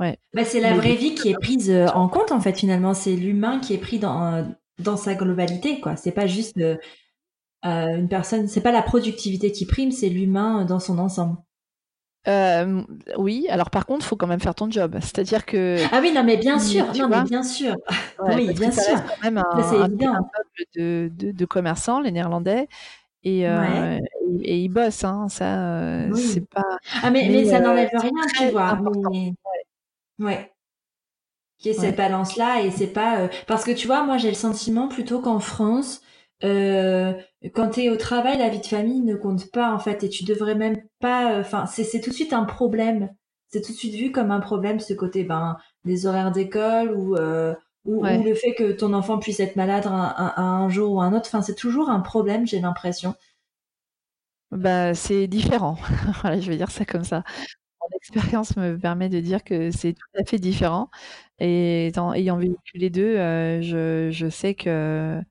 Ouais. 0.00 0.18
Bah, 0.32 0.44
c'est 0.44 0.60
la 0.60 0.74
vraie 0.74 0.94
vie 0.94 1.14
qui 1.14 1.28
est 1.28 1.38
prise 1.38 1.70
en 1.94 2.08
compte 2.08 2.32
en 2.32 2.40
fait 2.40 2.56
finalement. 2.56 2.94
C'est 2.94 3.16
l'humain 3.16 3.58
qui 3.58 3.74
est 3.74 3.78
pris 3.78 3.98
dans 3.98 4.46
dans 4.78 4.96
sa 4.96 5.14
globalité 5.14 5.80
quoi. 5.80 5.96
C'est 5.96 6.12
pas 6.12 6.26
juste 6.26 6.56
une 7.62 8.08
personne. 8.08 8.48
C'est 8.48 8.60
pas 8.60 8.72
la 8.72 8.82
productivité 8.82 9.52
qui 9.52 9.66
prime, 9.66 9.90
c'est 9.90 10.08
l'humain 10.08 10.64
dans 10.64 10.80
son 10.80 10.98
ensemble. 10.98 11.36
oui, 13.16 13.46
alors 13.48 13.70
par 13.70 13.86
contre, 13.86 14.04
il 14.04 14.08
faut 14.08 14.16
quand 14.16 14.26
même 14.26 14.40
faire 14.40 14.54
ton 14.54 14.70
job. 14.70 14.96
C'est-à-dire 15.00 15.44
que. 15.44 15.78
Ah 15.92 15.98
oui, 16.00 16.12
non, 16.12 16.22
mais 16.24 16.36
bien 16.36 16.58
sûr, 16.58 16.86
non, 16.94 17.08
mais 17.08 17.22
bien 17.24 17.42
sûr. 17.42 17.74
oui, 18.20 18.52
bien 18.54 18.70
sûr. 18.70 18.82
C'est 18.82 18.94
quand 18.94 19.22
même 19.24 19.38
un, 19.38 19.42
peuple 19.52 20.64
de, 20.76 21.10
de, 21.12 21.44
commerçants, 21.44 22.00
les 22.00 22.12
Néerlandais. 22.12 22.68
Et, 23.24 23.40
et, 23.42 24.58
ils 24.58 24.68
bossent, 24.68 25.04
hein, 25.04 25.28
ça, 25.28 26.14
c'est 26.14 26.48
pas. 26.48 26.78
Ah, 27.02 27.10
mais, 27.10 27.28
mais, 27.30 27.44
ça 27.44 27.60
n'enlève 27.60 27.90
rien, 27.92 28.26
tu 28.38 28.50
vois. 28.50 28.78
Mais... 29.10 29.34
Ouais. 30.18 30.52
Qui 31.58 31.70
est 31.70 31.74
cette 31.74 31.96
balance-là, 31.96 32.62
et 32.62 32.70
c'est 32.70 32.92
pas. 32.92 33.28
Parce 33.46 33.64
que 33.64 33.72
tu 33.72 33.86
vois, 33.86 34.04
moi, 34.04 34.16
j'ai 34.16 34.28
le 34.28 34.34
sentiment 34.34 34.88
plutôt 34.88 35.20
qu'en 35.20 35.40
France, 35.40 36.00
euh, 36.44 37.12
quand 37.54 37.70
tu 37.70 37.82
es 37.82 37.90
au 37.90 37.96
travail, 37.96 38.38
la 38.38 38.48
vie 38.48 38.60
de 38.60 38.66
famille 38.66 39.00
ne 39.00 39.16
compte 39.16 39.50
pas 39.50 39.72
en 39.72 39.78
fait 39.78 40.04
et 40.04 40.08
tu 40.08 40.24
devrais 40.24 40.54
même 40.54 40.76
pas. 41.00 41.34
Euh, 41.34 41.40
enfin, 41.40 41.66
c'est 41.66 42.00
tout 42.00 42.10
de 42.10 42.14
suite 42.14 42.32
un 42.32 42.44
problème. 42.44 43.10
C'est 43.48 43.62
tout 43.62 43.72
de 43.72 43.76
suite 43.76 43.94
vu 43.94 44.12
comme 44.12 44.30
un 44.30 44.40
problème 44.40 44.78
ce 44.78 44.92
côté 44.94 45.24
ben 45.24 45.56
des 45.84 46.06
horaires 46.06 46.32
d'école 46.32 46.92
ou, 46.92 47.16
euh, 47.88 48.18
ou, 48.18 48.24
le 48.24 48.34
fait 48.34 48.54
que 48.54 48.72
ton 48.72 48.92
enfant 48.92 49.18
puisse 49.18 49.40
être 49.40 49.56
malade 49.56 49.86
un, 49.86 50.34
un, 50.36 50.68
jour 50.68 50.92
ou 50.92 51.00
un 51.00 51.12
autre. 51.12 51.26
Enfin, 51.26 51.42
c'est 51.42 51.54
toujours 51.54 51.90
un 51.90 52.00
problème, 52.00 52.46
j'ai 52.46 52.60
l'impression. 52.60 53.14
Bah, 54.50 54.94
c'est 54.94 55.26
différent. 55.26 55.76
voilà, 56.22 56.40
je 56.40 56.50
vais 56.50 56.56
dire 56.56 56.70
ça 56.70 56.84
comme 56.84 57.04
ça. 57.04 57.24
Mon 57.80 57.96
expérience 57.96 58.56
me 58.56 58.76
permet 58.78 59.08
de 59.08 59.20
dire 59.20 59.44
que 59.44 59.70
c'est 59.70 59.94
tout 59.94 60.20
à 60.20 60.24
fait 60.24 60.38
différent. 60.38 60.90
Et 61.40 61.92
ayant 62.14 62.36
vécu 62.36 62.76
les 62.78 62.90
deux, 62.90 63.16
je, 63.62 64.08
je 64.10 64.28
sais 64.28 64.54
que 64.54 65.22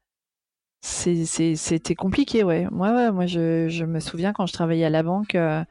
c'était 0.81 1.95
compliqué, 1.95 2.43
ouais. 2.43 2.67
Moi, 2.71 2.91
ouais, 2.93 3.11
moi, 3.11 3.25
je, 3.25 3.67
je, 3.69 3.85
me 3.85 3.99
souviens 3.99 4.33
quand 4.33 4.45
je 4.45 4.53
travaillais 4.53 4.85
à 4.85 4.89
la 4.89 5.03
banque 5.03 5.35
euh, 5.35 5.63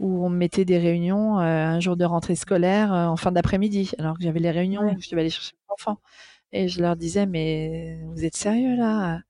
où 0.00 0.24
on 0.24 0.28
me 0.28 0.36
mettait 0.36 0.64
des 0.64 0.78
réunions 0.78 1.38
euh, 1.38 1.42
un 1.42 1.80
jour 1.80 1.96
de 1.96 2.04
rentrée 2.04 2.34
scolaire 2.34 2.92
euh, 2.92 3.06
en 3.06 3.16
fin 3.16 3.32
d'après-midi, 3.32 3.92
alors 3.98 4.16
que 4.16 4.24
j'avais 4.24 4.40
les 4.40 4.50
réunions 4.50 4.82
où 4.82 5.00
je 5.00 5.10
devais 5.10 5.22
aller 5.22 5.30
chercher 5.30 5.54
mon 5.68 5.74
enfant. 5.74 6.00
Et 6.52 6.68
je 6.68 6.80
leur 6.80 6.96
disais, 6.96 7.26
mais 7.26 8.00
vous 8.14 8.24
êtes 8.24 8.36
sérieux 8.36 8.76
là? 8.76 9.20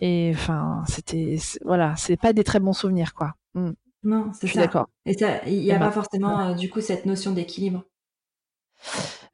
Et 0.00 0.30
enfin, 0.34 0.84
c'était, 0.88 1.38
voilà, 1.64 1.94
c'est 1.96 2.16
pas 2.16 2.32
des 2.32 2.44
très 2.44 2.60
bons 2.60 2.72
souvenirs, 2.72 3.14
quoi. 3.14 3.34
Mmh. 3.54 3.70
Non, 4.04 4.30
c'est 4.32 4.46
ça. 4.46 4.60
d'accord. 4.60 4.88
Et 5.04 5.16
il 5.46 5.60
n'y 5.60 5.72
a 5.72 5.78
pas 5.78 5.90
forcément, 5.90 6.54
du 6.54 6.70
coup, 6.70 6.80
cette 6.80 7.04
notion 7.06 7.32
d'équilibre? 7.32 7.84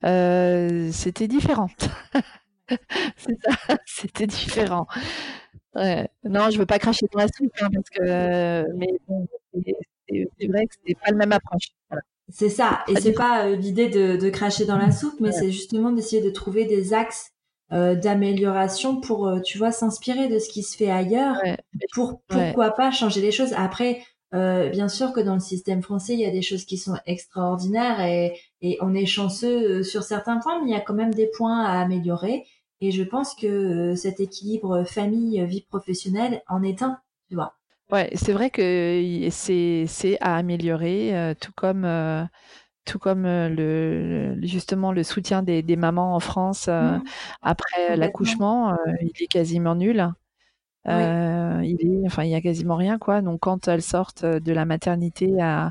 c'était 0.03 1.29
différent. 1.29 1.69
c'est 3.17 3.39
ça, 3.43 3.77
c'était 3.87 4.27
différent. 4.27 4.87
Ouais. 5.75 6.09
Non, 6.25 6.51
je 6.51 6.59
veux 6.59 6.67
pas 6.67 6.79
cracher 6.79 7.07
dans 7.13 7.21
la 7.21 7.29
soupe, 7.29 7.53
hein, 7.61 7.69
parce 7.73 7.91
que, 7.91 8.77
mais 8.77 8.89
bon, 9.07 9.27
c'est 10.09 10.47
vrai 10.47 10.67
que 10.67 10.75
c'était 10.75 10.95
pas 10.95 11.11
la 11.11 11.17
même 11.17 11.33
approche. 11.33 11.69
C'est 12.31 12.49
ça, 12.49 12.85
et 12.89 12.97
c'est 12.97 13.13
pas 13.13 13.47
euh, 13.47 13.57
l'idée 13.57 13.89
de, 13.89 14.17
de, 14.17 14.31
cracher 14.31 14.65
dans 14.65 14.79
la 14.79 14.91
soupe, 14.91 15.21
mais 15.21 15.31
c'est 15.31 15.51
justement 15.51 15.93
d'essayer 15.93 16.23
de 16.23 16.31
trouver 16.31 16.65
des 16.65 16.95
axes 16.95 17.33
euh, 17.71 17.95
d'amélioration 17.95 18.99
pour, 19.01 19.29
euh, 19.29 19.41
tu 19.41 19.59
vois, 19.59 19.73
s'inspirer 19.73 20.29
de 20.29 20.39
ce 20.39 20.49
qui 20.49 20.63
se 20.63 20.75
fait 20.75 20.91
ailleurs, 20.91 21.37
pour 21.93 22.23
pourquoi 22.29 22.71
pas 22.71 22.91
changer 22.91 23.21
les 23.21 23.31
choses. 23.31 23.53
Après, 23.57 24.01
euh, 24.35 24.69
bien 24.71 24.89
sûr 24.89 25.13
que 25.13 25.21
dans 25.21 25.35
le 25.35 25.41
système 25.41 25.83
français, 25.83 26.15
il 26.15 26.21
y 26.21 26.27
a 26.27 26.31
des 26.31 26.43
choses 26.43 26.65
qui 26.65 26.77
sont 26.77 26.97
extraordinaires 27.07 28.01
et, 28.01 28.37
et 28.63 28.79
on 28.81 28.93
est 28.95 29.07
chanceux 29.07 29.83
sur 29.85 30.03
certains 30.03 30.39
points, 30.39 30.61
mais 30.61 30.71
il 30.71 30.73
y 30.73 30.77
a 30.77 30.81
quand 30.81 30.95
même 30.95 31.15
des 31.15 31.31
points 31.37 31.65
à 31.65 31.81
améliorer. 31.81 32.45
Et 32.81 32.91
je 32.91 33.03
pense 33.03 33.35
que 33.35 33.47
euh, 33.47 33.97
cet 33.97 34.21
équilibre 34.21 34.85
famille-vie 34.85 35.63
professionnelle 35.63 36.43
en 36.49 36.63
est 36.63 36.83
un, 36.83 36.99
tu 37.29 37.37
vois. 37.37 37.57
Ouais, 37.95 38.11
c'est 38.15 38.33
vrai 38.33 38.51
que 38.51 39.29
c'est 39.31 40.19
à 40.21 40.37
améliorer, 40.37 41.17
euh, 41.17 41.35
tout 41.41 41.53
comme 41.55 41.85
euh, 41.85 42.25
tout 42.85 42.99
comme 42.99 43.23
le, 43.25 44.37
justement 44.43 44.93
le 44.93 45.03
soutien 45.05 45.43
des, 45.43 45.63
des 45.63 45.77
mamans 45.77 46.15
en 46.15 46.21
France 46.21 46.69
mmh. 46.69 47.03
après 47.43 47.97
l'accouchement, 47.97 48.77
il 49.01 49.13
est 49.23 49.27
quasiment 49.29 49.75
nul. 49.77 50.13
il 50.87 50.93
est, 50.93 52.07
enfin, 52.07 52.25
il 52.25 52.31
y 52.31 52.35
a 52.35 52.41
quasiment 52.41 52.77
rien 52.77 52.99
quoi. 52.99 53.23
Donc 53.23 53.41
quand 53.41 53.69
elles 53.69 53.83
sortent 53.83 54.25
de 54.27 54.53
la 54.53 54.65
maternité 54.65 55.41
à 55.41 55.71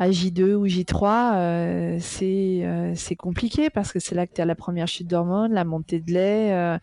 à 0.00 0.08
J2 0.10 0.54
ou 0.54 0.66
J3, 0.66 1.34
euh, 1.36 1.98
c'est 2.00 2.62
euh, 2.64 2.94
c'est 2.96 3.16
compliqué 3.16 3.68
parce 3.68 3.92
que 3.92 3.98
c'est 3.98 4.14
là 4.14 4.26
que 4.26 4.32
tu 4.32 4.40
as 4.40 4.46
la 4.46 4.54
première 4.54 4.88
chute 4.88 5.06
d'hormones, 5.06 5.52
la 5.52 5.64
montée 5.64 6.00
de 6.00 6.10
lait, 6.10 6.52
euh, 6.54 6.78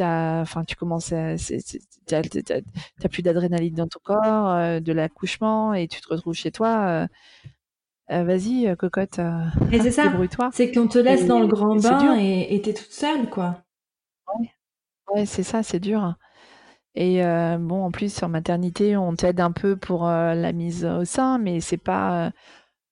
enfin 0.00 0.64
tu 0.64 0.76
commences 0.76 1.12
à 1.12 1.36
t'as 2.06 3.08
plus 3.10 3.22
d'adrénaline 3.22 3.74
dans 3.74 3.88
ton 3.88 4.00
corps, 4.02 4.80
de 4.80 4.92
l'accouchement 4.92 5.74
et 5.74 5.88
tu 5.88 6.00
te 6.00 6.08
retrouves 6.08 6.34
chez 6.34 6.50
toi. 6.50 7.06
Vas-y, 8.08 8.76
cocotte, 8.76 9.18
et 9.72 9.80
c'est 9.80 9.90
ça. 9.90 10.12
toi 10.30 10.50
C'est 10.52 10.70
qu'on 10.72 10.86
te 10.86 10.98
laisse 10.98 11.26
dans 11.26 11.40
le 11.40 11.46
grand 11.46 11.76
bain 11.76 12.16
et 12.16 12.60
t'es 12.62 12.74
toute 12.74 12.92
seule, 12.92 13.30
quoi. 13.30 13.62
Ouais, 14.28 14.50
ouais 15.14 15.26
c'est 15.26 15.42
ça, 15.42 15.62
c'est 15.62 15.80
dur. 15.80 16.14
Et 16.94 17.22
bon, 17.58 17.84
en 17.84 17.90
plus, 17.90 18.14
sur 18.14 18.28
maternité, 18.28 18.96
on 18.96 19.14
t'aide 19.14 19.40
un 19.40 19.52
peu 19.52 19.76
pour 19.76 20.04
la 20.04 20.52
mise 20.52 20.84
au 20.84 21.04
sein, 21.04 21.38
mais 21.38 21.60
c'est 21.60 21.76
pas, 21.78 22.30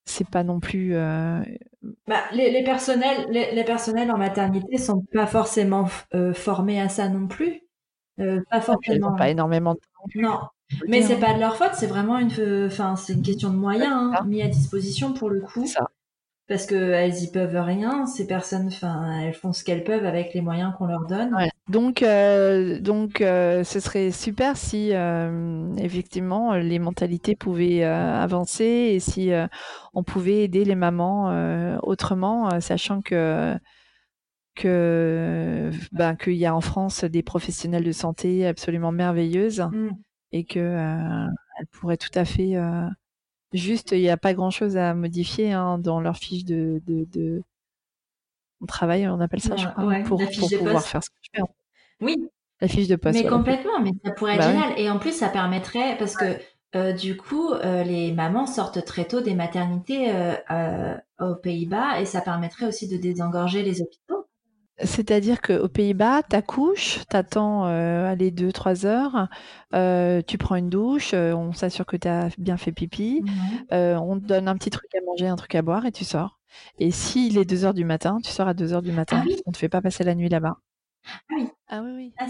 c'est 0.04 0.28
pas 0.28 0.42
non 0.44 0.60
plus. 0.60 0.94
Bah, 0.94 2.22
les, 2.32 2.50
les, 2.50 2.64
personnels, 2.64 3.26
les, 3.30 3.54
les, 3.54 3.64
personnels 3.64 4.10
en 4.10 4.18
maternité 4.18 4.78
sont 4.78 5.04
pas 5.12 5.26
forcément 5.26 5.88
formés 6.34 6.80
à 6.80 6.88
ça 6.88 7.08
non 7.08 7.26
plus. 7.26 7.60
pas 8.16 8.60
forcément. 8.60 9.14
pas 9.14 9.30
énormément 9.30 9.74
de 9.74 9.78
temps. 9.78 10.20
Non, 10.20 10.40
mais 10.88 11.02
c'est 11.02 11.18
pas 11.18 11.34
de 11.34 11.40
leur 11.40 11.56
faute, 11.56 11.72
c'est 11.74 11.86
vraiment 11.86 12.18
une, 12.18 12.66
enfin, 12.66 12.96
c'est 12.96 13.14
une 13.14 13.22
question 13.22 13.50
de 13.50 13.56
moyens 13.56 14.12
hein, 14.14 14.24
mis 14.26 14.42
à 14.42 14.48
disposition 14.48 15.12
pour 15.12 15.30
le 15.30 15.40
coup. 15.40 15.66
Ça 15.66 15.88
parce 16.48 16.66
qu'elles 16.66 17.22
y 17.22 17.30
peuvent 17.30 17.56
rien. 17.56 18.06
Ces 18.06 18.26
personnes, 18.26 18.66
enfin, 18.66 19.22
elles 19.22 19.34
font 19.34 19.52
ce 19.52 19.64
qu'elles 19.64 19.84
peuvent 19.84 20.04
avec 20.04 20.34
les 20.34 20.40
moyens 20.40 20.72
qu'on 20.76 20.86
leur 20.86 21.06
donne. 21.06 21.34
Donc, 21.68 22.02
euh, 22.02 22.80
donc, 22.80 23.20
euh, 23.20 23.62
ce 23.62 23.78
serait 23.78 24.10
super 24.10 24.56
si 24.56 24.90
euh, 24.92 25.72
effectivement 25.76 26.54
les 26.54 26.78
mentalités 26.78 27.36
pouvaient 27.36 27.84
avancer 27.84 28.64
et 28.64 29.00
si 29.00 29.30
on 29.94 30.02
pouvait 30.02 30.42
aider 30.42 30.64
les 30.64 30.74
mamans 30.74 31.78
autrement, 31.82 32.60
sachant 32.60 33.00
que 33.00 33.56
que 34.54 35.70
ben, 35.92 36.14
qu'il 36.14 36.34
y 36.34 36.44
a 36.44 36.54
en 36.54 36.60
France 36.60 37.04
des 37.04 37.22
professionnels 37.22 37.84
de 37.84 37.92
santé 37.92 38.46
absolument 38.46 38.92
merveilleuses 38.92 39.60
mmh. 39.60 39.88
et 40.32 40.44
que 40.44 40.58
elles 40.58 41.66
pourraient 41.70 41.96
tout 41.96 42.10
à 42.14 42.26
fait 42.26 42.54
Juste, 43.52 43.92
il 43.92 44.00
n'y 44.00 44.08
a 44.08 44.16
pas 44.16 44.34
grand-chose 44.34 44.76
à 44.76 44.94
modifier 44.94 45.52
hein, 45.52 45.78
dans 45.78 46.00
leur 46.00 46.16
fiche 46.16 46.44
de, 46.44 46.80
de, 46.86 47.06
de... 47.12 47.42
travail, 48.66 49.06
on 49.08 49.20
appelle 49.20 49.40
ça, 49.40 49.56
je 49.56 49.68
crois, 49.68 50.00
pour, 50.04 50.18
pouvoir 50.18 50.82
faire 50.82 51.02
ce 51.02 51.10
que 51.10 51.16
je 51.22 51.30
fais. 51.34 51.42
Oui. 52.00 52.16
La 52.60 52.68
fiche 52.68 52.88
de 52.88 52.96
poste. 52.96 53.20
Mais 53.20 53.28
complètement, 53.28 53.80
mais 53.80 53.90
ça 54.04 54.12
pourrait 54.12 54.34
être 54.34 54.38
bah 54.38 54.52
génial. 54.52 54.78
Et 54.78 54.88
en 54.88 54.98
plus, 54.98 55.12
ça 55.12 55.28
permettrait, 55.28 55.96
parce 55.98 56.16
que 56.16 56.38
euh, 56.74 56.92
du 56.92 57.16
coup, 57.16 57.52
euh, 57.52 57.82
les 57.82 58.12
mamans 58.12 58.46
sortent 58.46 58.84
très 58.84 59.04
tôt 59.04 59.20
des 59.20 59.34
maternités 59.34 60.10
euh, 60.50 60.96
aux 61.20 61.34
Pays-Bas 61.34 62.00
et 62.00 62.06
ça 62.06 62.22
permettrait 62.22 62.66
aussi 62.66 62.88
de 62.88 62.96
désengorger 62.96 63.62
les 63.62 63.82
hôpitaux. 63.82 64.21
C'est-à-dire 64.84 65.40
qu'aux 65.40 65.68
Pays-Bas, 65.68 66.22
tu 66.28 66.36
accouches, 66.36 67.00
tu 67.08 67.16
attends 67.16 67.66
euh, 67.66 68.14
2-3 68.14 68.86
heures, 68.86 69.28
euh, 69.74 70.22
tu 70.26 70.38
prends 70.38 70.56
une 70.56 70.70
douche, 70.70 71.12
euh, 71.14 71.32
on 71.34 71.52
s'assure 71.52 71.86
que 71.86 71.96
tu 71.96 72.08
as 72.08 72.28
bien 72.38 72.56
fait 72.56 72.72
pipi, 72.72 73.22
euh, 73.72 73.96
on 73.96 74.18
te 74.18 74.24
donne 74.24 74.48
un 74.48 74.56
petit 74.56 74.70
truc 74.70 74.94
à 74.94 75.00
manger, 75.04 75.28
un 75.28 75.36
truc 75.36 75.54
à 75.54 75.62
boire 75.62 75.86
et 75.86 75.92
tu 75.92 76.04
sors. 76.04 76.38
Et 76.78 76.90
s'il 76.90 77.38
est 77.38 77.44
2 77.44 77.64
heures 77.64 77.74
du 77.74 77.84
matin, 77.84 78.18
tu 78.24 78.30
sors 78.30 78.48
à 78.48 78.54
2 78.54 78.72
heures 78.72 78.82
du 78.82 78.92
matin. 78.92 79.22
Ah 79.24 79.30
on 79.46 79.50
ne 79.50 79.52
te 79.52 79.58
fait 79.58 79.68
pas 79.68 79.80
passer 79.80 80.04
la 80.04 80.14
nuit 80.14 80.28
là-bas. 80.28 80.56
Ah 81.04 81.34
oui. 81.36 81.48
Ah 81.68 81.82
oui, 81.82 81.90
oui. 81.96 82.14
Ah, 82.18 82.26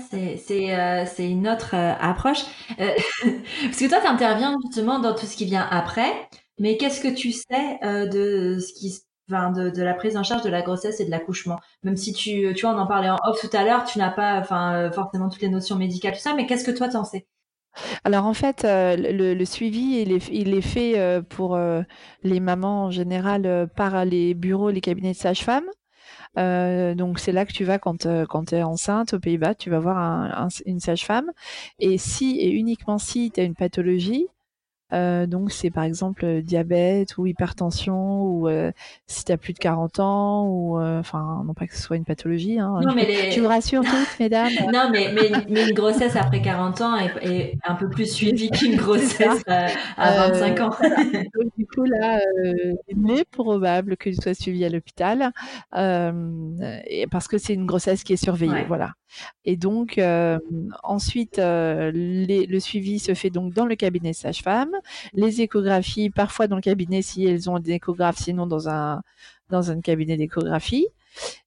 c'est 1.06 1.30
une 1.30 1.48
autre 1.48 1.74
approche. 1.74 2.44
parce 2.78 3.76
que 3.76 3.88
toi, 3.88 4.00
tu 4.00 4.06
interviens 4.06 4.56
justement 4.64 4.98
dans 4.98 5.14
tout 5.14 5.26
ce 5.26 5.36
qui 5.36 5.44
vient 5.44 5.66
après. 5.70 6.28
Mais 6.58 6.76
qu'est-ce 6.76 7.00
que 7.00 7.12
tu 7.12 7.32
sais 7.32 7.78
de 7.82 8.58
ce 8.60 8.72
qui 8.72 8.90
se 8.90 9.00
de, 9.28 9.82
la 9.82 9.94
prise 9.94 10.16
en 10.16 10.22
charge 10.22 10.42
de 10.42 10.50
la 10.50 10.62
grossesse 10.62 11.00
et 11.00 11.04
de 11.04 11.10
l'accouchement. 11.10 11.60
Même 11.82 11.96
si 11.96 12.12
tu, 12.12 12.54
on 12.64 12.78
en 12.78 12.86
parlait 12.86 13.10
en 13.10 13.18
off 13.24 13.40
tout 13.40 13.54
à 13.56 13.64
l'heure, 13.64 13.84
tu 13.84 13.98
n'as 13.98 14.10
pas, 14.10 14.38
enfin, 14.38 14.74
euh, 14.74 14.92
forcément 14.92 15.28
toutes 15.28 15.42
les 15.42 15.48
notions 15.48 15.76
médicales, 15.76 16.14
tout 16.14 16.20
ça, 16.20 16.34
mais 16.34 16.46
qu'est-ce 16.46 16.64
que 16.64 16.76
toi 16.76 16.88
t'en 16.88 17.04
sais? 17.04 17.26
Alors 18.04 18.26
en 18.26 18.34
fait, 18.34 18.66
euh, 18.66 18.96
le, 18.96 19.44
suivi, 19.46 20.02
il 20.30 20.54
est, 20.54 20.60
fait 20.60 20.98
euh, 20.98 21.22
pour 21.22 21.58
les 22.22 22.40
mamans 22.40 22.84
en 22.84 22.90
général 22.90 23.68
par 23.74 24.04
les 24.04 24.34
bureaux, 24.34 24.70
les 24.70 24.82
cabinets 24.82 25.12
de 25.12 25.16
sage-femme. 25.16 25.64
donc 26.36 27.18
c'est 27.18 27.32
là 27.32 27.46
que 27.46 27.52
tu 27.52 27.64
vas 27.64 27.78
quand, 27.78 28.04
tu 28.04 28.54
es 28.54 28.62
enceinte 28.62 29.14
aux 29.14 29.20
Pays-Bas, 29.20 29.54
tu 29.54 29.70
vas 29.70 29.78
voir 29.78 29.96
un, 29.96 30.48
une 30.66 30.80
sage-femme. 30.80 31.30
Et 31.78 31.96
si 31.96 32.38
et 32.40 32.50
uniquement 32.50 32.98
si 32.98 33.30
tu 33.30 33.40
as 33.40 33.44
une 33.44 33.54
pathologie, 33.54 34.28
Euh, 34.92 35.26
donc 35.26 35.52
c'est 35.52 35.70
par 35.70 35.84
exemple 35.84 36.42
diabète 36.42 37.16
ou 37.18 37.26
hypertension 37.26 38.24
ou 38.24 38.48
si 39.06 39.24
tu 39.24 39.32
as 39.32 39.36
plus 39.36 39.52
de 39.52 39.58
40 39.58 40.00
ans 40.00 40.46
ou 40.46 40.80
enfin 40.80 41.42
non 41.46 41.54
pas 41.54 41.66
que 41.66 41.74
ce 41.74 41.82
soit 41.82 41.96
une 41.96 42.04
pathologie. 42.04 42.58
Hein, 42.58 42.80
non, 42.82 42.94
mais 42.94 43.30
je 43.30 43.40
vous 43.40 43.48
rassure 43.48 43.82
toutes, 43.82 44.20
mesdames. 44.20 44.52
non, 44.72 44.88
mais, 44.90 45.12
mais, 45.48 45.68
une 45.68 45.74
grossesse 45.74 46.16
après 46.16 46.42
40 46.42 46.80
ans 46.80 46.96
est, 46.96 47.56
un 47.64 47.74
peu 47.74 47.88
plus 47.88 48.12
suivie 48.12 48.50
qu'une 48.50 48.76
grossesse 48.76 49.42
à 49.46 50.30
25 50.30 50.60
ans. 50.60 50.70
du 51.56 51.66
coup 51.66 51.84
là, 51.84 52.20
il 52.88 53.10
est 53.10 53.24
probable 53.24 53.96
que 53.96 54.10
tu 54.10 54.16
sois 54.16 54.34
suivi 54.34 54.64
à 54.64 54.68
l'hôpital 54.68 55.32
parce 55.70 57.28
que 57.28 57.38
c'est 57.38 57.54
une 57.54 57.66
grossesse 57.66 58.04
qui 58.04 58.12
est 58.12 58.22
surveillée. 58.22 58.64
Voilà. 58.66 58.92
Et 59.44 59.56
donc, 59.56 59.98
euh, 59.98 60.38
ensuite, 60.82 61.38
euh, 61.38 61.90
le 61.94 62.58
suivi 62.60 62.98
se 62.98 63.14
fait 63.14 63.30
donc 63.30 63.52
dans 63.52 63.66
le 63.66 63.74
cabinet 63.74 64.12
sage-femme. 64.12 64.72
Les 65.12 65.40
échographies, 65.40 66.10
parfois 66.10 66.46
dans 66.48 66.56
le 66.56 66.62
cabinet 66.62 67.02
si 67.02 67.24
elles 67.26 67.50
ont 67.50 67.58
des 67.58 67.72
échographes, 67.72 68.18
sinon 68.18 68.46
dans 68.46 68.68
un, 68.68 69.02
dans 69.50 69.70
un 69.70 69.80
cabinet 69.80 70.16
d'échographie. 70.16 70.86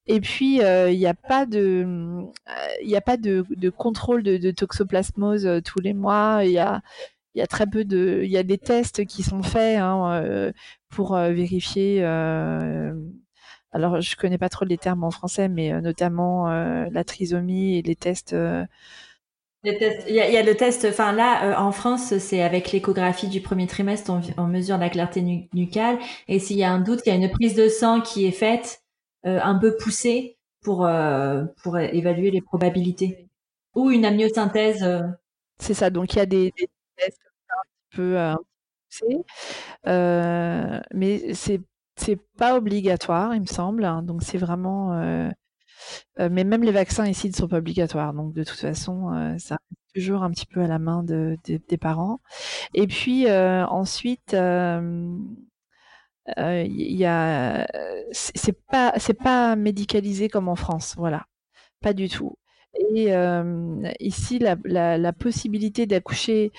Et 0.06 0.20
puis, 0.20 0.62
euh, 0.62 0.90
il 0.90 0.98
n'y 0.98 1.06
a 1.06 1.14
pas 1.14 1.44
de, 1.44 2.24
il 2.82 2.94
a 2.96 3.00
pas 3.00 3.16
de, 3.16 3.44
contrôle 3.70 4.22
de, 4.22 4.50
toxoplasmose 4.50 5.48
tous 5.64 5.80
les 5.80 5.94
mois. 5.94 6.40
Il 6.44 6.52
y 6.52 6.58
a, 6.58 6.82
y 7.34 7.40
a 7.40 7.46
très 7.46 7.66
peu 7.66 7.84
de, 7.84 8.22
il 8.24 8.30
y 8.30 8.38
a 8.38 8.44
des 8.44 8.58
tests 8.58 9.04
qui 9.06 9.22
sont 9.22 9.42
faits 9.42 9.78
hein, 9.80 10.52
pour 10.88 11.16
vérifier 11.16 12.02
alors 13.76 14.00
je 14.00 14.16
connais 14.16 14.38
pas 14.38 14.48
trop 14.48 14.64
les 14.64 14.78
termes 14.78 15.04
en 15.04 15.10
français, 15.10 15.48
mais 15.48 15.70
euh, 15.70 15.82
notamment 15.82 16.50
euh, 16.50 16.86
la 16.90 17.04
trisomie 17.04 17.76
et 17.76 17.82
les 17.82 17.94
tests. 17.94 18.34
Euh, 19.66 19.90
il 20.08 20.14
y, 20.14 20.20
a, 20.20 20.42
le 20.42 20.54
test, 20.54 20.86
enfin 20.88 21.12
là, 21.12 21.60
en 21.60 21.72
France, 21.72 22.16
c'est 22.18 22.42
avec 22.42 22.70
l'échographie 22.72 23.28
du 23.28 23.40
premier 23.40 23.66
trimestre, 23.66 24.12
on, 24.36 24.46
mesure 24.46 24.78
la 24.78 24.90
clarté 24.90 25.22
nucale. 25.52 25.98
Et 26.28 26.38
s'il 26.38 26.56
y 26.56 26.64
a 26.64 26.70
un 26.70 26.80
doute, 26.80 27.00
il 27.04 27.08
y 27.08 27.12
a 27.12 27.16
une 27.16 27.30
prise 27.30 27.54
de 27.54 27.68
sang 27.68 28.00
qui 28.00 28.26
est 28.26 28.32
faite, 28.32 28.82
un 29.24 29.58
peu 29.58 29.76
poussée, 29.76 30.38
pour, 30.62 30.88
pour 31.62 31.78
évaluer 31.78 32.30
les 32.30 32.40
probabilités. 32.40 33.28
Ou 33.74 33.90
une 33.90 34.04
amniosynthèse. 34.04 34.84
C'est 35.58 35.74
ça, 35.74 35.90
donc 35.90 36.14
il 36.14 36.16
y 36.18 36.20
a 36.20 36.26
des, 36.26 36.52
tests 36.96 37.20
un 37.50 37.96
peu 37.96 38.16
poussés. 38.88 39.24
mais 40.94 41.34
c'est 41.34 41.60
c'est 41.98 42.20
pas 42.36 42.56
obligatoire, 42.56 43.34
il 43.34 43.40
me 43.40 43.46
semble. 43.46 43.84
Hein, 43.84 44.02
donc 44.02 44.22
c'est 44.22 44.38
vraiment. 44.38 44.92
Euh, 46.18 46.26
euh, 46.26 46.28
mais 46.30 46.44
même 46.44 46.62
les 46.62 46.72
vaccins 46.72 47.06
ici 47.06 47.28
ne 47.28 47.34
sont 47.34 47.48
pas 47.48 47.58
obligatoires. 47.58 48.12
Donc 48.14 48.32
de 48.34 48.44
toute 48.44 48.58
façon, 48.58 49.12
euh, 49.14 49.36
ça 49.38 49.58
toujours 49.94 50.22
un 50.22 50.30
petit 50.30 50.46
peu 50.46 50.60
à 50.60 50.66
la 50.66 50.78
main 50.78 51.02
de, 51.02 51.36
des 51.46 51.78
parents. 51.78 52.20
Et 52.74 52.86
puis 52.86 53.30
ensuite, 53.30 54.34
il 54.34 55.16
y 56.36 57.04
a, 57.06 57.66
c'est 58.12 58.60
pas 58.66 58.92
c'est 58.98 59.14
pas 59.18 59.56
médicalisé 59.56 60.28
comme 60.28 60.48
en 60.48 60.56
France, 60.56 60.94
voilà, 60.98 61.26
pas 61.80 61.94
du 61.94 62.08
tout. 62.10 62.36
Et 62.94 63.10
ici, 64.00 64.38
la, 64.38 65.12
possibilité 65.14 65.86
d'accoucher 65.86 66.52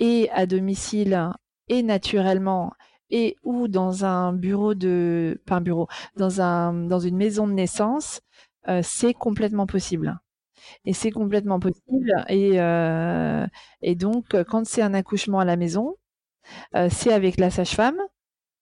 et 0.00 0.28
à 0.32 0.46
domicile 0.46 1.30
et 1.68 1.82
naturellement 1.84 2.72
et 3.10 3.36
ou 3.44 3.68
dans 3.68 4.04
un 4.04 4.32
bureau 4.32 4.74
de, 4.74 5.40
pas 5.46 5.56
un 5.56 5.60
bureau, 5.60 5.88
dans 6.16 6.40
un, 6.40 6.72
dans 6.72 7.00
une 7.00 7.16
maison 7.16 7.46
de 7.46 7.52
naissance, 7.52 8.20
euh, 8.20 8.48
c'est 8.82 9.14
complètement 9.14 9.66
possible. 9.66 10.18
Et 10.84 10.92
c'est 10.94 11.10
complètement 11.10 11.60
possible. 11.60 12.12
Et, 12.28 12.60
euh, 12.60 13.46
et 13.82 13.94
donc, 13.96 14.26
quand 14.44 14.66
c'est 14.66 14.82
un 14.82 14.94
accouchement 14.94 15.40
à 15.40 15.44
la 15.44 15.56
maison, 15.56 15.96
euh, 16.76 16.88
c'est 16.90 17.12
avec 17.12 17.38
la 17.38 17.50
sage-femme 17.50 17.98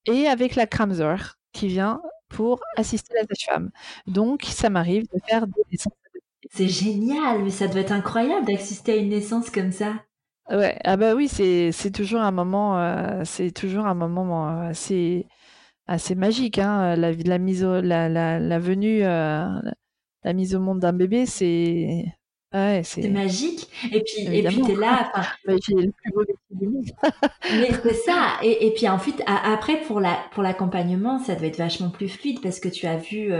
et 0.07 0.27
avec 0.29 0.57
la 0.57 0.67
Kramser 0.67 1.17
qui 1.53 1.69
vient 1.69 2.03
pour 2.29 2.61
assister 2.77 3.15
la 3.15 3.23
sage-femme. 3.27 3.71
Donc, 4.07 4.45
ça 4.45 4.71
m'arrive 4.71 5.05
de 5.13 5.21
faire 5.29 5.47
des 5.47 5.63
naissances. 5.73 5.93
C'est 6.51 6.69
génial, 6.69 7.43
mais 7.45 7.51
ça 7.51 7.69
doit 7.69 7.81
être 7.81 7.93
incroyable 7.93 8.47
d'assister 8.47 8.93
à 8.93 8.97
une 8.97 9.11
naissance 9.11 9.51
comme 9.51 9.73
ça. 9.73 9.95
Ouais, 10.51 10.79
ah 10.85 10.97
bah 10.97 11.15
oui, 11.15 11.29
c'est 11.29 11.73
c'est 11.73 11.91
toujours 11.91 12.21
un 12.23 12.31
moment, 12.31 12.79
euh, 12.79 13.23
c'est 13.25 13.51
toujours 13.51 13.85
un 13.87 13.95
moment 13.95 14.49
euh, 14.49 14.71
assez 14.71 15.27
assez 15.87 16.15
magique, 16.15 16.59
hein. 16.59 16.97
La, 16.97 17.13
la 17.13 17.39
mise 17.39 17.65
au, 17.65 17.81
la, 17.83 18.09
la, 18.09 18.39
la 18.41 18.59
venue, 18.59 19.05
euh, 19.05 19.47
la 20.25 20.33
mise 20.33 20.55
au 20.55 20.61
monde 20.61 20.81
d'un 20.81 20.93
bébé, 20.93 21.27
c'est 21.27 22.05
ouais, 22.55 22.83
c'est 22.85 23.09
magique. 23.09 23.69
Et 23.93 24.03
puis 24.03 24.27
et 24.37 24.43
puis 24.43 24.63
t'es 24.63 24.75
là. 24.75 25.13
Bah, 25.47 25.55
j'ai 25.67 25.75
le 25.75 25.93
plus 25.93 26.13
beau 26.13 26.25
du 26.51 26.67
monde. 26.69 26.85
Mais 27.51 27.71
c'est 27.83 27.95
ça. 27.95 28.39
Et, 28.43 28.67
et 28.67 28.75
puis 28.75 28.89
ensuite 28.89 29.23
après 29.27 29.81
pour 29.83 30.01
la 30.01 30.19
pour 30.33 30.43
l'accompagnement, 30.43 31.19
ça 31.19 31.35
doit 31.35 31.47
être 31.47 31.59
vachement 31.59 31.91
plus 31.91 32.09
fluide 32.09 32.41
parce 32.43 32.61
que 32.61 32.69
tu 32.69 32.87
as 32.87 32.97
vu 32.97 33.33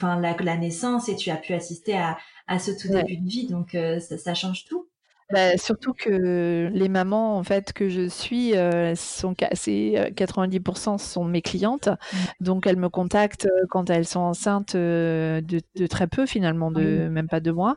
enfin 0.00 0.20
la, 0.20 0.36
la 0.36 0.56
naissance 0.56 1.08
et 1.08 1.16
tu 1.16 1.30
as 1.30 1.36
pu 1.36 1.52
assister 1.54 1.96
à 1.96 2.18
à 2.48 2.58
ce 2.58 2.70
tout 2.70 2.88
début 2.88 3.16
de 3.16 3.28
vie, 3.28 3.46
donc 3.48 3.76
ça, 4.00 4.18
ça 4.18 4.34
change 4.34 4.64
tout. 4.64 4.88
Bah, 5.32 5.58
surtout 5.58 5.92
que 5.92 6.70
les 6.72 6.88
mamans 6.88 7.36
en 7.36 7.42
fait 7.42 7.72
que 7.72 7.88
je 7.88 8.06
suis, 8.08 8.56
euh, 8.56 8.94
sont 8.94 9.34
c'est 9.54 10.12
90% 10.14 10.94
euh, 10.94 10.98
sont 10.98 11.24
mes 11.24 11.42
clientes, 11.42 11.88
mmh. 11.88 12.16
donc 12.44 12.66
elles 12.68 12.76
me 12.76 12.88
contactent, 12.88 13.46
euh, 13.46 13.66
quand 13.68 13.90
elles 13.90 14.06
sont 14.06 14.20
enceintes, 14.20 14.76
de 14.76 15.42
de 15.42 15.86
très 15.88 16.06
peu 16.06 16.26
finalement, 16.26 16.70
de 16.70 17.08
même 17.08 17.26
pas 17.28 17.40
deux 17.40 17.52
mois. 17.52 17.76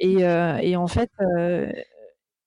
Et 0.00 0.18
et 0.20 0.76
en 0.76 0.86
fait, 0.86 1.10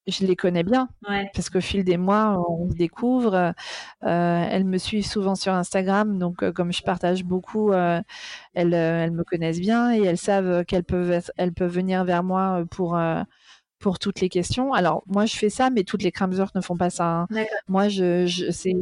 je 0.08 0.26
les 0.26 0.36
connais 0.36 0.64
bien. 0.64 0.88
Parce 1.34 1.50
qu'au 1.50 1.60
fil 1.62 1.84
des 1.84 1.98
mois, 1.98 2.38
on 2.50 2.70
se 2.70 2.76
découvre, 2.76 3.54
elles 4.02 4.66
me 4.66 4.78
suivent 4.78 5.06
souvent 5.06 5.36
sur 5.36 5.54
Instagram. 5.54 6.20
Donc 6.20 6.50
comme 6.52 6.72
je 6.72 6.84
partage 6.84 7.24
beaucoup, 7.24 7.74
elles, 7.74 8.04
elles 8.74 9.12
me 9.12 9.24
connaissent 9.24 9.60
bien 9.60 9.94
et 9.96 10.04
elles 10.04 10.18
savent 10.20 10.64
qu'elles 10.66 10.84
peuvent 10.84 11.22
elles 11.38 11.54
peuvent 11.54 11.74
venir 11.74 12.06
vers 12.06 12.24
moi, 12.24 12.64
pour, 12.72 12.98
pour 13.80 14.00
toutes 14.00 14.22
les 14.22 14.30
questions. 14.30 14.74
Alors, 14.74 15.04
moi, 15.08 15.26
je 15.26 15.36
fais 15.36 15.50
ça, 15.50 15.70
mais 15.70 15.84
toutes 15.84 16.04
les 16.04 16.12
Cramsers 16.12 16.52
ne 16.56 16.62
font 16.62 16.78
pas 16.78 16.90
ça. 16.90 17.28
Hein. 17.32 17.46
Moi, 17.68 17.90
je, 17.90 18.50
c'est 18.52 18.76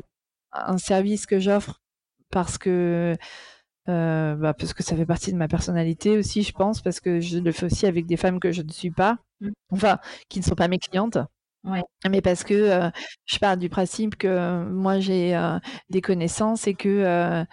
un 0.52 0.78
service 0.78 1.26
que 1.26 1.39
j'offre 1.39 1.82
parce 2.32 2.58
que, 2.58 3.16
euh, 3.89 4.36
bah, 4.36 4.54
parce 4.54 4.74
que 4.74 4.84
ça 4.84 4.96
fait 4.96 5.06
partie 5.06 5.32
de 5.32 5.38
ma 5.38 5.48
personnalité 5.48 6.18
aussi, 6.18 6.43
je 6.43 6.54
pense, 6.54 6.82
parce 6.82 7.00
que 7.00 7.20
je 7.20 7.39
le 7.39 7.52
fais 7.52 7.66
aussi 7.66 7.86
avec 7.86 8.06
des 8.06 8.18
femmes 8.18 8.39
que 8.39 8.52
je 8.52 8.62
ne 8.62 8.72
suis 8.72 8.91
pas, 8.91 9.18
mmh. 9.41 9.50
enfin, 9.72 10.00
qui 10.30 10.39
ne 10.39 10.46
sont 10.46 10.56
pas 10.56 10.68
mes 10.68 10.80
clientes. 10.80 11.18
Mais 12.08 12.22
parce 12.22 12.43
que 12.43 12.54
euh, 12.54 12.89
je 13.26 13.39
pars 13.39 13.58
du 13.58 13.70
principe 13.70 14.18
que 14.18 14.64
moi, 14.66 15.00
j'ai 15.00 15.36
euh, 15.36 15.58
des 15.89 16.00
connaissances 16.00 16.68
et 16.68 16.76
que 16.76 17.43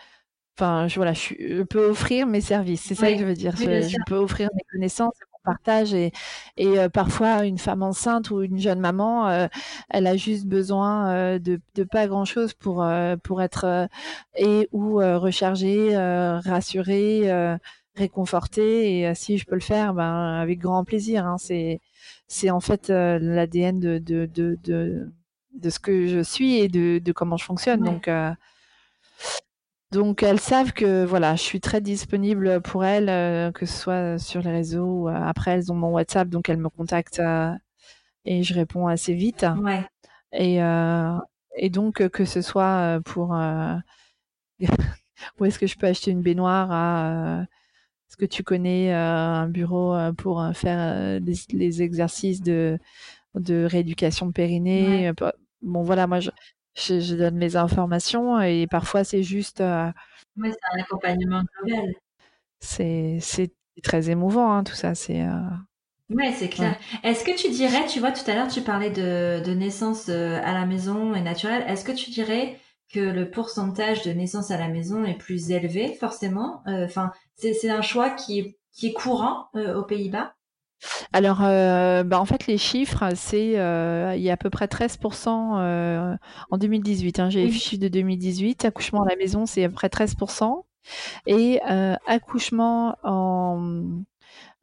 enfin 0.58 0.86
je, 0.86 0.96
voilà 0.96 1.14
je, 1.14 1.62
peux 1.62 1.86
offrir 1.86 2.26
mes 2.26 2.42
services 2.42 2.82
c'est 2.82 2.94
ça 2.94 3.10
que 3.10 3.18
je 3.18 3.24
veux 3.24 3.32
dire 3.32 3.56
je, 3.56 3.96
peux 4.06 4.16
offrir 4.16 4.50
mes 4.54 4.62
connaissances 4.70 5.14
partage 5.42 5.94
et, 5.94 6.12
et 6.56 6.78
euh, 6.78 6.88
parfois 6.88 7.44
une 7.44 7.58
femme 7.58 7.82
enceinte 7.82 8.30
ou 8.30 8.42
une 8.42 8.58
jeune 8.58 8.80
maman, 8.80 9.28
euh, 9.28 9.46
elle 9.90 10.06
a 10.06 10.16
juste 10.16 10.46
besoin 10.46 11.10
euh, 11.10 11.38
de, 11.38 11.60
de, 11.74 11.84
pas 11.84 12.06
grand 12.06 12.24
chose 12.24 12.54
pour 12.54 12.84
pour 13.22 13.42
être 13.42 13.88
et 14.36 14.68
ou 14.72 14.96
rechargée, 14.96 15.96
rassurée, 15.96 17.56
réconfortée 17.96 19.00
et 19.00 19.14
si 19.14 19.38
je 19.38 19.44
peux 19.46 19.54
le 19.54 19.60
faire, 19.60 19.94
ben 19.94 20.40
avec 20.40 20.58
grand 20.58 20.84
plaisir. 20.84 21.26
Hein, 21.26 21.36
c'est 21.38 21.80
c'est 22.28 22.50
en 22.50 22.60
fait 22.60 22.88
l'ADN 22.88 23.78
de 23.78 23.98
de, 23.98 24.26
de 24.26 24.58
de, 24.64 25.12
de 25.54 25.70
ce 25.70 25.78
que 25.78 26.06
je 26.06 26.22
suis 26.22 26.56
et 26.58 26.68
de, 26.68 26.98
de 26.98 27.12
comment 27.12 27.36
je 27.36 27.44
fonctionne. 27.44 27.82
Donc 27.82 28.08
donc 29.92 30.22
elles 30.22 30.40
savent 30.40 30.72
que 30.72 31.04
voilà, 31.04 31.36
je 31.36 31.42
suis 31.42 31.60
très 31.60 31.82
disponible 31.82 32.62
pour 32.62 32.84
elles, 32.84 33.10
euh, 33.10 33.52
que 33.52 33.66
ce 33.66 33.78
soit 33.78 34.18
sur 34.18 34.40
les 34.40 34.50
réseaux. 34.50 35.08
Euh, 35.08 35.14
après, 35.14 35.52
elles 35.52 35.70
ont 35.70 35.74
mon 35.74 35.90
WhatsApp, 35.90 36.28
donc 36.28 36.48
elles 36.48 36.56
me 36.56 36.70
contactent 36.70 37.20
euh, 37.20 37.52
et 38.24 38.42
je 38.42 38.54
réponds 38.54 38.86
assez 38.86 39.12
vite. 39.12 39.44
Ouais. 39.62 39.84
Et, 40.32 40.60
et 41.56 41.68
donc 41.68 42.08
que 42.08 42.24
ce 42.24 42.40
soit 42.40 43.00
pour 43.04 43.32
où 45.38 45.44
est-ce 45.44 45.58
que 45.58 45.66
je 45.66 45.76
peux 45.76 45.86
acheter 45.86 46.10
une 46.10 46.22
baignoire 46.22 46.72
à 46.72 47.44
est-ce 48.08 48.16
que 48.16 48.24
tu 48.24 48.42
connais 48.42 48.94
un 48.94 49.46
bureau 49.46 49.94
pour 50.16 50.42
faire 50.54 51.20
les, 51.20 51.82
exercices 51.82 52.40
de, 52.40 52.78
de 53.34 53.68
rééducation 53.70 54.24
de 54.24 54.32
périnée 54.32 55.12
Bon 55.60 55.82
voilà, 55.82 56.06
moi 56.06 56.20
je, 56.20 56.30
je, 56.74 57.14
donne 57.14 57.36
mes 57.36 57.56
informations 57.56 58.40
et 58.40 58.66
parfois 58.66 59.04
c'est 59.04 59.22
juste. 59.22 59.60
Euh, 59.60 59.90
oui, 60.36 60.50
c'est 60.52 60.78
un 60.78 60.82
accompagnement 60.82 61.42
global. 61.62 61.94
C'est 62.60 63.20
très 63.82 64.10
émouvant, 64.10 64.52
hein, 64.52 64.64
tout 64.64 64.74
ça. 64.74 64.94
C'est. 64.94 65.22
Euh, 65.22 65.40
oui, 66.10 66.32
c'est 66.34 66.48
clair. 66.48 66.76
Est-ce 67.02 67.24
que 67.24 67.36
tu 67.36 67.50
dirais, 67.50 67.86
tu 67.86 68.00
vois, 68.00 68.12
tout 68.12 68.28
à 68.30 68.34
l'heure, 68.34 68.48
tu 68.48 68.60
parlais 68.60 68.90
de, 68.90 69.42
de 69.44 69.52
naissance 69.52 70.08
euh, 70.08 70.40
à 70.42 70.52
la 70.52 70.66
maison 70.66 71.14
et 71.14 71.22
naturelle. 71.22 71.64
Est-ce 71.66 71.84
que 71.84 71.92
tu 71.92 72.10
dirais 72.10 72.58
que 72.92 73.00
le 73.00 73.30
pourcentage 73.30 74.02
de 74.02 74.12
naissance 74.12 74.50
à 74.50 74.58
la 74.58 74.68
maison 74.68 75.04
est 75.04 75.16
plus 75.16 75.50
élevé, 75.50 75.94
forcément? 75.94 76.62
Enfin, 76.66 77.12
c'est 77.36 77.70
un 77.70 77.80
choix 77.80 78.10
qui 78.10 78.38
est, 78.38 78.58
qui 78.70 78.88
est 78.88 78.92
courant 78.92 79.48
aux 79.54 79.84
Pays-Bas? 79.84 80.34
Alors, 81.12 81.38
bah, 81.38 82.20
en 82.20 82.24
fait, 82.24 82.46
les 82.46 82.58
chiffres, 82.58 83.04
c'est, 83.14 83.52
il 83.52 84.22
y 84.22 84.30
a 84.30 84.32
à 84.32 84.36
peu 84.36 84.50
près 84.50 84.66
13% 84.66 86.18
en 86.50 86.58
2018, 86.58 87.18
hein. 87.18 87.30
J'ai 87.30 87.44
les 87.44 87.52
chiffres 87.52 87.82
de 87.82 87.88
2018. 87.88 88.64
Accouchement 88.64 89.02
à 89.02 89.08
la 89.08 89.16
maison, 89.16 89.46
c'est 89.46 89.64
à 89.64 89.68
peu 89.68 89.74
près 89.74 89.88
13% 89.88 90.64
et 91.26 91.60
accouchement 92.06 92.96
en 93.02 94.00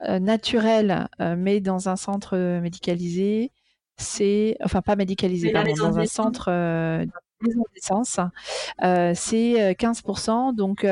naturel, 0.02 1.08
mais 1.38 1.60
dans 1.60 1.90
un 1.90 1.96
centre 1.96 2.38
médicalisé, 2.60 3.52
c'est 3.98 4.56
enfin 4.64 4.82
pas 4.82 4.96
médicalisé, 4.96 5.52
pardon, 5.52 5.74
dans 5.78 6.00
un 6.00 6.06
centre 6.06 6.50
maison 7.42 7.62
de 7.62 7.74
naissance, 7.76 8.20
c'est 9.20 9.76
15% 9.80 10.56
donc 10.56 10.86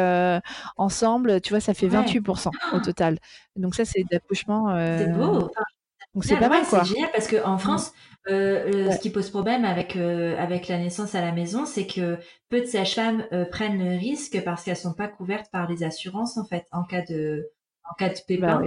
ensemble, 0.78 1.42
tu 1.42 1.54
vois, 1.54 1.60
ça 1.60 1.74
fait 1.74 1.88
28% 1.88 2.52
au 2.74 2.80
total. 2.80 3.18
Donc 3.56 3.76
ça, 3.76 3.86
c'est 3.86 4.04
d'accouchement. 4.10 4.70
C'est 4.98 5.12
beau. 5.12 5.50
donc 6.14 6.24
c'est 6.24 6.38
pas 6.38 6.50
mal, 6.50 6.66
quoi. 6.66 6.84
C'est 6.84 6.94
génial 6.94 7.12
parce 7.12 7.28
qu'en. 7.28 7.58
France, 7.58 7.94
ce 8.30 9.00
qui 9.00 9.10
pose 9.10 9.30
problème 9.30 9.64
avec 9.64 9.96
avec 9.96 10.68
la 10.68 10.78
naissance 10.80 11.16
à 11.16 11.22
la 11.22 11.32
maison, 11.32 11.66
c'est 11.66 11.88
que 11.88 12.18
peu 12.50 12.60
de 12.60 12.66
sages-femmes 12.66 13.26
prennent 13.52 13.78
le 13.82 13.98
risque 13.98 14.44
parce 14.44 14.64
qu'elles 14.64 14.76
sont 14.76 14.94
pas 14.94 15.08
couvertes 15.08 15.50
par 15.52 15.70
les 15.70 15.84
assurances 15.84 16.38
en 16.38 16.44
fait 16.44 16.66
en 16.72 16.84
cas 16.84 17.04
de 17.04 17.50
en 17.90 17.94
cas 17.94 18.10
de 18.10 18.16
bah 18.16 18.22
pépin. 18.28 18.64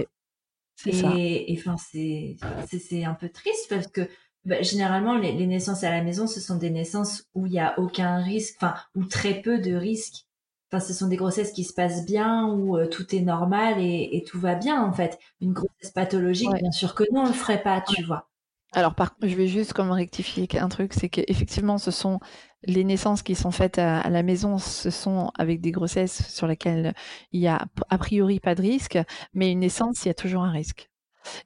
Et 0.87 1.55
enfin 1.59 1.75
c'est 1.77 3.03
un 3.03 3.13
peu 3.13 3.29
triste 3.29 3.67
parce 3.69 3.85
que 3.85 4.01
bah, 4.45 4.61
généralement, 4.61 5.17
les, 5.17 5.45
naissances 5.45 5.83
à 5.83 5.91
la 5.91 6.03
maison, 6.03 6.27
ce 6.27 6.39
sont 6.39 6.55
des 6.55 6.69
naissances 6.69 7.25
où 7.35 7.45
il 7.45 7.51
n'y 7.51 7.59
a 7.59 7.77
aucun 7.79 8.17
risque, 8.17 8.55
enfin, 8.57 8.75
ou 8.95 9.05
très 9.05 9.41
peu 9.41 9.59
de 9.59 9.75
risques. 9.75 10.25
Enfin, 10.71 10.79
ce 10.79 10.93
sont 10.93 11.07
des 11.07 11.17
grossesses 11.17 11.51
qui 11.51 11.63
se 11.63 11.73
passent 11.73 12.05
bien, 12.05 12.47
où 12.47 12.77
euh, 12.77 12.87
tout 12.87 13.13
est 13.15 13.21
normal 13.21 13.75
et, 13.79 14.23
tout 14.27 14.39
va 14.39 14.55
bien, 14.55 14.81
en 14.81 14.93
fait. 14.93 15.19
Une 15.41 15.53
grossesse 15.53 15.91
pathologique, 15.93 16.53
bien 16.53 16.71
sûr 16.71 16.95
que 16.95 17.03
non, 17.11 17.23
on 17.23 17.27
le 17.27 17.33
ferait 17.33 17.61
pas, 17.61 17.81
tu 17.81 18.03
vois. 18.03 18.29
Alors, 18.73 18.95
par, 18.95 19.15
je 19.21 19.35
vais 19.35 19.47
juste 19.47 19.73
comme 19.73 19.91
rectifier 19.91 20.47
un 20.57 20.69
truc, 20.69 20.93
c'est 20.93 21.09
qu'effectivement, 21.09 21.77
ce 21.77 21.91
sont 21.91 22.19
les 22.63 22.83
naissances 22.85 23.21
qui 23.21 23.35
sont 23.35 23.51
faites 23.51 23.77
à, 23.77 24.09
la 24.09 24.23
maison, 24.23 24.57
ce 24.57 24.89
sont 24.89 25.31
avec 25.37 25.59
des 25.59 25.71
grossesses 25.71 26.27
sur 26.29 26.47
lesquelles 26.47 26.93
il 27.33 27.41
y 27.41 27.47
a 27.47 27.65
a 27.89 27.97
priori 27.97 28.39
pas 28.39 28.55
de 28.55 28.61
risque, 28.61 28.97
mais 29.33 29.51
une 29.51 29.59
naissance, 29.59 30.05
il 30.05 30.07
y 30.07 30.11
a 30.11 30.13
toujours 30.13 30.43
un 30.43 30.51
risque. 30.51 30.90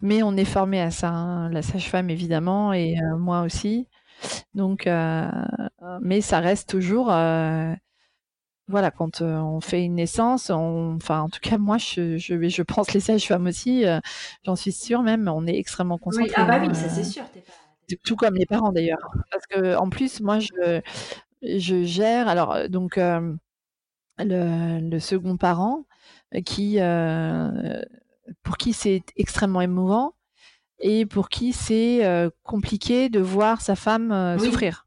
Mais 0.02 0.24
on 0.24 0.36
est 0.38 0.46
formé 0.46 0.82
à 0.82 0.92
ça, 0.92 1.10
hein, 1.10 1.50
la 1.50 1.62
sage-femme 1.62 2.10
évidemment 2.10 2.74
et 2.74 2.98
euh, 3.00 3.18
moi 3.18 3.42
aussi. 3.42 3.88
Donc, 4.54 4.88
euh, 4.88 5.30
mais 6.02 6.22
ça 6.22 6.40
reste 6.40 6.70
toujours, 6.70 7.12
euh, 7.12 7.74
voilà, 8.68 8.90
quand 8.90 9.22
on 9.22 9.60
fait 9.60 9.84
une 9.84 9.96
naissance, 9.96 10.50
enfin, 10.50 11.22
en 11.22 11.30
tout 11.30 11.42
cas, 11.42 11.58
moi, 11.58 11.78
je, 11.78 12.18
je, 12.18 12.48
je 12.48 12.62
pense 12.64 12.94
les 12.94 13.00
sages-femmes 13.02 13.48
aussi, 13.48 13.86
j'en 14.46 14.56
suis 14.56 14.72
sûre 14.72 15.04
même, 15.04 15.28
on 15.28 15.46
est 15.46 15.58
extrêmement 15.58 15.98
concentrés. 15.98 16.30
Oui, 16.30 16.34
ah 16.38 16.46
bah 16.46 16.66
oui, 16.66 16.74
ça 16.74 16.90
c'est 16.90 17.04
sûr. 17.04 17.24
Tout 18.04 18.16
comme 18.16 18.36
les 18.36 18.48
parents 18.48 18.72
d'ailleurs, 18.72 19.12
parce 19.32 19.46
que 19.46 19.76
en 19.76 19.90
plus, 19.90 20.22
moi, 20.22 20.40
je, 20.40 20.82
je 21.44 21.84
gère, 21.84 22.28
alors 22.28 22.70
donc 22.70 22.96
le, 22.96 23.38
le, 24.18 25.00
second 25.00 25.38
parent 25.38 25.86
qui 26.46 26.80
pour 28.44 28.58
qui 28.58 28.74
c'est 28.74 29.04
extrêmement 29.16 29.62
émouvant 29.62 30.14
et 30.80 31.06
pour 31.06 31.30
qui 31.30 31.54
c'est 31.54 32.06
euh, 32.06 32.30
compliqué 32.44 33.10
de 33.10 33.20
voir 33.20 33.62
sa 33.62 33.76
femme 33.76 34.12
euh, 34.12 34.38
souffrir. 34.38 34.86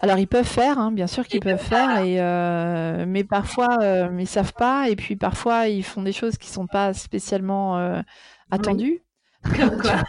Alors 0.00 0.18
ils 0.18 0.28
peuvent 0.28 0.46
faire, 0.46 0.78
hein, 0.78 0.92
bien 0.92 1.08
sûr 1.08 1.26
qu'ils 1.26 1.40
peuvent 1.40 1.58
faire, 1.58 2.04
et, 2.04 2.20
euh, 2.20 3.04
mais 3.06 3.24
parfois 3.24 3.78
ils 4.16 4.28
savent 4.28 4.52
pas, 4.52 4.88
et 4.88 4.94
puis 4.94 5.16
parfois 5.16 5.66
ils 5.66 5.82
font 5.82 6.02
des 6.02 6.12
choses 6.12 6.38
qui 6.38 6.48
sont 6.48 6.68
pas 6.68 6.94
spécialement 6.94 8.02
attendues. 8.50 9.02
Comme 9.56 9.80
quoi 9.80 10.02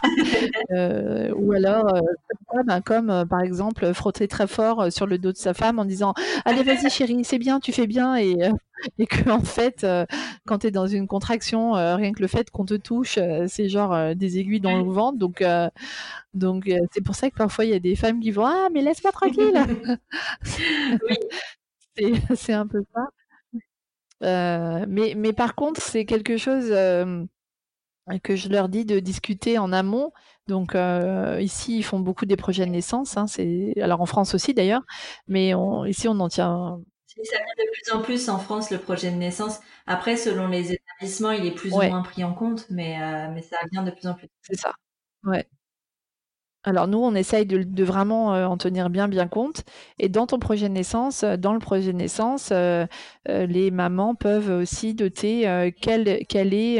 euh, 0.72 1.32
Ou 1.36 1.52
alors, 1.52 1.94
euh, 1.94 2.00
ben, 2.66 2.80
comme 2.80 3.10
euh, 3.10 3.24
par 3.24 3.40
exemple 3.40 3.92
frotter 3.94 4.26
très 4.26 4.48
fort 4.48 4.92
sur 4.92 5.06
le 5.06 5.18
dos 5.18 5.30
de 5.32 5.36
sa 5.36 5.54
femme 5.54 5.78
en 5.78 5.84
disant 5.84 6.14
Allez, 6.44 6.64
vas-y 6.64 6.90
chérie, 6.90 7.24
c'est 7.24 7.38
bien, 7.38 7.60
tu 7.60 7.72
fais 7.72 7.86
bien. 7.86 8.16
Et, 8.16 8.36
et 8.98 9.06
que 9.06 9.30
en 9.30 9.40
fait, 9.40 9.86
quand 10.46 10.58
tu 10.58 10.66
es 10.66 10.70
dans 10.72 10.88
une 10.88 11.06
contraction, 11.06 11.72
rien 11.72 12.12
que 12.12 12.20
le 12.20 12.26
fait 12.26 12.50
qu'on 12.50 12.64
te 12.64 12.74
touche, 12.74 13.18
c'est 13.46 13.68
genre 13.68 14.14
des 14.16 14.38
aiguilles 14.38 14.60
dans 14.60 14.78
le 14.78 14.90
ventre. 14.90 15.18
Donc, 15.18 15.44
donc 16.34 16.70
c'est 16.92 17.04
pour 17.04 17.14
ça 17.14 17.30
que 17.30 17.36
parfois 17.36 17.64
il 17.64 17.70
y 17.70 17.74
a 17.74 17.78
des 17.80 17.94
femmes 17.96 18.20
qui 18.20 18.32
vont 18.32 18.46
Ah, 18.46 18.68
mais 18.72 18.82
laisse-moi 18.82 19.12
tranquille 19.12 19.54
oui. 21.96 22.20
C'est 22.34 22.52
un 22.52 22.66
peu 22.66 22.82
ça. 22.94 24.86
mais, 24.88 25.14
mais 25.16 25.32
par 25.32 25.54
contre, 25.54 25.80
c'est 25.80 26.04
quelque 26.04 26.36
chose 26.36 26.72
que 28.22 28.36
je 28.36 28.48
leur 28.48 28.68
dis 28.68 28.84
de 28.84 28.98
discuter 28.98 29.58
en 29.58 29.72
amont. 29.72 30.12
Donc 30.48 30.74
ici, 31.40 31.78
ils 31.78 31.82
font 31.82 32.00
beaucoup 32.00 32.26
des 32.26 32.36
projets 32.36 32.66
de 32.66 32.70
naissance. 32.70 33.16
Hein, 33.16 33.26
c'est 33.26 33.74
alors 33.80 34.00
en 34.00 34.06
France 34.06 34.34
aussi 34.34 34.54
d'ailleurs, 34.54 34.82
mais 35.28 35.52
ici 35.86 36.08
on 36.08 36.18
en 36.20 36.28
tient. 36.28 36.80
Ça 37.22 37.36
vient 37.36 37.64
de 37.64 37.70
plus 37.70 37.92
en 37.92 38.02
plus 38.02 38.28
en 38.28 38.38
France 38.38 38.70
le 38.70 38.78
projet 38.78 39.10
de 39.10 39.16
naissance. 39.16 39.60
Après, 39.86 40.16
selon 40.16 40.48
les 40.48 40.72
établissements, 40.72 41.32
il 41.32 41.44
est 41.44 41.54
plus 41.54 41.72
ou 41.72 41.82
moins 41.82 42.02
pris 42.02 42.24
en 42.24 42.34
compte, 42.34 42.66
mais 42.70 42.96
mais 43.30 43.42
ça 43.42 43.56
vient 43.72 43.82
de 43.82 43.90
plus 43.90 44.06
en 44.06 44.14
plus. 44.14 44.28
C'est 44.42 44.58
ça. 44.58 44.72
Ouais. 45.24 45.46
Alors 46.62 46.88
nous, 46.88 46.98
on 46.98 47.14
essaye 47.14 47.46
de, 47.46 47.84
vraiment 47.84 48.34
euh, 48.34 48.46
en 48.46 48.58
tenir 48.58 48.90
bien 48.90 49.08
bien 49.08 49.28
compte. 49.28 49.64
Et 49.98 50.10
dans 50.10 50.26
ton 50.26 50.38
projet 50.38 50.68
de 50.68 50.74
naissance, 50.74 51.22
euh, 51.22 51.36
dans 51.38 51.54
le 51.54 51.58
projet 51.58 51.92
de 51.92 51.96
naissance, 51.96 52.50
euh, 52.52 52.86
les 53.26 53.70
mamans 53.70 54.14
peuvent 54.14 54.50
aussi 54.50 54.94
doter 54.94 55.72
quel, 55.80 56.26
quel 56.28 56.52
est, 56.54 56.78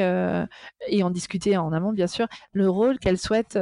et 0.89 1.03
en 1.03 1.11
discuter 1.11 1.57
en 1.57 1.73
amont 1.73 1.93
bien 1.93 2.07
sûr, 2.07 2.27
le 2.53 2.69
rôle 2.69 2.99
qu'elles 2.99 3.19
souhaitent 3.19 3.59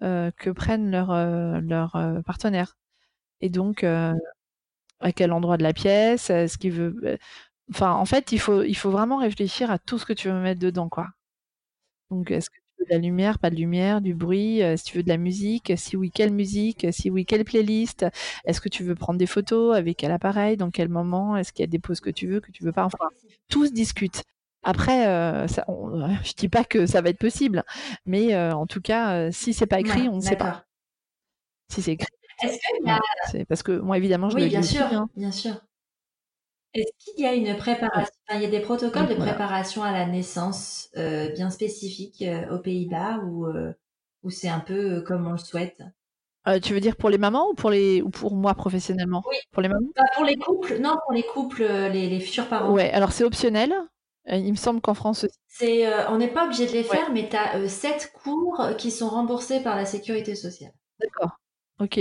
que 0.00 0.50
prennent 0.50 0.90
leur, 0.90 1.12
leur 1.60 2.22
partenaire. 2.24 2.76
Et 3.40 3.50
donc, 3.50 3.84
à 3.84 5.12
quel 5.14 5.32
endroit 5.32 5.56
de 5.56 5.62
la 5.62 5.72
pièce, 5.72 6.26
ce 6.28 6.58
qu'il 6.58 6.72
veut. 6.72 7.18
Enfin, 7.70 7.92
en 7.92 8.04
fait, 8.04 8.32
il 8.32 8.40
faut, 8.40 8.62
vraiment 8.90 9.18
réfléchir 9.18 9.70
à 9.70 9.78
tout 9.78 9.98
ce 9.98 10.06
que 10.06 10.12
tu 10.12 10.28
veux 10.30 10.40
mettre 10.40 10.60
dedans, 10.60 10.88
quoi. 10.88 11.08
Donc, 12.10 12.30
est-ce 12.30 12.50
que 12.50 12.59
de 12.84 12.90
la 12.90 12.98
lumière, 12.98 13.38
pas 13.38 13.50
de 13.50 13.56
lumière, 13.56 14.00
du 14.00 14.14
bruit, 14.14 14.62
euh, 14.62 14.76
si 14.76 14.84
tu 14.84 14.96
veux 14.98 15.02
de 15.02 15.08
la 15.08 15.16
musique, 15.16 15.72
si 15.76 15.96
oui, 15.96 16.10
quelle 16.10 16.32
musique, 16.32 16.86
si 16.92 17.10
oui, 17.10 17.24
quelle 17.24 17.44
playlist, 17.44 18.06
est-ce 18.44 18.60
que 18.60 18.68
tu 18.68 18.84
veux 18.84 18.94
prendre 18.94 19.18
des 19.18 19.26
photos, 19.26 19.76
avec 19.76 19.98
quel 19.98 20.12
appareil, 20.12 20.56
dans 20.56 20.70
quel 20.70 20.88
moment, 20.88 21.36
est-ce 21.36 21.52
qu'il 21.52 21.62
y 21.62 21.68
a 21.68 21.70
des 21.70 21.78
poses 21.78 22.00
que 22.00 22.10
tu 22.10 22.26
veux, 22.26 22.40
que 22.40 22.50
tu 22.50 22.64
veux 22.64 22.72
pas, 22.72 22.84
enfin, 22.84 22.98
tous 23.48 23.72
discutent. 23.72 24.22
Après, 24.62 25.06
euh, 25.06 25.46
ça, 25.46 25.64
je 26.22 26.32
dis 26.34 26.48
pas 26.48 26.64
que 26.64 26.86
ça 26.86 27.00
va 27.00 27.08
être 27.08 27.18
possible, 27.18 27.64
mais 28.04 28.34
euh, 28.34 28.52
en 28.52 28.66
tout 28.66 28.80
cas, 28.80 29.30
si 29.30 29.54
c'est 29.54 29.66
pas 29.66 29.80
écrit, 29.80 30.08
on 30.08 30.16
ne 30.16 30.20
sait 30.20 30.36
pas. 30.36 30.64
Si 31.68 31.82
c'est 31.82 31.92
écrit, 31.92 32.08
c'est 33.30 33.44
parce 33.44 33.62
que 33.62 33.72
moi 33.72 33.96
évidemment 33.96 34.28
je 34.30 34.36
oui, 34.36 34.42
le 34.44 34.48
bien 34.48 34.62
sûr, 34.62 34.86
hein. 34.86 35.08
bien 35.16 35.30
sûr. 35.30 35.54
Est-ce 36.72 36.92
qu'il 37.12 37.24
y 37.24 37.26
a 37.26 37.34
une 37.34 37.56
préparation, 37.56 38.12
il 38.32 38.42
y 38.42 38.46
a 38.46 38.50
des 38.50 38.60
protocoles 38.60 39.08
de 39.08 39.14
préparation 39.14 39.82
à 39.82 39.90
la 39.90 40.06
naissance 40.06 40.88
euh, 40.96 41.28
bien 41.30 41.50
spécifiques 41.50 42.22
euh, 42.22 42.54
aux 42.54 42.60
Pays-Bas 42.60 43.18
ou, 43.24 43.46
euh, 43.46 43.72
ou 44.22 44.30
c'est 44.30 44.48
un 44.48 44.60
peu 44.60 45.02
comme 45.02 45.26
on 45.26 45.32
le 45.32 45.38
souhaite? 45.38 45.82
Tu 46.62 46.72
veux 46.72 46.80
dire 46.80 46.96
pour 46.96 47.10
les 47.10 47.18
mamans 47.18 47.50
ou 47.50 47.54
pour 47.54 47.70
les 47.70 48.02
ou 48.02 48.08
pour 48.08 48.34
moi 48.34 48.54
professionnellement? 48.54 49.22
Oui. 49.28 49.36
Pour 49.52 49.62
les 49.62 49.68
mamans? 49.68 49.88
Bah, 49.96 50.04
Pour 50.14 50.24
les 50.24 50.36
couples, 50.36 50.78
non, 50.80 50.96
pour 51.04 51.12
les 51.12 51.22
couples, 51.24 51.62
les, 51.62 52.08
les 52.08 52.20
futurs 52.20 52.48
parents. 52.48 52.72
Ouais, 52.72 52.90
alors 52.90 53.12
c'est 53.12 53.24
optionnel. 53.24 53.74
Il 54.26 54.50
me 54.50 54.56
semble 54.56 54.80
qu'en 54.80 54.94
France 54.94 55.24
aussi. 55.24 55.36
C'est, 55.48 56.06
on 56.08 56.18
n'est 56.18 56.28
pas 56.28 56.44
obligé 56.44 56.66
de 56.66 56.72
les 56.72 56.84
faire, 56.84 57.10
mais 57.12 57.28
tu 57.28 57.36
as 57.36 57.68
sept 57.68 58.12
cours 58.22 58.70
qui 58.78 58.90
sont 58.90 59.08
remboursés 59.08 59.60
par 59.60 59.76
la 59.76 59.84
sécurité 59.84 60.34
sociale. 60.34 60.72
D'accord. 61.00 61.38
Ok. 61.80 62.00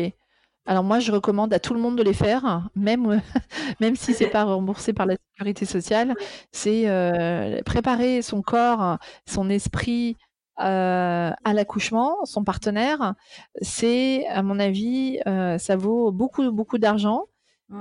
Alors 0.70 0.84
moi, 0.84 1.00
je 1.00 1.12
recommande 1.12 1.52
à 1.52 1.58
tout 1.58 1.74
le 1.74 1.80
monde 1.80 1.98
de 1.98 2.04
les 2.04 2.14
faire, 2.14 2.70
même, 2.76 3.24
même 3.82 3.96
si 3.96 4.14
c'est 4.14 4.28
pas 4.30 4.44
remboursé 4.44 4.94
par 4.94 5.08
la 5.08 5.16
sécurité 5.16 5.66
sociale. 5.66 6.14
C'est 6.52 6.88
euh, 6.88 7.60
préparer 7.64 8.22
son 8.22 8.44
corps, 8.44 9.00
son 9.26 9.50
esprit 9.50 10.16
euh, 10.60 11.32
à 11.44 11.54
l'accouchement, 11.56 12.24
son 12.26 12.44
partenaire. 12.44 13.16
C'est, 13.64 14.28
à 14.28 14.44
mon 14.44 14.60
avis, 14.60 15.20
euh, 15.26 15.58
ça 15.58 15.76
vaut 15.76 16.12
beaucoup, 16.12 16.52
beaucoup 16.52 16.78
d'argent. 16.78 17.24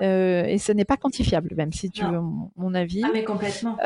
et 0.00 0.56
ce 0.58 0.72
n'est 0.72 0.86
pas 0.86 0.96
quantifiable, 0.96 1.52
même 1.56 1.74
si 1.74 1.90
tu 1.90 2.06
veux 2.06 2.20
mon, 2.56 2.72
avis. 2.74 3.02
Ah 3.04 3.10
mais 3.12 3.22
complètement. 3.22 3.76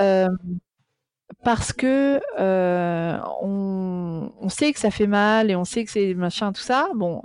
parce 1.43 1.73
que 1.73 2.21
on, 2.39 4.31
on, 4.41 4.49
sait 4.49 4.73
que 4.73 4.79
ça 4.79 4.93
fait 4.93 5.09
mal 5.09 5.51
et 5.51 5.57
on 5.57 5.65
sait 5.65 5.85
que 5.85 5.91
c'est 5.91 6.15
machin 6.15 6.53
tout 6.53 6.63
ça. 6.63 6.89
Bon, 6.95 7.21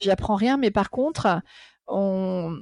j'ai 0.00 0.10
j'apprends 0.10 0.36
rien, 0.36 0.56
mais 0.56 0.70
par 0.70 0.90
contre, 0.90 1.40
on, 1.86 2.56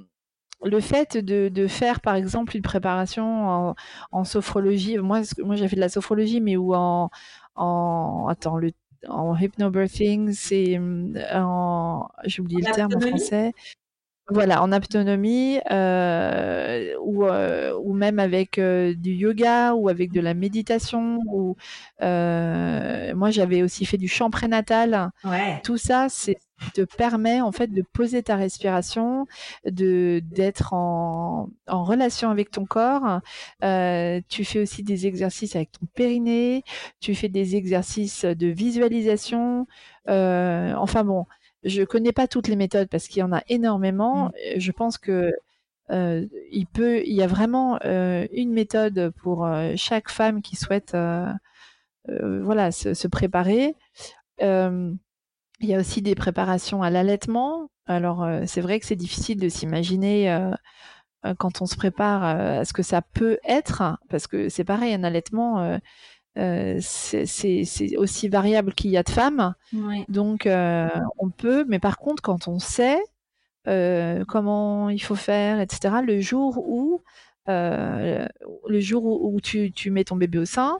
le 0.62 0.80
fait 0.80 1.16
de, 1.16 1.48
de, 1.48 1.66
faire 1.66 2.00
par 2.00 2.14
exemple 2.14 2.56
une 2.56 2.62
préparation 2.62 3.48
en, 3.48 3.74
en 4.12 4.24
sophrologie, 4.24 4.98
moi, 4.98 5.20
moi 5.38 5.56
j'ai 5.56 5.68
fait 5.68 5.76
de 5.76 5.80
la 5.80 5.88
sophrologie, 5.88 6.40
mais 6.40 6.56
ou 6.56 6.74
en, 6.74 7.10
en 7.54 8.26
attends, 8.28 8.56
le, 8.56 8.72
en 9.08 9.36
hypnobirthing, 9.36 10.32
c'est 10.32 10.78
en, 11.32 12.08
j'ai 12.24 12.42
oublié 12.42 12.60
le 12.60 12.72
terme 12.72 12.92
en 12.96 13.00
français. 13.00 13.52
Voilà, 14.30 14.62
en 14.62 14.72
autonomie 14.72 15.60
euh, 15.70 16.94
ou, 17.02 17.26
euh, 17.26 17.78
ou 17.82 17.92
même 17.92 18.18
avec 18.18 18.56
euh, 18.56 18.94
du 18.94 19.12
yoga 19.12 19.74
ou 19.74 19.90
avec 19.90 20.12
de 20.12 20.20
la 20.20 20.32
méditation. 20.32 21.18
Ou, 21.26 21.56
moi, 22.00 23.30
j'avais 23.30 23.62
aussi 23.62 23.84
fait 23.84 23.98
du 23.98 24.08
chant 24.08 24.30
prénatal. 24.30 25.10
Ouais. 25.24 25.60
Tout 25.62 25.76
ça, 25.76 26.06
c'est 26.08 26.38
te 26.72 26.82
permet 26.82 27.40
en 27.40 27.52
fait 27.52 27.68
de 27.68 27.82
poser 27.82 28.22
ta 28.22 28.36
respiration, 28.36 29.26
de 29.66 30.22
d'être 30.24 30.72
en, 30.72 31.48
en 31.68 31.84
relation 31.84 32.30
avec 32.30 32.50
ton 32.50 32.64
corps. 32.66 33.20
tu 34.28 34.44
fais 34.44 34.60
aussi 34.60 34.82
des 34.82 35.06
exercices 35.06 35.56
avec 35.56 35.72
ton 35.72 35.86
périnée. 35.94 36.64
Tu 37.00 37.14
fais 37.14 37.28
des 37.28 37.56
exercices 37.56 38.24
de 38.24 38.46
visualisation. 38.48 39.66
enfin 40.06 41.04
bon 41.04 41.26
je 41.64 41.82
connais 41.82 42.12
pas 42.12 42.28
toutes 42.28 42.48
les 42.48 42.56
méthodes 42.56 42.88
parce 42.88 43.08
qu'il 43.08 43.20
y 43.20 43.22
en 43.22 43.32
a 43.32 43.42
énormément. 43.48 44.26
Mmh. 44.26 44.58
Je 44.58 44.72
pense 44.72 44.98
que 44.98 45.32
euh, 45.90 46.26
il 46.50 46.66
peut, 46.66 47.02
il 47.04 47.12
y 47.14 47.22
a 47.22 47.26
vraiment 47.26 47.78
euh, 47.84 48.26
une 48.32 48.52
méthode 48.52 49.12
pour 49.22 49.46
euh, 49.46 49.74
chaque 49.76 50.08
femme 50.08 50.42
qui 50.42 50.56
souhaite, 50.56 50.96
voilà, 52.06 52.72
se, 52.72 53.08
préparer. 53.08 53.74
Il 55.64 55.70
y 55.70 55.74
a 55.74 55.78
aussi 55.78 56.02
des 56.02 56.14
préparations 56.14 56.82
à 56.82 56.90
l'allaitement. 56.90 57.68
Alors 57.86 58.26
c'est 58.46 58.60
vrai 58.60 58.80
que 58.80 58.86
c'est 58.86 58.96
difficile 58.96 59.38
de 59.38 59.48
s'imaginer 59.48 60.50
quand 61.38 61.60
on 61.60 61.66
se 61.66 61.76
prépare 61.76 62.24
à 62.24 62.64
ce 62.64 62.72
que 62.72 62.82
ça 62.82 63.02
peut 63.02 63.38
être, 63.44 63.98
parce 64.08 64.26
que 64.26 64.48
c'est 64.48 64.64
pareil, 64.64 64.94
un 64.94 65.04
allaitement 65.04 65.78
euh, 66.36 66.78
c'est 66.80 67.96
aussi 67.96 68.28
variable 68.28 68.74
qu'il 68.74 68.90
y 68.90 68.96
a 68.96 69.02
de 69.02 69.10
femmes. 69.10 69.54
Donc, 70.08 70.46
euh, 70.46 70.88
on 71.18 71.30
peut, 71.30 71.64
mais 71.68 71.78
par 71.78 71.98
contre, 71.98 72.22
quand 72.22 72.48
on 72.48 72.58
sait 72.58 72.98
euh, 73.66 74.24
comment 74.26 74.90
il 74.90 74.98
faut 74.98 75.14
faire, 75.14 75.60
etc., 75.60 75.96
le 76.04 76.20
jour 76.20 76.58
où, 76.58 77.02
le 77.46 78.80
jour 78.80 79.04
où, 79.04 79.40
tu, 79.40 79.72
tu, 79.72 79.90
mets 79.90 80.04
ton 80.04 80.16
bébé 80.16 80.38
au 80.38 80.44
sein, 80.44 80.78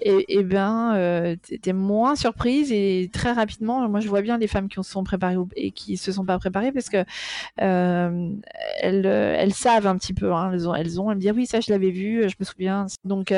et, 0.00 0.38
et 0.38 0.42
ben, 0.42 1.36
tu 1.42 1.68
es 1.68 1.72
moins 1.72 2.16
surprise 2.16 2.72
et 2.72 3.10
très 3.12 3.32
rapidement, 3.32 3.88
moi 3.88 4.00
je 4.00 4.08
vois 4.08 4.22
bien 4.22 4.38
les 4.38 4.46
femmes 4.46 4.68
qui 4.68 4.82
se 4.82 4.90
sont 4.90 5.04
préparées 5.04 5.36
et 5.56 5.70
qui 5.70 5.96
se 5.96 6.12
sont 6.12 6.24
pas 6.24 6.38
préparées 6.38 6.72
parce 6.72 6.88
que 6.88 7.04
elles, 7.56 9.06
elles 9.06 9.54
savent 9.54 9.86
un 9.86 9.96
petit 9.96 10.14
peu, 10.14 10.32
hein, 10.32 10.50
elles, 10.52 10.68
ont, 10.68 10.74
elles 10.74 11.00
ont, 11.00 11.10
elles 11.10 11.16
me 11.16 11.20
disent 11.20 11.32
oui 11.32 11.46
ça 11.46 11.60
je 11.60 11.70
l'avais 11.72 11.90
vu, 11.90 12.28
je 12.28 12.36
me 12.38 12.44
souviens. 12.44 12.86
Donc 13.04 13.32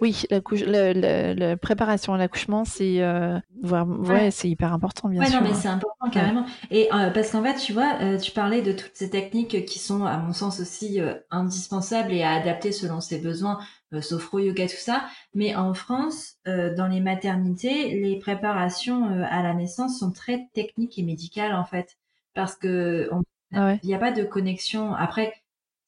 oui, 0.00 0.24
la, 0.30 1.56
préparation 1.56 2.12
à 2.12 2.18
l'accouchement, 2.18 2.66
c'est 2.66 3.00
euh, 3.00 3.38
ouais, 3.62 4.30
c'est 4.30 4.48
hyper 4.48 4.72
important, 4.74 5.08
bien 5.08 5.22
ouais, 5.22 5.26
sûr. 5.26 5.40
non, 5.40 5.48
mais 5.48 5.54
c'est 5.54 5.68
important 5.68 6.10
carrément. 6.10 6.44
Et 6.70 6.88
euh, 6.92 7.10
parce 7.10 7.30
qu'en 7.30 7.42
fait, 7.42 7.56
tu 7.56 7.72
vois, 7.72 7.96
euh, 8.02 8.18
tu 8.18 8.30
parlais 8.32 8.60
de 8.60 8.72
toutes 8.72 8.94
ces 8.94 9.08
techniques 9.08 9.64
qui 9.64 9.78
sont, 9.78 10.04
à 10.04 10.18
mon 10.18 10.34
sens, 10.34 10.60
aussi 10.60 11.00
indispensables 11.30 12.12
et 12.12 12.22
à 12.22 12.32
adapter 12.32 12.72
selon 12.72 13.00
ses 13.00 13.18
besoins, 13.18 13.58
sophro, 14.02 14.38
yoga, 14.38 14.66
tout 14.66 14.74
ça. 14.76 15.06
Mais 15.34 15.54
en 15.54 15.72
France, 15.72 16.34
dans 16.44 16.88
les 16.90 17.00
maternités, 17.00 17.98
les 17.98 18.18
préparations 18.18 19.06
à 19.30 19.42
la 19.42 19.54
naissance 19.54 19.98
sont 19.98 20.12
très 20.12 20.48
techniques 20.52 20.98
et 20.98 21.02
médicales 21.02 21.54
en 21.54 21.64
fait, 21.64 21.96
parce 22.34 22.54
que 22.54 23.08
ah 23.54 23.76
il 23.82 23.86
n'y 23.86 23.94
a 23.94 23.98
pas 23.98 24.12
de 24.12 24.24
connexion. 24.24 24.94
Après, 24.94 25.32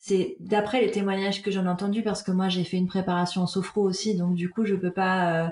c'est 0.08 0.36
d'après 0.40 0.80
les 0.80 0.90
témoignages 0.90 1.42
que 1.42 1.50
j'en 1.50 1.66
ai 1.66 1.68
entendus 1.68 2.02
parce 2.02 2.22
que 2.22 2.30
moi 2.30 2.48
j'ai 2.48 2.64
fait 2.64 2.78
une 2.78 2.86
préparation 2.86 3.42
en 3.42 3.46
sophro 3.46 3.82
aussi 3.82 4.16
donc 4.16 4.34
du 4.34 4.48
coup 4.48 4.64
je 4.64 4.74
peux 4.74 4.92
pas 4.92 5.44
euh, 5.44 5.48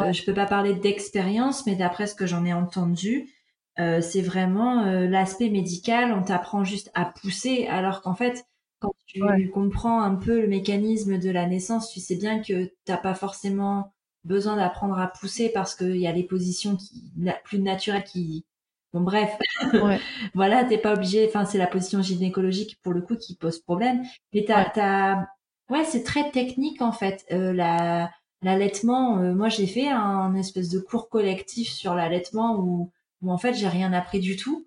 euh, 0.00 0.12
je 0.12 0.22
peux 0.24 0.34
pas 0.34 0.44
parler 0.44 0.74
d'expérience 0.74 1.66
mais 1.66 1.76
d'après 1.76 2.06
ce 2.06 2.14
que 2.14 2.26
j'en 2.26 2.44
ai 2.44 2.52
entendu 2.52 3.30
euh, 3.78 4.00
c'est 4.02 4.20
vraiment 4.20 4.84
l'aspect 4.84 5.48
médical 5.48 6.12
on 6.12 6.22
t'apprend 6.22 6.62
juste 6.62 6.90
à 6.94 7.06
pousser 7.06 7.66
alors 7.68 8.02
qu'en 8.02 8.14
fait 8.14 8.44
quand 8.80 8.94
tu 9.06 9.50
comprends 9.50 10.02
un 10.02 10.14
peu 10.14 10.42
le 10.42 10.48
mécanisme 10.48 11.18
de 11.18 11.30
la 11.30 11.46
naissance 11.46 11.90
tu 11.90 12.00
sais 12.00 12.16
bien 12.16 12.42
que 12.42 12.70
t'as 12.84 12.98
pas 12.98 13.14
forcément 13.14 13.94
besoin 14.24 14.56
d'apprendre 14.56 14.98
à 14.98 15.06
pousser 15.06 15.50
parce 15.52 15.74
qu'il 15.74 15.96
y 15.96 16.06
a 16.06 16.12
les 16.12 16.24
positions 16.24 16.76
qui 16.76 17.10
plus 17.44 17.60
naturelles 17.60 18.04
qui 18.04 18.44
Bon, 18.92 19.00
bref, 19.00 19.36
ouais. 19.74 20.00
voilà, 20.34 20.64
t'es 20.64 20.78
pas 20.78 20.94
obligé. 20.94 21.26
Enfin, 21.28 21.44
c'est 21.44 21.58
la 21.58 21.66
position 21.66 22.02
gynécologique 22.02 22.78
pour 22.82 22.92
le 22.92 23.02
coup 23.02 23.16
qui 23.16 23.36
pose 23.36 23.58
problème. 23.60 24.02
Mais 24.32 24.44
t'as, 24.46 25.16
ouais, 25.16 25.24
ouais 25.70 25.84
c'est 25.84 26.02
très 26.02 26.30
technique 26.30 26.82
en 26.82 26.92
fait. 26.92 27.24
Euh, 27.32 27.52
la, 27.52 28.10
l'allaitement, 28.42 29.18
euh, 29.18 29.34
moi 29.34 29.48
j'ai 29.48 29.66
fait 29.66 29.88
un, 29.88 30.34
espèce 30.34 30.70
de 30.70 30.78
cours 30.80 31.08
collectif 31.08 31.68
sur 31.68 31.94
l'allaitement 31.94 32.58
où, 32.58 32.92
où 33.22 33.32
en 33.32 33.38
fait 33.38 33.54
j'ai 33.54 33.68
rien 33.68 33.92
appris 33.92 34.20
du 34.20 34.36
tout. 34.36 34.66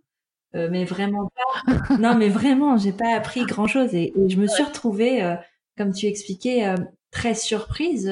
Euh, 0.56 0.68
mais 0.72 0.84
vraiment 0.86 1.30
pas. 1.36 1.98
non, 2.00 2.16
mais 2.16 2.30
vraiment, 2.30 2.78
j'ai 2.78 2.92
pas 2.92 3.14
appris 3.14 3.46
grand 3.46 3.68
chose 3.68 3.94
et, 3.94 4.14
je 4.16 4.38
me 4.38 4.48
suis 4.48 4.64
retrouvée, 4.64 5.24
euh, 5.24 5.36
comme 5.78 5.94
tu 5.94 6.08
expliquais, 6.08 6.68
euh, 6.68 6.76
très 7.12 7.36
surprise 7.36 8.12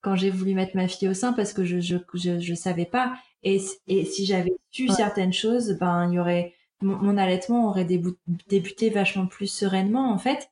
quand 0.00 0.16
j'ai 0.16 0.30
voulu 0.30 0.54
mettre 0.54 0.76
ma 0.76 0.88
fille 0.88 1.08
au 1.08 1.14
sein 1.14 1.32
parce 1.32 1.52
que 1.52 1.64
je 1.64 1.80
je, 1.80 1.96
je, 2.14 2.40
je 2.40 2.54
savais 2.54 2.86
pas 2.86 3.14
et, 3.42 3.60
et 3.88 4.04
si 4.04 4.26
j'avais 4.26 4.52
su 4.70 4.88
certaines 4.88 5.32
choses, 5.32 5.76
ben 5.80 6.08
il 6.10 6.14
y 6.14 6.18
aurait 6.18 6.54
mon, 6.80 7.16
allaitement 7.16 7.68
aurait 7.68 7.86
débuté 8.48 8.90
vachement 8.90 9.26
plus 9.26 9.46
sereinement 9.46 10.12
en 10.12 10.18
fait. 10.18 10.50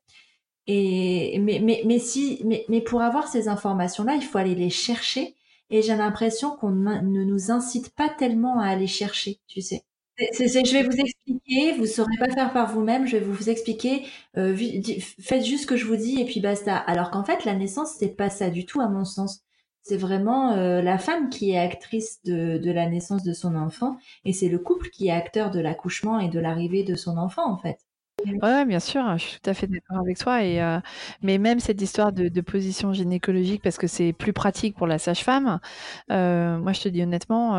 Et 0.67 1.39
mais 1.41 1.61
mais 1.61 1.83
mais 1.87 1.99
si 1.99 2.41
mais 2.45 2.65
mais 2.69 2.81
pour 2.81 3.03
avoir 3.03 3.29
ces 3.29 3.49
informations 3.49 4.05
là, 4.05 4.15
il 4.15 4.23
faut 4.23 4.39
aller 4.39 4.55
les 4.55 4.71
chercher. 4.71 5.35
Et 5.71 5.83
j'ai 5.83 5.95
l'impression 5.95 6.57
qu'on 6.57 6.71
ne 6.71 7.25
nous 7.25 7.51
incite 7.53 7.91
pas 7.91 8.09
tellement 8.09 8.59
à 8.59 8.67
aller 8.67 8.89
chercher, 8.89 9.39
tu 9.47 9.61
sais. 9.61 9.85
Je 10.19 10.73
vais 10.73 10.83
vous 10.83 10.97
expliquer, 10.97 11.73
vous 11.79 11.87
saurez 11.87 12.17
pas 12.19 12.29
faire 12.31 12.53
par 12.53 12.73
vous-même, 12.73 13.07
je 13.07 13.17
vais 13.17 13.25
vous, 13.25 13.49
expliquer, 13.49 14.05
euh, 14.37 14.55
faites 15.21 15.45
juste 15.45 15.63
ce 15.63 15.67
que 15.67 15.77
je 15.77 15.87
vous 15.87 15.97
dis 15.97 16.21
et 16.21 16.25
puis 16.25 16.41
basta. 16.41 16.77
Alors 16.77 17.11
qu'en 17.11 17.25
fait, 17.25 17.45
la 17.45 17.55
naissance, 17.55 17.95
c'est 17.99 18.17
pas 18.17 18.29
ça 18.29 18.51
du 18.51 18.67
tout 18.67 18.81
à 18.81 18.89
mon 18.89 19.05
sens 19.05 19.45
c'est 19.83 19.97
vraiment 19.97 20.53
euh, 20.53 20.83
la 20.83 20.99
femme 20.99 21.31
qui 21.31 21.53
est 21.53 21.59
actrice 21.59 22.21
de, 22.25 22.71
la 22.71 22.89
naissance 22.89 23.23
de 23.23 23.33
son 23.33 23.57
enfant 23.57 23.97
et 24.25 24.33
c'est 24.33 24.49
le 24.49 24.59
couple 24.59 24.89
qui 24.91 25.09
est 25.09 25.11
acteur 25.11 25.51
de 25.51 25.61
l'accouchement 25.61 26.19
et 26.19 26.29
de 26.29 26.39
l'arrivée 26.39 26.85
de 26.85 26.95
son 26.95 27.17
enfant 27.17 27.51
en 27.51 27.57
fait. 27.57 27.79
Ouais, 28.43 28.67
bien 28.67 28.81
sûr, 28.81 29.03
je 29.17 29.25
suis 29.25 29.41
tout 29.41 29.49
à 29.49 29.55
fait 29.55 29.67
d'accord 29.67 29.97
avec 30.01 30.19
toi. 30.19 30.45
Et, 30.45 30.61
euh, 30.61 30.79
mais 31.23 31.39
même 31.39 31.59
cette 31.59 31.81
histoire 31.81 32.13
de, 32.13 32.41
position 32.43 32.93
gynécologique, 32.93 33.63
parce 33.63 33.79
que 33.79 33.87
c'est 33.87 34.13
plus 34.13 34.35
pratique 34.35 34.77
pour 34.77 34.87
la 34.87 34.99
sage-femme, 34.99 35.59
euh, 36.11 36.59
moi 36.59 36.75
je 36.75 36.83
te 36.83 36.89
dis 36.91 37.03
honnêtement, 37.03 37.55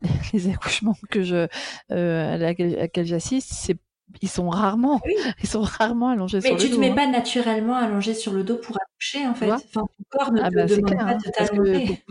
les 0.32 0.48
accouchements 0.48 0.96
que 1.10 1.22
je, 1.22 1.48
à 1.90 2.38
laquelle 2.38 3.04
j'assiste, 3.04 3.52
c'est 3.52 3.76
ils 4.20 4.28
sont 4.28 4.48
rarement, 4.50 5.00
ils 5.42 5.48
sont 5.48 5.62
rarement 5.62 6.08
allongés 6.10 6.40
sur 6.40 6.50
le 6.50 6.56
dos. 6.56 6.62
Mais 6.62 6.68
tu 6.68 6.74
te 6.74 6.80
mets 6.80 6.94
pas 6.94 7.06
naturellement 7.06 7.76
allongé 7.76 8.14
sur 8.14 8.32
le 8.32 8.44
dos 8.44 8.56
pour 8.56 8.76
accoucher, 8.76 9.26
en 9.26 9.34
fait. 9.34 9.50
Enfin, 9.50 9.62
ton 9.72 9.88
corps 10.10 10.32
ne 10.32 10.40
ah 10.42 10.50
te 10.50 10.54
bah, 10.54 10.66
demande 10.66 10.96
pas 10.96 11.04
hein, 11.04 11.18
de 11.24 11.30
t'allonger. 11.30 12.04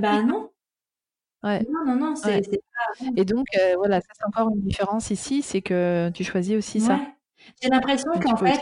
Bah 0.00 0.22
non. 0.22 0.50
Ouais. 1.42 1.66
Non, 1.70 1.84
non, 1.86 1.96
non, 1.96 2.16
c'est 2.16 2.40
pas... 2.40 3.06
Et 3.16 3.24
donc, 3.24 3.46
euh, 3.58 3.74
voilà, 3.76 4.00
ça 4.00 4.08
c'est 4.18 4.24
encore 4.26 4.50
une 4.54 4.62
différence 4.62 5.10
ici, 5.10 5.42
c'est 5.42 5.60
que 5.60 6.10
tu 6.14 6.24
choisis 6.24 6.56
aussi 6.56 6.80
ça. 6.80 6.98
J'ai 7.62 7.68
l'impression 7.68 8.10
qu'en 8.22 8.36
fait, 8.36 8.58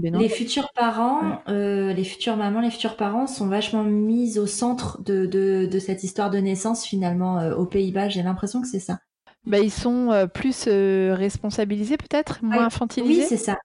les 0.00 0.28
futurs 0.30 0.72
parents, 0.74 1.42
euh, 1.48 1.92
les 1.92 2.04
futures 2.04 2.36
mamans, 2.36 2.60
les 2.60 2.70
futurs 2.70 2.96
parents 2.96 3.26
sont 3.26 3.48
vachement 3.48 3.84
mis 3.84 4.38
au 4.38 4.46
centre 4.46 5.02
de, 5.02 5.26
de, 5.26 5.68
de 5.70 5.78
cette 5.78 6.02
histoire 6.04 6.30
de 6.30 6.38
naissance 6.38 6.86
finalement 6.86 7.38
euh, 7.38 7.54
aux 7.54 7.66
Pays-Bas. 7.66 8.08
J'ai 8.08 8.22
l'impression 8.22 8.62
que 8.62 8.68
c'est 8.68 8.80
ça. 8.80 9.00
Bah, 9.46 9.58
ils 9.58 9.70
sont 9.70 10.10
euh, 10.10 10.26
plus 10.26 10.66
euh, 10.68 11.14
responsabilisés 11.14 11.96
peut-être, 11.96 12.42
moins 12.42 12.64
infantilisés. 12.64 13.22
Oui, 13.22 13.26
c'est 13.28 13.36
ça. 13.36 13.58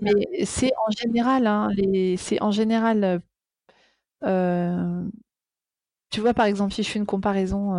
Mais 0.00 0.44
c'est 0.44 0.72
en 0.86 0.90
général, 0.90 1.46
hein, 1.46 1.68
les... 1.74 2.16
c'est 2.16 2.40
en 2.42 2.50
général. 2.50 3.20
Euh, 4.22 5.02
tu 6.10 6.20
vois, 6.20 6.34
par 6.34 6.46
exemple, 6.46 6.72
si 6.72 6.82
je 6.82 6.90
fais 6.90 6.98
une 6.98 7.06
comparaison, 7.06 7.74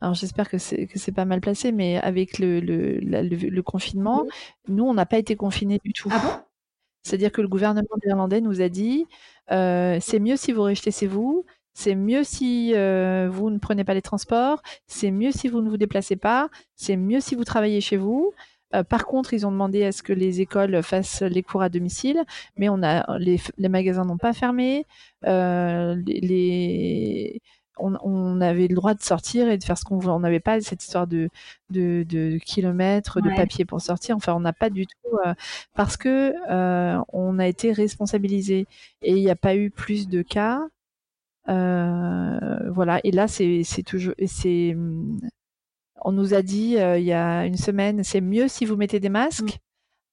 alors 0.00 0.14
j'espère 0.14 0.48
que 0.48 0.58
c'est 0.58 0.86
que 0.86 0.98
c'est 0.98 1.12
pas 1.12 1.24
mal 1.24 1.40
placé, 1.40 1.72
mais 1.72 1.98
avec 1.98 2.38
le, 2.38 2.60
le, 2.60 2.98
le, 3.00 3.62
confinement, 3.62 4.26
nous, 4.68 4.84
on 4.84 4.94
n'a 4.94 5.06
pas 5.06 5.18
été 5.18 5.36
confinés 5.36 5.80
du 5.84 5.92
tout. 5.92 6.08
Ah 6.12 6.18
bon? 6.18 6.44
C'est-à-dire 7.02 7.32
que 7.32 7.40
le 7.40 7.48
gouvernement 7.48 7.88
irlandais 8.04 8.40
nous 8.40 8.60
a 8.60 8.68
dit, 8.68 9.06
c'est 9.48 10.20
mieux 10.20 10.36
si 10.36 10.52
vous 10.52 10.62
restez 10.62 10.90
chez 10.90 11.06
vous, 11.06 11.44
c'est 11.78 11.94
mieux 11.94 12.24
si 12.24 12.72
euh, 12.74 13.28
vous 13.30 13.50
ne 13.50 13.58
prenez 13.58 13.84
pas 13.84 13.94
les 13.94 14.02
transports, 14.02 14.62
c'est 14.88 15.12
mieux 15.12 15.30
si 15.30 15.46
vous 15.46 15.60
ne 15.60 15.70
vous 15.70 15.76
déplacez 15.76 16.16
pas, 16.16 16.48
c'est 16.74 16.96
mieux 16.96 17.20
si 17.20 17.36
vous 17.36 17.44
travaillez 17.44 17.80
chez 17.80 17.96
vous. 17.96 18.32
Euh, 18.74 18.82
par 18.82 19.06
contre, 19.06 19.32
ils 19.32 19.46
ont 19.46 19.52
demandé 19.52 19.84
à 19.84 19.92
ce 19.92 20.02
que 20.02 20.12
les 20.12 20.40
écoles 20.40 20.82
fassent 20.82 21.22
les 21.22 21.44
cours 21.44 21.62
à 21.62 21.68
domicile, 21.68 22.24
mais 22.56 22.68
on 22.68 22.82
a 22.82 23.16
les, 23.18 23.40
magasins 23.68 24.04
n'ont 24.04 24.18
pas 24.18 24.32
fermé. 24.32 24.86
Euh, 25.24 25.94
les, 26.04 27.40
on, 27.78 28.40
avait 28.40 28.66
le 28.66 28.74
droit 28.74 28.94
de 28.94 29.02
sortir 29.02 29.48
et 29.48 29.56
de 29.56 29.62
faire 29.62 29.78
ce 29.78 29.84
qu'on 29.84 29.98
voulait. 29.98 30.12
On 30.12 30.18
n'avait 30.18 30.40
pas 30.40 30.60
cette 30.60 30.82
histoire 30.82 31.06
de, 31.06 31.30
de, 31.70 32.38
kilomètres, 32.38 33.20
de 33.20 33.30
papier 33.36 33.64
pour 33.64 33.80
sortir. 33.80 34.16
Enfin, 34.16 34.34
on 34.34 34.40
n'a 34.40 34.52
pas 34.52 34.68
du 34.68 34.84
tout 34.88 35.16
parce 35.76 35.96
que 35.96 36.34
on 37.12 37.38
a 37.38 37.46
été 37.46 37.70
responsabilisé 37.70 38.66
et 39.02 39.12
il 39.12 39.22
n'y 39.22 39.30
a 39.30 39.36
pas 39.36 39.54
eu 39.54 39.70
plus 39.70 40.08
de 40.08 40.22
cas. 40.22 40.66
Euh, 41.48 42.70
voilà. 42.70 43.00
Et 43.04 43.10
là, 43.10 43.28
c'est 43.28 43.64
toujours, 43.84 44.14
c'est 44.26 44.76
on 46.02 46.12
nous 46.12 46.34
a 46.34 46.42
dit 46.42 46.76
il 46.78 47.04
y 47.04 47.12
a 47.12 47.44
une 47.44 47.56
semaine, 47.56 48.04
c'est 48.04 48.20
mieux 48.20 48.48
si 48.48 48.64
vous 48.64 48.76
mettez 48.76 49.00
des 49.00 49.08
masques 49.08 49.58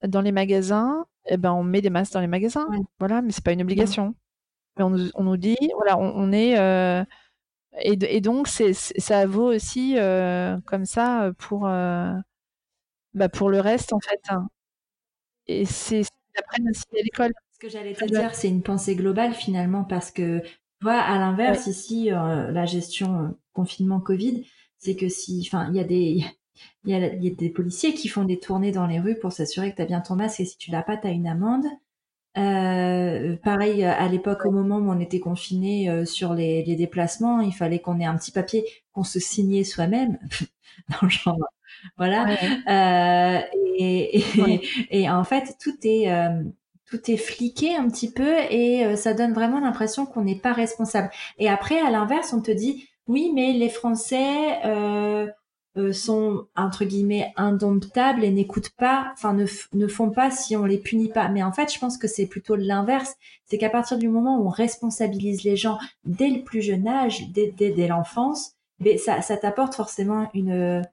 dans 0.04 0.22
les 0.22 0.32
magasins. 0.32 1.06
Eh 1.28 1.38
ben, 1.38 1.54
on 1.54 1.64
met 1.64 1.82
des 1.82 1.90
masques 1.90 2.14
dans 2.14 2.22
les 2.22 2.28
magasins. 2.28 2.68
Voilà, 3.00 3.22
mais 3.22 3.32
c'est 3.32 3.44
pas 3.44 3.54
une 3.54 3.62
obligation. 3.62 4.16
Mais 4.78 4.84
on 4.84 4.90
nous, 4.90 5.10
on 5.16 5.24
nous 5.24 5.38
dit, 5.38 5.58
voilà, 5.76 5.98
on, 5.98 6.32
est 6.32 6.54
et, 7.82 7.98
et, 8.16 8.22
donc 8.22 8.48
c'est, 8.48 8.74
ça 8.74 9.26
vaut 9.26 9.54
aussi 9.54 9.96
comme 10.66 10.86
ça 10.86 11.32
pour 11.38 11.68
bah, 13.16 13.30
pour 13.30 13.50
le 13.50 13.60
reste 13.60 13.94
en 13.94 14.00
fait. 14.00 14.22
Hein. 14.30 14.48
Et 15.48 15.66
c'est 15.66 16.04
après 16.38 16.62
aussi 16.70 16.84
à 17.00 17.02
l'école. 17.02 17.34
Ce 17.54 17.60
que 17.60 17.70
j'allais 17.70 17.94
te 17.94 18.06
dire, 18.06 18.36
c'est 18.36 18.50
une 18.50 18.62
pensée 18.62 18.96
globale 18.96 19.34
finalement 19.34 19.86
parce 19.86 20.12
que 20.12 20.44
vois, 20.86 21.00
à 21.00 21.18
l'inverse, 21.18 21.68
ici, 21.68 22.10
la 22.10 22.66
gestion 22.66 23.36
confinement 23.54 24.00
Covid, 24.00 24.46
c'est 24.78 24.96
que 24.96 25.10
si, 25.10 25.44
enfin, 25.46 25.68
il 25.70 25.78
y 25.78 25.80
a 25.80 25.84
des, 25.84 26.24
il 26.86 26.92
y, 26.92 26.94
a, 26.94 27.14
y 27.16 27.28
a 27.28 27.36
des 27.36 27.50
policiers 27.50 27.94
qui 27.94 28.08
font 28.08 28.24
des 28.24 28.40
tournées 28.40 28.72
dans 28.72 28.88
les 28.88 29.00
rues 29.00 29.20
pour 29.20 29.32
s'assurer 29.32 29.72
que 29.72 29.78
tu 29.78 29.82
as 29.82 29.86
bien 29.86 30.02
ton 30.02 30.16
masque 30.16 30.40
et 30.40 30.46
si 30.46 30.58
tu 30.58 30.72
l'as 30.72 30.84
pas, 30.84 30.98
tu 30.98 31.08
as 31.08 31.12
une 31.12 31.28
amende. 31.28 31.66
Euh, 32.38 33.38
pareil, 33.38 33.84
à 33.86 34.08
l'époque, 34.10 34.46
au 34.46 34.52
moment 34.52 34.78
où 34.78 34.92
on 34.92 35.00
était 35.00 35.22
confiné 35.22 35.90
euh, 35.90 36.04
sur 36.04 36.34
les, 36.34 36.64
les, 36.66 36.76
déplacements, 36.76 37.40
il 37.40 37.54
fallait 37.54 37.80
qu'on 37.80 38.00
ait 38.00 38.06
un 38.06 38.18
petit 38.18 38.32
papier 38.32 38.66
qu'on 38.92 39.06
se 39.06 39.20
signait 39.20 39.64
soi-même. 39.64 40.20
dans 40.90 40.98
le 41.04 41.10
genre, 41.10 41.38
voilà. 41.98 42.28
Euh, 42.68 43.42
et, 43.78 44.20
et, 44.20 44.62
et, 45.02 45.10
en 45.10 45.24
fait, 45.24 45.56
tout 45.62 45.76
est 45.84 46.12
euh, 46.12 46.44
tout 46.90 47.10
est 47.10 47.18
fliqué 47.18 47.76
un 47.76 47.90
petit 47.90 48.12
peu 48.12 48.36
et 48.50 48.86
euh, 48.86 48.96
ça 48.96 49.14
donne 49.14 49.34
vraiment 49.34 49.60
l'impression 49.60 50.06
qu'on 50.06 50.24
n'est 50.24 50.40
pas 50.40 50.54
responsable. 50.54 51.10
Et 51.40 51.50
après, 51.50 51.80
à 51.80 51.90
l'inverse, 51.90 52.34
on 52.34 52.42
te 52.42 52.52
dit 52.52 52.88
oui, 53.08 53.32
mais 53.34 53.54
les 53.54 53.70
Français 53.70 54.66
euh, 54.66 55.28
euh, 55.78 55.94
sont 55.94 56.48
entre 56.56 56.86
guillemets 56.86 57.34
indomptables 57.38 58.24
et 58.24 58.32
n'écoutent 58.32 58.72
pas, 58.78 59.12
enfin 59.14 59.34
ne, 59.34 59.88
font 59.88 60.10
pas 60.10 60.32
si 60.32 60.56
on 60.56 60.66
les 60.66 60.78
punit 60.78 61.10
pas. 61.10 61.30
Mais 61.30 61.44
en 61.44 61.52
fait, 61.52 61.74
je 61.74 61.80
pense 61.80 61.98
que 61.98 62.08
c'est 62.08 62.28
plutôt 62.28 62.56
l'inverse. 62.56 63.16
C'est 63.46 63.58
qu'à 63.58 63.70
partir 63.70 63.98
du 63.98 64.10
moment 64.10 64.40
où 64.40 64.48
on 64.48 64.50
responsabilise 64.50 65.44
les 65.44 65.56
gens 65.56 65.78
dès 66.06 66.30
le 66.30 66.44
plus 66.44 66.62
jeune 66.62 66.88
âge, 66.88 67.30
dès, 67.30 67.52
dès, 67.52 67.72
dès 67.72 67.88
l'enfance, 67.88 68.54
ça, 68.98 69.22
ça 69.22 69.38
t'apporte 69.38 69.76
forcément 69.76 70.30
une 70.34 70.84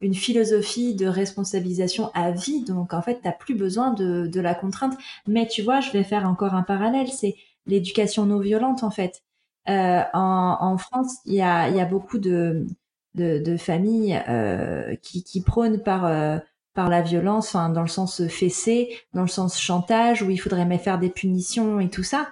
une 0.00 0.14
philosophie 0.14 0.94
de 0.94 1.06
responsabilisation 1.06 2.10
à 2.14 2.30
vie. 2.30 2.64
Donc 2.64 2.92
en 2.94 3.02
fait, 3.02 3.20
tu 3.20 3.26
n'as 3.26 3.32
plus 3.32 3.54
besoin 3.54 3.92
de, 3.92 4.26
de 4.26 4.40
la 4.40 4.54
contrainte. 4.54 4.96
Mais 5.26 5.46
tu 5.46 5.62
vois, 5.62 5.80
je 5.80 5.90
vais 5.92 6.04
faire 6.04 6.28
encore 6.28 6.54
un 6.54 6.62
parallèle. 6.62 7.08
C'est 7.08 7.36
l'éducation 7.66 8.26
non 8.26 8.38
violente 8.38 8.82
en 8.82 8.90
fait. 8.90 9.22
Euh, 9.68 10.02
en, 10.12 10.58
en, 10.60 10.78
France, 10.78 11.16
il 11.24 11.34
y 11.34 11.42
a, 11.42 11.68
y 11.70 11.80
a, 11.80 11.86
beaucoup 11.86 12.18
de, 12.18 12.66
de, 13.14 13.38
de 13.38 13.56
familles 13.56 14.22
euh, 14.28 14.94
qui, 14.96 15.24
qui, 15.24 15.40
prônent 15.40 15.82
par, 15.82 16.04
euh, 16.04 16.38
par 16.74 16.90
la 16.90 17.00
violence, 17.00 17.54
dans 17.54 17.80
le 17.80 17.88
sens 17.88 18.26
fessé, 18.26 18.94
dans 19.14 19.22
le 19.22 19.28
sens 19.28 19.58
chantage, 19.58 20.22
où 20.22 20.28
il 20.28 20.36
faudrait 20.36 20.66
même 20.66 20.78
faire 20.78 20.98
des 20.98 21.08
punitions 21.08 21.80
et 21.80 21.88
tout 21.88 22.02
ça. 22.02 22.28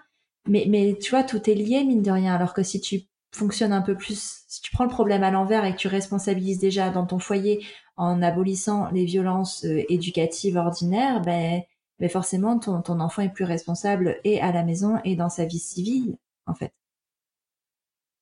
Mais, 0.47 0.67
mais 0.69 0.99
tu 1.01 1.11
vois, 1.11 1.23
tout 1.23 1.49
est 1.49 1.55
lié, 1.55 1.85
mine 1.85 2.03
de 2.03 2.11
rien. 2.11 2.35
Alors 2.35 2.53
que 2.53 2.63
si 2.63 2.81
tu 2.81 3.03
fonctionnes 3.33 3.73
un 3.73 3.83
peu 3.83 3.97
plus, 3.97 4.45
si 4.47 4.61
tu 4.61 4.71
prends 4.73 4.85
le 4.85 4.91
problème 4.91 5.23
à 5.23 5.31
l'envers 5.31 5.65
et 5.65 5.73
que 5.73 5.79
tu 5.79 5.89
responsabilises 5.89 6.59
déjà 6.59 6.91
dans 6.91 7.07
ton 7.07 7.19
foyer 7.19 7.65
en 7.97 8.23
abolissant 8.23 8.91
les 8.91 9.05
violences 9.05 9.65
euh, 9.65 9.83
éducatives 9.89 10.57
ordinaires, 10.57 11.21
ben, 11.23 11.63
ben 11.99 12.09
forcément, 12.09 12.59
ton, 12.59 12.83
ton 12.83 13.01
enfant 13.01 13.23
est 13.23 13.33
plus 13.33 13.45
responsable 13.45 14.21
et 14.25 14.41
à 14.41 14.53
la 14.53 14.63
maison 14.63 15.01
et 15.05 15.17
dans 15.17 15.29
sa 15.29 15.45
vie 15.45 15.59
civile, 15.59 16.17
en 16.47 16.55
fait. 16.55 16.73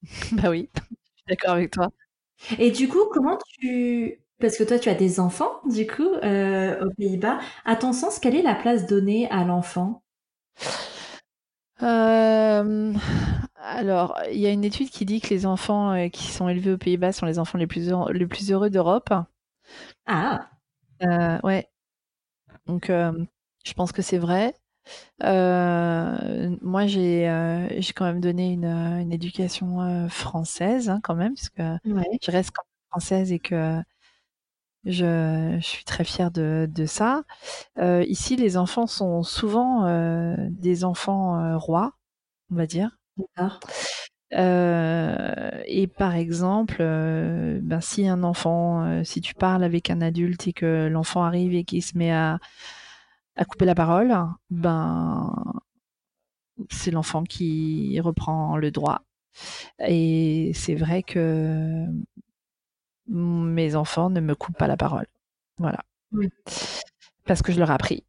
Bah 0.33 0.51
oui, 0.51 0.71
je 0.75 0.81
suis 0.81 1.25
d'accord 1.29 1.55
avec 1.55 1.71
toi. 1.73 1.89
Et 2.59 2.71
du 2.71 2.89
coup, 2.89 3.05
comment 3.13 3.39
tu... 3.61 4.21
Parce 4.41 4.57
que 4.57 4.65
toi, 4.65 4.79
tu 4.79 4.89
as 4.89 4.95
des 4.95 5.21
enfants, 5.21 5.61
du 5.67 5.87
coup, 5.87 6.15
euh, 6.25 6.83
aux 6.83 6.91
Pays-Bas. 6.95 7.39
À 7.67 7.77
ton 7.77 7.93
sens, 7.93 8.19
quelle 8.19 8.35
est 8.35 8.43
la 8.43 8.55
place 8.55 8.87
donnée 8.87 9.29
à 9.31 9.45
l'enfant? 9.45 10.03
Euh, 11.83 12.95
alors, 13.63 14.19
il 14.31 14.39
y 14.39 14.47
a 14.47 14.51
une 14.51 14.65
étude 14.65 14.91
qui 14.91 15.05
dit 15.05 15.21
que 15.21 15.29
les 15.29 15.47
enfants 15.47 15.93
euh, 15.93 16.09
qui 16.09 16.27
sont 16.29 16.49
élevés 16.49 16.73
aux 16.73 16.79
Pays-Bas 16.79 17.13
sont 17.13 17.27
les 17.27 17.39
enfants 17.39 17.59
les 17.59 17.67
plus 17.67 17.91
heureux, 17.91 18.13
les 18.13 18.27
plus 18.27 18.51
heureux 18.53 18.71
d'Europe. 18.71 19.11
Ah. 20.07 20.51
Euh, 21.03 21.39
ouais. 21.43 21.69
Donc, 22.67 22.87
je 22.89 23.73
pense 23.75 23.93
que 23.93 24.03
c'est 24.03 24.19
vrai. 24.19 24.55
Euh, 25.23 26.57
moi, 26.63 26.87
j'ai 26.87 27.29
euh, 27.29 27.69
j'ai 27.81 27.93
quand 27.93 28.05
même 28.05 28.21
donné 28.21 28.53
une, 28.53 28.65
euh, 28.65 29.01
une 29.01 29.13
éducation 29.13 30.09
française, 30.09 30.89
hein, 30.89 31.01
quand 31.03 31.15
même, 31.15 31.35
parce 31.35 31.51
que 31.51 31.63
je 32.23 32.31
reste 32.31 32.51
quand 32.53 32.63
même 32.65 32.91
française 32.91 33.33
et 33.33 33.39
que 33.39 33.81
je, 34.85 35.57
je 35.61 35.67
suis 35.67 35.85
très 35.85 36.05
fière 36.05 36.31
de, 36.31 36.69
de 36.73 36.87
ça. 36.87 37.23
ici, 38.07 38.37
les 38.37 38.57
enfants 38.57 38.87
sont 38.87 39.23
souvent 39.23 39.87
des 40.51 40.85
enfants 40.85 41.59
rois, 41.59 41.93
on 42.51 42.57
va 42.57 42.67
dire. 42.67 43.00
D'accord. 43.37 43.61
et 45.67 45.87
par 45.87 46.15
exemple, 46.15 46.79
ben, 46.79 47.81
si 47.81 48.09
un 48.09 48.23
enfant, 48.23 49.03
si 49.05 49.21
tu 49.21 49.35
parles 49.35 49.65
avec 49.65 49.91
un 49.91 50.01
adulte 50.01 50.49
et 50.49 50.53
que 50.53 50.89
l'enfant 50.89 51.23
arrive 51.23 51.55
et 51.55 51.65
qu'il 51.65 51.83
se 51.83 51.97
met 51.97 52.13
à 52.13 52.39
à 53.37 53.45
couper 53.45 53.65
la 53.65 53.75
parole, 53.75 54.15
ben 54.51 55.35
c'est 56.71 56.91
l'enfant 56.91 57.25
qui 57.25 57.99
reprend 58.01 58.57
le 58.57 58.71
droit. 58.71 59.03
Et 59.79 60.53
c'est 60.55 60.75
vrai 60.75 61.03
que 61.03 61.87
mes 63.07 63.77
enfants 63.77 64.11
ne 64.11 64.21
me 64.21 64.35
coupent 64.35 64.59
pas 64.59 64.67
la 64.67 64.77
parole. 64.77 65.07
Voilà. 65.59 65.81
Parce 67.25 67.43
que 67.43 67.53
je 67.53 67.59
leur 67.59 67.71
ai 67.71 67.75
appris 67.75 68.05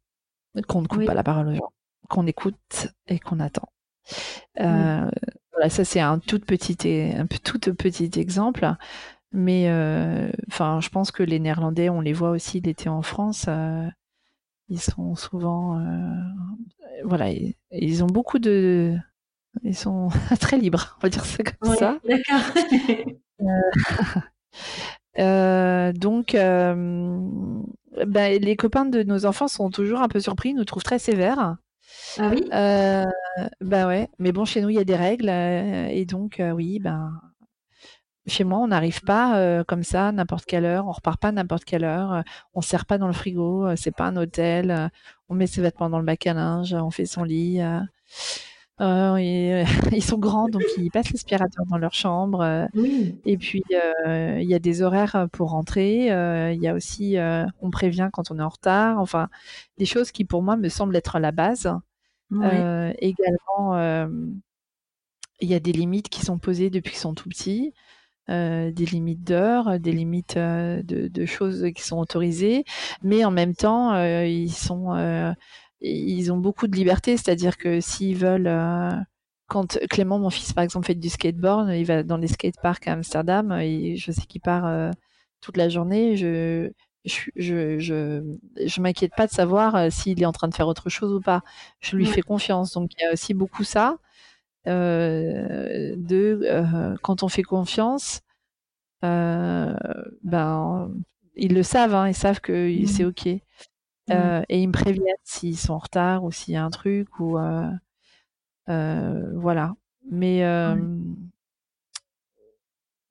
qu'on 0.68 0.82
ne 0.82 0.86
coupe 0.86 1.06
pas 1.06 1.14
la 1.14 1.22
parole 1.22 1.48
aux 1.48 1.54
gens, 1.54 1.72
qu'on 2.08 2.26
écoute 2.26 2.88
et 3.06 3.18
qu'on 3.18 3.40
attend. 3.40 3.68
Euh, 4.60 5.10
voilà, 5.52 5.68
ça 5.68 5.84
c'est 5.84 6.00
un 6.00 6.18
tout 6.18 6.40
petit, 6.40 6.76
un 7.16 7.26
tout 7.26 7.58
petit 7.58 8.10
exemple. 8.16 8.68
Mais 9.32 9.68
euh, 9.68 10.30
enfin, 10.48 10.80
je 10.80 10.90
pense 10.90 11.10
que 11.10 11.22
les 11.22 11.38
Néerlandais, 11.38 11.88
on 11.88 12.00
les 12.00 12.12
voit 12.12 12.30
aussi 12.30 12.60
l'été 12.60 12.88
en 12.88 13.02
France. 13.02 13.46
Euh, 13.48 13.86
ils 14.68 14.80
sont 14.80 15.14
souvent, 15.14 15.80
voilà, 17.04 17.30
ils, 17.72 18.04
ont 18.04 18.06
beaucoup 18.06 18.38
de, 18.38 18.96
ils 19.62 19.76
sont 19.76 20.08
très 20.40 20.56
libres, 20.56 20.96
on 20.98 21.02
va 21.02 21.08
dire 21.08 21.24
ça 21.24 21.42
comme 21.42 21.74
ça. 21.74 21.98
D'accord. 22.08 22.40
Donc, 25.94 26.32
ben, 26.32 28.40
les 28.40 28.56
copains 28.56 28.86
de 28.86 29.02
nos 29.02 29.26
enfants 29.26 29.48
sont 29.48 29.70
toujours 29.70 30.00
un 30.00 30.08
peu 30.08 30.20
surpris, 30.20 30.54
nous 30.54 30.64
trouvent 30.64 30.84
très 30.84 30.98
sévères. 30.98 31.56
Ah 32.18 32.30
oui? 32.30 32.48
bah 33.60 33.86
ouais, 33.86 34.08
mais 34.18 34.32
bon, 34.32 34.44
chez 34.44 34.60
nous 34.60 34.68
il 34.68 34.76
y 34.76 34.78
a 34.78 34.84
des 34.84 34.96
règles 34.96 35.28
et 35.28 36.04
donc 36.06 36.40
oui, 36.54 36.78
ben 36.78 37.12
chez 38.26 38.44
moi, 38.44 38.58
on 38.58 38.68
n'arrive 38.68 39.00
pas 39.02 39.36
euh, 39.38 39.64
comme 39.64 39.82
ça 39.82 40.12
n'importe 40.12 40.44
quelle 40.46 40.64
heure, 40.64 40.86
on 40.86 40.92
repart 40.92 41.20
pas 41.20 41.32
n'importe 41.32 41.64
quelle 41.64 41.84
heure, 41.84 42.12
euh, 42.12 42.22
on 42.54 42.60
sert 42.60 42.86
pas 42.86 42.98
dans 42.98 43.08
le 43.08 43.12
frigo, 43.12 43.66
euh, 43.66 43.76
c'est 43.76 43.90
pas 43.90 44.04
un 44.06 44.16
hôtel, 44.16 44.90
on 45.28 45.34
met 45.34 45.46
ses 45.46 45.60
vêtements 45.60 45.90
dans 45.90 45.98
le 45.98 46.04
bac 46.04 46.26
à 46.26 46.34
linge, 46.34 46.72
on 46.74 46.90
fait 46.90 47.06
son 47.06 47.24
lit. 47.24 47.60
ils 49.92 50.02
sont 50.02 50.18
grands, 50.18 50.48
donc 50.48 50.62
ils 50.76 50.90
passent 50.90 51.12
l'aspirateur 51.12 51.64
dans 51.66 51.78
leur 51.78 51.94
chambre. 51.94 52.68
Et 53.24 53.36
puis, 53.36 53.62
il 53.70 54.44
y 54.48 54.54
a 54.54 54.58
des 54.58 54.82
horaires 54.82 55.28
pour 55.32 55.50
rentrer. 55.50 56.06
Il 56.52 56.62
y 56.62 56.68
a 56.68 56.74
aussi, 56.74 57.16
on 57.60 57.70
prévient 57.70 58.10
quand 58.12 58.30
on 58.30 58.38
est 58.38 58.42
en 58.42 58.48
retard. 58.48 58.98
Enfin, 58.98 59.28
des 59.78 59.86
choses 59.86 60.12
qui, 60.12 60.24
pour 60.24 60.42
moi, 60.42 60.56
me 60.56 60.68
semblent 60.68 60.96
être 60.96 61.18
la 61.18 61.32
base. 61.32 61.72
également, 62.30 64.08
il 65.40 65.48
y 65.48 65.54
a 65.54 65.60
des 65.60 65.72
limites 65.72 66.08
qui 66.08 66.24
sont 66.24 66.38
posées 66.38 66.70
depuis 66.70 66.92
qu'ils 66.92 67.00
sont 67.00 67.14
tout 67.14 67.28
petits. 67.28 67.72
Euh, 68.30 68.70
des 68.70 68.86
limites 68.86 69.24
d'heures, 69.24 69.80
des 69.80 69.90
limites 69.90 70.36
euh, 70.36 70.80
de, 70.84 71.26
choses 71.26 71.66
qui 71.74 71.82
sont 71.82 71.98
autorisées, 71.98 72.64
mais 73.02 73.24
en 73.24 73.32
même 73.32 73.52
temps, 73.52 73.92
euh, 73.94 74.24
ils 74.24 74.52
sont, 74.52 74.94
ils 75.82 76.32
ont 76.32 76.38
beaucoup 76.38 76.66
de 76.66 76.76
liberté, 76.76 77.16
c'est-à-dire 77.16 77.56
que 77.56 77.80
s'ils 77.80 78.16
veulent, 78.16 78.50
quand 79.48 79.78
Clément, 79.90 80.18
mon 80.18 80.30
fils 80.30 80.52
par 80.52 80.64
exemple, 80.64 80.86
fait 80.86 80.94
du 80.94 81.08
skateboard, 81.08 81.70
il 81.70 81.84
va 81.84 82.02
dans 82.02 82.16
les 82.16 82.28
skateparks 82.28 82.88
à 82.88 82.92
Amsterdam, 82.92 83.52
et 83.60 83.96
je 83.96 84.12
sais 84.12 84.22
qu'il 84.22 84.40
part 84.40 84.92
toute 85.40 85.56
la 85.56 85.68
journée. 85.68 86.16
Je, 86.16 86.70
je, 87.04 87.30
je, 87.36 87.78
je, 88.64 88.80
m'inquiète 88.80 89.12
pas 89.16 89.26
de 89.26 89.32
savoir 89.32 89.90
s'il 89.90 90.22
est 90.22 90.26
en 90.26 90.32
train 90.32 90.48
de 90.48 90.54
faire 90.54 90.68
autre 90.68 90.88
chose 90.88 91.12
ou 91.12 91.20
pas. 91.20 91.42
Je 91.80 91.96
lui 91.96 92.06
fais 92.06 92.22
confiance. 92.22 92.72
Donc 92.72 92.92
il 92.96 93.02
y 93.02 93.06
a 93.06 93.12
aussi 93.12 93.34
beaucoup 93.34 93.64
ça. 93.64 93.98
Euh, 94.68 95.94
de 95.96 96.40
euh, 96.44 96.94
quand 97.02 97.24
on 97.24 97.28
fait 97.28 97.42
confiance, 97.42 98.20
euh, 99.04 99.74
ben 100.22 100.92
ils 101.34 101.52
le 101.52 101.64
savent, 101.64 101.96
hein, 101.96 102.08
ils 102.08 102.14
savent 102.14 102.40
que 102.40 102.52
mmh. 102.52 102.86
c'est 102.86 103.04
ok. 103.04 103.28
Mmh. 104.14 104.44
et 104.48 104.60
ils 104.62 104.66
me 104.68 104.72
préviennent 104.72 105.14
s'ils 105.24 105.58
sont 105.58 105.74
en 105.74 105.78
retard 105.78 106.24
ou 106.24 106.32
s'il 106.32 106.54
y 106.54 106.56
a 106.56 106.64
un 106.64 106.70
truc 106.70 107.18
ou 107.20 107.38
voilà. 108.66 109.74
Mais 110.10 110.42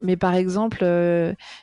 mais 0.04 0.18
par 0.18 0.34
exemple, 0.34 0.84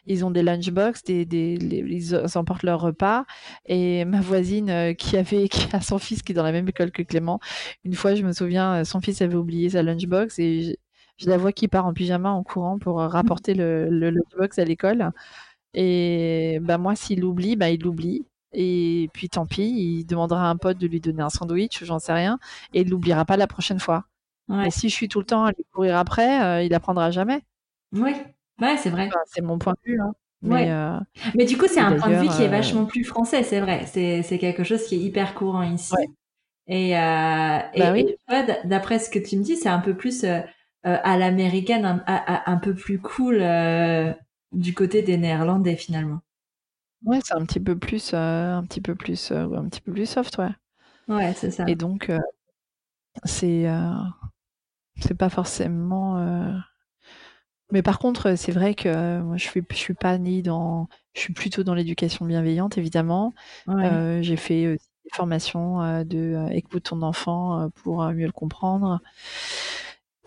ils 0.06 0.24
ont 0.24 0.30
des 0.30 0.42
lunchbox, 0.42 1.02
des, 1.04 1.24
des, 1.24 1.54
ils 1.60 2.14
emportent 2.36 2.62
leur 2.62 2.80
repas. 2.80 3.24
Et 3.66 4.04
ma 4.04 4.20
voisine 4.20 4.94
qui 4.96 5.16
avait 5.16 5.48
qui 5.48 5.66
a 5.74 5.80
son 5.80 5.98
fils 5.98 6.22
qui 6.22 6.32
est 6.32 6.34
dans 6.34 6.44
la 6.44 6.52
même 6.52 6.68
école 6.68 6.92
que 6.92 7.02
Clément, 7.02 7.40
une 7.84 7.94
fois, 7.94 8.14
je 8.14 8.22
me 8.22 8.32
souviens, 8.32 8.84
son 8.84 9.00
fils 9.00 9.22
avait 9.22 9.34
oublié 9.36 9.70
sa 9.70 9.82
lunchbox 9.82 10.38
et 10.38 10.76
je, 11.18 11.28
la 11.28 11.36
vois 11.36 11.52
qui 11.52 11.66
part 11.68 11.86
en 11.86 11.92
pyjama 11.92 12.30
en 12.30 12.42
courant 12.44 12.78
pour 12.78 12.98
rapporter 13.00 13.54
le, 13.54 13.88
le 13.90 14.10
lunchbox 14.10 14.58
à 14.58 14.64
l'école. 14.64 15.10
Et 15.74 16.58
bah 16.62 16.78
moi, 16.78 16.96
s'il 16.96 17.20
l'oublie, 17.20 17.56
bah 17.56 17.70
il 17.70 17.82
l'oublie. 17.82 18.26
Et 18.52 19.10
puis 19.12 19.28
tant 19.28 19.46
pis, 19.46 19.62
il 19.62 20.04
demandera 20.04 20.46
à 20.46 20.50
un 20.50 20.56
pote 20.56 20.78
de 20.78 20.86
lui 20.86 21.00
donner 21.00 21.22
un 21.22 21.30
sandwich, 21.30 21.84
j'en 21.84 21.98
sais 21.98 22.12
rien, 22.12 22.38
et 22.72 22.80
il 22.80 22.90
l'oubliera 22.90 23.24
pas 23.24 23.36
la 23.36 23.46
prochaine 23.46 23.80
fois. 23.80 24.04
Et 24.64 24.70
si 24.70 24.88
je 24.88 24.94
suis 24.94 25.08
tout 25.08 25.18
le 25.18 25.26
temps 25.26 25.44
à 25.44 25.52
lui 25.52 25.64
courir 25.72 25.96
après, 25.96 26.42
euh, 26.42 26.62
il 26.62 26.72
apprendra 26.72 27.10
jamais. 27.10 27.42
Oui, 27.92 28.14
ouais, 28.60 28.76
c'est 28.78 28.90
vrai. 28.90 29.10
c'est 29.26 29.42
mon 29.42 29.58
point 29.58 29.74
de 29.74 29.92
vue. 29.92 30.00
Hein. 30.00 30.12
Mais, 30.40 30.70
euh, 30.70 30.98
Mais, 31.34 31.44
du 31.44 31.58
coup, 31.58 31.66
c'est 31.68 31.80
un 31.80 31.96
point 31.96 32.08
de 32.08 32.14
vue 32.22 32.28
qui 32.28 32.42
est 32.42 32.46
euh, 32.46 32.50
vachement 32.50 32.86
plus 32.86 33.04
français, 33.04 33.42
c'est 33.42 33.60
vrai. 33.60 33.84
C'est 33.86 34.38
quelque 34.38 34.64
chose 34.64 34.86
qui 34.86 34.94
est 34.94 34.98
hyper 34.98 35.34
courant 35.34 35.62
ici. 35.62 35.94
Et, 36.66 36.92
bah 36.92 37.70
et, 37.74 38.16
d'après 38.64 38.98
ce 38.98 39.10
que 39.10 39.18
tu 39.18 39.36
me 39.36 39.42
dis, 39.42 39.56
c'est 39.56 39.68
un 39.68 39.80
peu 39.80 39.94
plus 39.94 40.24
à 40.82 41.18
l'américaine, 41.18 41.84
un, 41.84 42.42
un, 42.46 42.56
peu 42.56 42.74
plus 42.74 43.00
cool 43.00 43.44
du 44.52 44.72
côté 44.72 45.02
des 45.02 45.18
Néerlandais 45.18 45.76
finalement. 45.76 46.20
Ouais, 47.04 47.20
c'est 47.24 47.34
un 47.34 47.44
petit 47.44 47.60
peu 47.60 47.76
plus, 47.76 48.12
euh, 48.12 48.54
un 48.54 48.64
petit 48.64 48.80
peu 48.80 48.94
plus, 48.94 49.30
euh, 49.30 49.46
un 49.56 49.68
petit 49.68 49.80
peu 49.80 49.92
plus 49.92 50.06
soft, 50.06 50.38
ouais. 50.38 50.50
Ouais, 51.08 51.32
c'est 51.34 51.50
ça. 51.50 51.68
Et 51.68 51.74
donc, 51.74 52.10
euh, 52.10 52.18
c'est, 53.24 53.66
c'est 55.00 55.14
pas 55.14 55.28
forcément. 55.28 56.18
Mais 57.70 57.82
par 57.82 57.98
contre, 57.98 58.34
c'est 58.36 58.52
vrai 58.52 58.74
que 58.74 59.20
moi, 59.20 59.36
je 59.36 59.44
suis, 59.44 59.62
je 59.70 59.76
suis 59.76 59.94
pas 59.94 60.16
ni 60.18 60.42
dans, 60.42 60.88
je 61.14 61.20
suis 61.20 61.34
plutôt 61.34 61.64
dans 61.64 61.74
l'éducation 61.74 62.24
bienveillante, 62.24 62.78
évidemment. 62.78 63.32
j'ai 64.22 64.36
fait 64.36 64.76
des 64.76 65.10
formations 65.14 66.04
de 66.04 66.48
écoute 66.52 66.84
ton 66.84 67.02
enfant 67.02 67.70
pour 67.82 68.02
mieux 68.04 68.26
le 68.26 68.32
comprendre. 68.32 69.00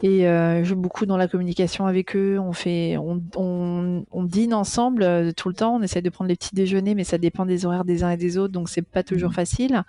Et 0.03 0.27
euh, 0.27 0.63
je 0.63 0.69
joue 0.69 0.75
beaucoup 0.75 1.05
dans 1.05 1.17
la 1.17 1.27
communication 1.27 1.85
avec 1.85 2.15
eux. 2.15 2.39
On 2.39 2.53
fait, 2.53 2.97
on, 2.97 3.21
on, 3.35 4.03
on 4.11 4.23
dîne 4.23 4.53
ensemble 4.53 5.03
euh, 5.03 5.31
tout 5.31 5.47
le 5.47 5.53
temps. 5.53 5.75
On 5.75 5.81
essaie 5.83 6.01
de 6.01 6.09
prendre 6.09 6.27
les 6.27 6.35
petits 6.35 6.55
déjeuners, 6.55 6.95
mais 6.95 7.03
ça 7.03 7.19
dépend 7.19 7.45
des 7.45 7.65
horaires 7.65 7.85
des 7.85 8.03
uns 8.03 8.09
et 8.09 8.17
des 8.17 8.37
autres, 8.39 8.51
donc 8.51 8.69
c'est 8.69 8.81
pas 8.81 9.03
toujours 9.03 9.29
mmh. 9.29 9.33
facile. 9.33 9.83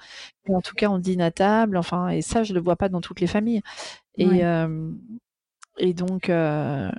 Mais 0.47 0.55
en 0.55 0.61
tout 0.61 0.75
cas, 0.75 0.89
on 0.89 0.99
dîne 0.99 1.23
à 1.23 1.31
table. 1.31 1.79
Enfin, 1.79 2.09
et 2.09 2.21
ça, 2.21 2.43
je 2.43 2.53
le 2.53 2.61
vois 2.61 2.77
pas 2.77 2.91
dans 2.91 3.01
toutes 3.01 3.21
les 3.21 3.27
familles. 3.27 3.63
Et 4.19 4.45
euh, 4.45 4.91
et 5.79 5.95
donc 5.95 6.29
euh, 6.29 6.91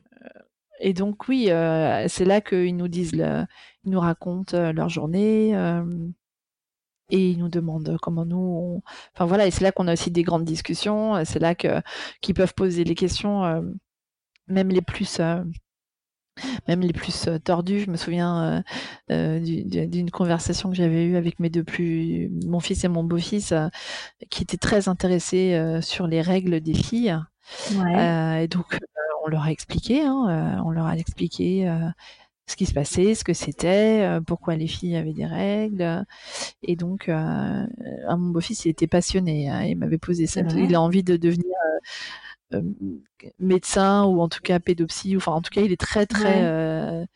et 0.80 0.94
donc 0.94 1.28
oui, 1.28 1.46
c'est 2.08 2.26
là 2.26 2.42
qu'ils 2.42 2.76
nous 2.76 2.88
disent, 2.88 3.16
le, 3.16 3.46
ils 3.86 3.92
nous 3.92 4.00
racontent 4.00 4.72
leur 4.72 4.90
journée 4.90 5.56
et 7.14 7.30
ils 7.30 7.38
nous 7.38 7.48
demandent 7.48 7.96
comment 8.02 8.26
nous, 8.26 8.82
enfin 9.14 9.26
voilà, 9.26 9.46
et 9.46 9.52
c'est 9.52 9.64
là 9.64 9.72
qu'on 9.72 9.88
a 9.88 9.94
aussi 9.94 10.10
des 10.10 10.24
grandes 10.24 10.46
discussions. 10.46 11.24
C'est 11.26 11.38
là 11.38 11.54
que 11.54 11.80
qu'ils 12.22 12.34
peuvent 12.34 12.56
poser 12.56 12.84
les 12.84 12.96
questions, 12.96 13.46
euh, 13.46 13.62
même 14.48 14.70
les 14.70 14.82
plus 14.82 15.20
euh, 15.20 15.44
même 16.68 16.82
les 16.82 16.92
plus 16.92 17.28
euh, 17.28 17.38
tordues. 17.38 17.82
Je 17.82 17.92
me 17.92 17.98
souviens 17.98 18.64
d'une 19.10 20.10
conversation 20.10 20.72
que 20.72 20.76
j'avais 20.76 21.06
eue 21.06 21.16
avec 21.16 21.40
mes 21.40 21.52
deux 21.52 21.64
plus, 21.64 22.32
mon 22.48 22.60
fils 22.60 22.84
et 22.84 22.88
mon 22.88 23.04
beau-fils, 23.04 23.54
qui 24.32 24.42
étaient 24.42 24.58
très 24.58 24.90
intéressés 24.90 25.80
sur 25.82 26.08
les 26.08 26.22
règles 26.22 26.62
des 26.62 26.74
filles. 26.74 27.16
Ouais. 27.76 28.46
et 28.46 28.48
donc, 28.48 28.80
on 29.24 29.30
leur 29.30 29.44
a 29.44 29.52
expliqué, 29.52 30.02
hein, 30.02 30.64
on 30.66 30.72
leur 30.72 30.88
a 30.88 30.98
expliqué 30.98 31.72
ce 32.46 32.56
qui 32.56 32.66
se 32.66 32.74
passait, 32.74 33.16
ce 33.16 33.24
que 33.24 33.34
c'était, 33.34 34.02
euh, 34.02 34.22
pourquoi 34.22 34.56
les 34.56 34.68
filles 34.68 34.96
avaient 34.98 35.14
des 35.14 35.26
règles. 35.26 36.06
Et 36.62 36.76
donc, 36.76 37.08
euh, 37.10 37.66
mon 38.10 38.30
beau-fils, 38.30 38.66
il 38.66 38.70
était 38.70 38.88
passionné. 38.88 39.50
Hein, 39.50 39.64
il 39.64 39.78
m'avait 39.78 39.98
posé 39.98 40.28
ça. 40.28 40.42
Il 40.42 40.76
a 40.76 40.82
envie 40.82 41.04
de 41.04 41.16
devenir 41.16 41.56
euh, 42.54 42.62
médecin 43.40 44.04
ou 44.04 44.22
en 44.22 44.28
tout 44.28 44.42
cas 44.42 44.60
pédopsie. 44.60 45.16
Enfin, 45.16 45.32
en 45.32 45.42
tout 45.42 45.52
cas, 45.52 45.62
il 45.62 45.72
est 45.72 45.80
très, 45.80 46.06
très 46.06 47.08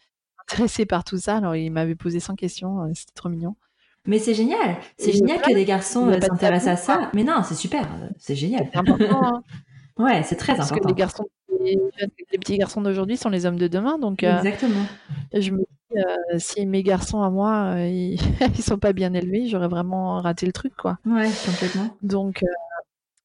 intéressé 0.43 0.85
par 0.85 1.03
tout 1.03 1.17
ça. 1.17 1.37
Alors, 1.37 1.55
il 1.55 1.71
m'avait 1.71 1.95
posé 1.95 2.19
100 2.19 2.35
questions. 2.35 2.89
C'était 2.93 3.13
trop 3.13 3.29
mignon. 3.29 3.55
Mais 4.05 4.19
c'est 4.19 4.33
génial. 4.33 4.77
C'est 4.97 5.11
génial 5.11 5.41
que 5.41 5.53
des 5.53 5.65
garçons 5.65 6.09
s'intéressent 6.21 6.73
à 6.73 6.77
ça. 6.77 7.11
Mais 7.13 7.25
non, 7.25 7.43
c'est 7.43 7.55
super. 7.55 7.85
C'est 8.17 8.35
génial. 8.35 8.69
C'est 8.71 8.77
important. 8.77 9.23
Hein. 9.23 9.43
Ouais, 9.97 10.23
c'est 10.23 10.35
très 10.35 10.53
important. 10.53 10.75
Parce 10.75 10.81
que 10.81 10.87
les 10.87 10.93
garçons, 10.93 11.25
les, 11.75 12.37
petits 12.39 12.57
garçons 12.57 12.81
d'aujourd'hui 12.81 13.17
sont 13.17 13.29
les 13.29 13.45
hommes 13.45 13.57
de 13.57 13.67
demain, 13.67 13.97
donc. 13.97 14.23
Euh, 14.23 14.37
Exactement. 14.37 14.85
je 15.33 15.51
me 15.51 15.59
dis, 15.59 15.97
euh, 15.97 16.39
si 16.39 16.65
mes 16.65 16.83
garçons 16.83 17.21
à 17.21 17.29
moi, 17.29 17.75
euh, 17.75 17.87
ils, 17.87 18.19
ils, 18.57 18.63
sont 18.63 18.77
pas 18.77 18.93
bien 18.93 19.13
élevés, 19.13 19.47
j'aurais 19.47 19.67
vraiment 19.67 20.21
raté 20.21 20.45
le 20.45 20.53
truc, 20.53 20.75
quoi. 20.75 20.97
Ouais, 21.05 21.29
complètement. 21.45 21.95
Donc. 22.01 22.43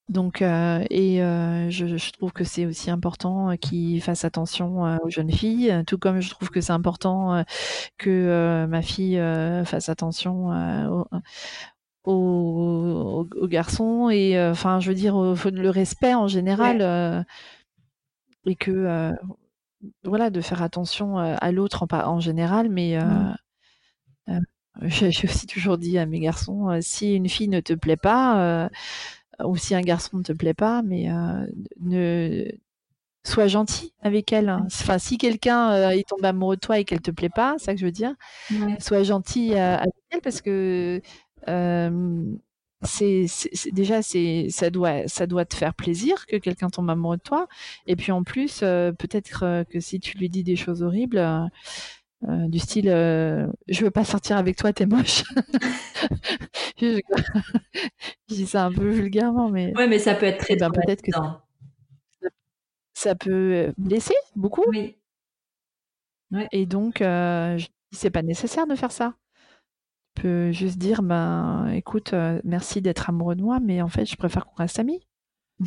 Donc, 0.08 0.42
et 0.42 1.18
je, 1.70 1.96
je, 1.96 2.12
trouve 2.12 2.32
que 2.32 2.44
c'est 2.44 2.66
aussi 2.66 2.90
important 2.90 3.56
qu'ils 3.56 4.02
fassent 4.02 4.26
attention 4.26 4.98
aux 5.02 5.08
jeunes 5.08 5.30
filles, 5.30 5.82
tout 5.86 5.96
comme 5.96 6.20
je 6.20 6.28
trouve 6.28 6.50
que 6.50 6.60
c'est 6.60 6.72
important 6.72 7.42
que 7.96 8.66
ma 8.66 8.82
fille 8.82 9.16
fasse 9.64 9.88
attention 9.88 10.50
aux, 12.04 13.26
aux, 13.40 13.48
garçons 13.48 14.10
et 14.10 14.38
enfin 14.38 14.80
je 14.80 14.88
veux 14.88 14.94
dire 14.94 15.16
le 15.16 15.70
respect 15.70 16.14
en 16.14 16.26
général 16.26 17.24
et 18.44 18.56
que 18.56 18.70
euh, 18.70 19.12
voilà 20.04 20.30
de 20.30 20.40
faire 20.40 20.62
attention 20.62 21.18
à 21.18 21.52
l'autre 21.52 21.82
en, 21.82 21.96
en, 21.96 22.20
général 22.20 22.68
mais 22.68 22.98
mmh. 22.98 24.40
j'ai 24.82 25.08
aussi 25.24 25.46
toujours 25.46 25.78
dit 25.78 25.98
à 25.98 26.06
mes 26.06 26.20
garçons 26.20 26.78
si 26.80 27.14
une 27.14 27.28
fille 27.28 27.48
ne 27.48 27.60
te 27.60 27.72
plaît 27.72 27.96
pas 27.96 28.68
ou 29.44 29.56
si 29.56 29.74
un 29.74 29.80
garçon 29.80 30.18
ne 30.18 30.22
te 30.22 30.32
plaît 30.32 30.54
pas 30.54 30.82
mais 30.82 31.08
ne 31.80 32.48
sois 33.24 33.46
gentil 33.46 33.92
avec 34.00 34.32
elle. 34.32 34.50
Enfin, 34.50 34.98
si 34.98 35.18
quelqu'un 35.18 35.90
est 35.90 36.08
tombé 36.08 36.28
amoureux 36.28 36.56
de 36.56 36.60
toi 36.60 36.78
et 36.78 36.84
qu'elle 36.84 37.00
te 37.00 37.10
plaît 37.10 37.28
pas, 37.28 37.54
c'est 37.58 37.66
ça 37.66 37.74
que 37.74 37.80
je 37.80 37.86
veux 37.86 37.92
dire, 37.92 38.14
sois 38.78 39.02
gentil 39.02 39.54
avec 39.54 39.94
elle 40.10 40.20
parce 40.20 40.40
que 40.40 41.00
c'est 42.82 43.26
déjà 43.72 44.02
c'est 44.02 44.46
ça 44.50 44.70
doit 44.70 45.06
ça 45.06 45.26
doit 45.26 45.44
te 45.44 45.54
faire 45.54 45.74
plaisir 45.74 46.26
que 46.26 46.36
quelqu'un 46.36 46.68
tombe 46.68 46.90
amoureux 46.90 47.16
de 47.16 47.22
toi. 47.22 47.48
Et 47.86 47.96
puis 47.96 48.12
en 48.12 48.22
plus 48.22 48.60
peut-être 48.60 49.64
que 49.70 49.80
si 49.80 50.00
tu 50.00 50.18
lui 50.18 50.28
dis 50.28 50.42
des 50.42 50.56
choses 50.56 50.82
horribles 50.82 51.50
du 52.22 52.58
style 52.58 52.86
je 52.86 53.84
veux 53.84 53.90
pas 53.90 54.04
sortir 54.04 54.36
avec 54.36 54.56
toi 54.56 54.72
t'es 54.72 54.86
moche 54.86 55.24
je, 56.80 57.00
dis 58.28 58.46
ça 58.46 58.66
un 58.66 58.72
peu 58.72 58.88
vulgairement 58.88 59.50
mais 59.50 59.72
ouais 59.76 59.88
mais 59.88 59.98
ça 59.98 60.14
peut 60.14 60.26
être 60.26 60.38
très 60.38 60.56
bien 60.56 60.70
peut-être 60.70 61.02
que 61.02 61.10
ça, 62.94 63.14
peut 63.16 63.72
blesser 63.78 64.14
beaucoup. 64.36 64.64
Oui. 64.68 64.96
Et 66.52 66.66
donc 66.66 67.02
c'est 67.92 68.10
pas 68.10 68.22
nécessaire 68.22 68.66
de 68.66 68.74
faire 68.74 68.92
ça 68.92 69.14
peux 70.14 70.52
juste 70.52 70.78
dire 70.78 71.02
ben 71.02 71.68
écoute, 71.72 72.12
euh, 72.12 72.40
merci 72.44 72.80
d'être 72.80 73.08
amoureux 73.08 73.34
de 73.34 73.42
moi, 73.42 73.60
mais 73.60 73.82
en 73.82 73.88
fait, 73.88 74.06
je 74.06 74.16
préfère 74.16 74.46
qu'on 74.46 74.56
reste 74.56 74.78
amis. 74.78 75.06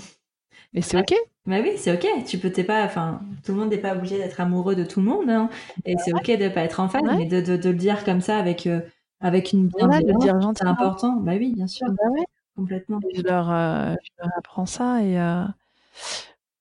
Mais 0.73 0.81
c'est 0.81 0.97
ok. 0.99 1.13
Bah 1.45 1.57
oui, 1.61 1.73
c'est 1.77 1.93
ok. 1.93 2.25
Tu 2.25 2.37
peux 2.37 2.51
t'es 2.51 2.63
pas, 2.63 2.83
enfin, 2.83 3.21
tout 3.45 3.53
le 3.53 3.59
monde 3.59 3.69
n'est 3.69 3.77
pas 3.77 3.95
obligé 3.95 4.17
d'être 4.17 4.41
amoureux 4.41 4.75
de 4.75 4.83
tout 4.83 4.99
le 4.99 5.05
monde, 5.05 5.29
hein. 5.29 5.49
et 5.85 5.95
c'est 5.97 6.11
ok 6.11 6.37
de 6.37 6.49
pas 6.49 6.61
être 6.61 6.79
en 6.79 6.89
phase, 6.89 7.03
mais 7.17 7.27
de, 7.27 7.39
de, 7.39 7.55
de, 7.55 7.69
le 7.69 7.75
dire 7.75 8.03
comme 8.03 8.19
ça 8.19 8.37
avec 8.37 8.67
euh, 8.67 8.81
avec 9.21 9.53
une 9.53 9.67
bienveillance, 9.67 10.57
c'est 10.57 10.65
important. 10.65 11.13
Bah 11.17 11.33
oui, 11.37 11.53
bien 11.53 11.67
sûr. 11.67 11.87
Bah 11.87 12.23
Complètement. 12.55 12.99
je, 13.13 13.21
leur, 13.21 13.51
euh, 13.51 13.93
je 14.01 14.09
leur 14.23 14.31
apprends 14.37 14.65
ça 14.65 15.01
et 15.01 15.17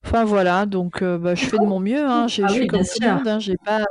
enfin 0.04 0.24
voilà. 0.24 0.66
Donc 0.66 1.02
bah, 1.02 1.34
je 1.34 1.46
fais 1.46 1.58
de 1.58 1.64
mon 1.64 1.80
mieux. 1.80 2.04
Hein. 2.04 2.26
Ah 2.42 2.46
oui, 2.52 2.66
comme 2.66 2.82
tout 2.82 3.00
le 3.00 3.14
monde. 3.14 3.28
Hein. 3.28 3.38
J'ai 3.38 3.56
pas 3.56 3.84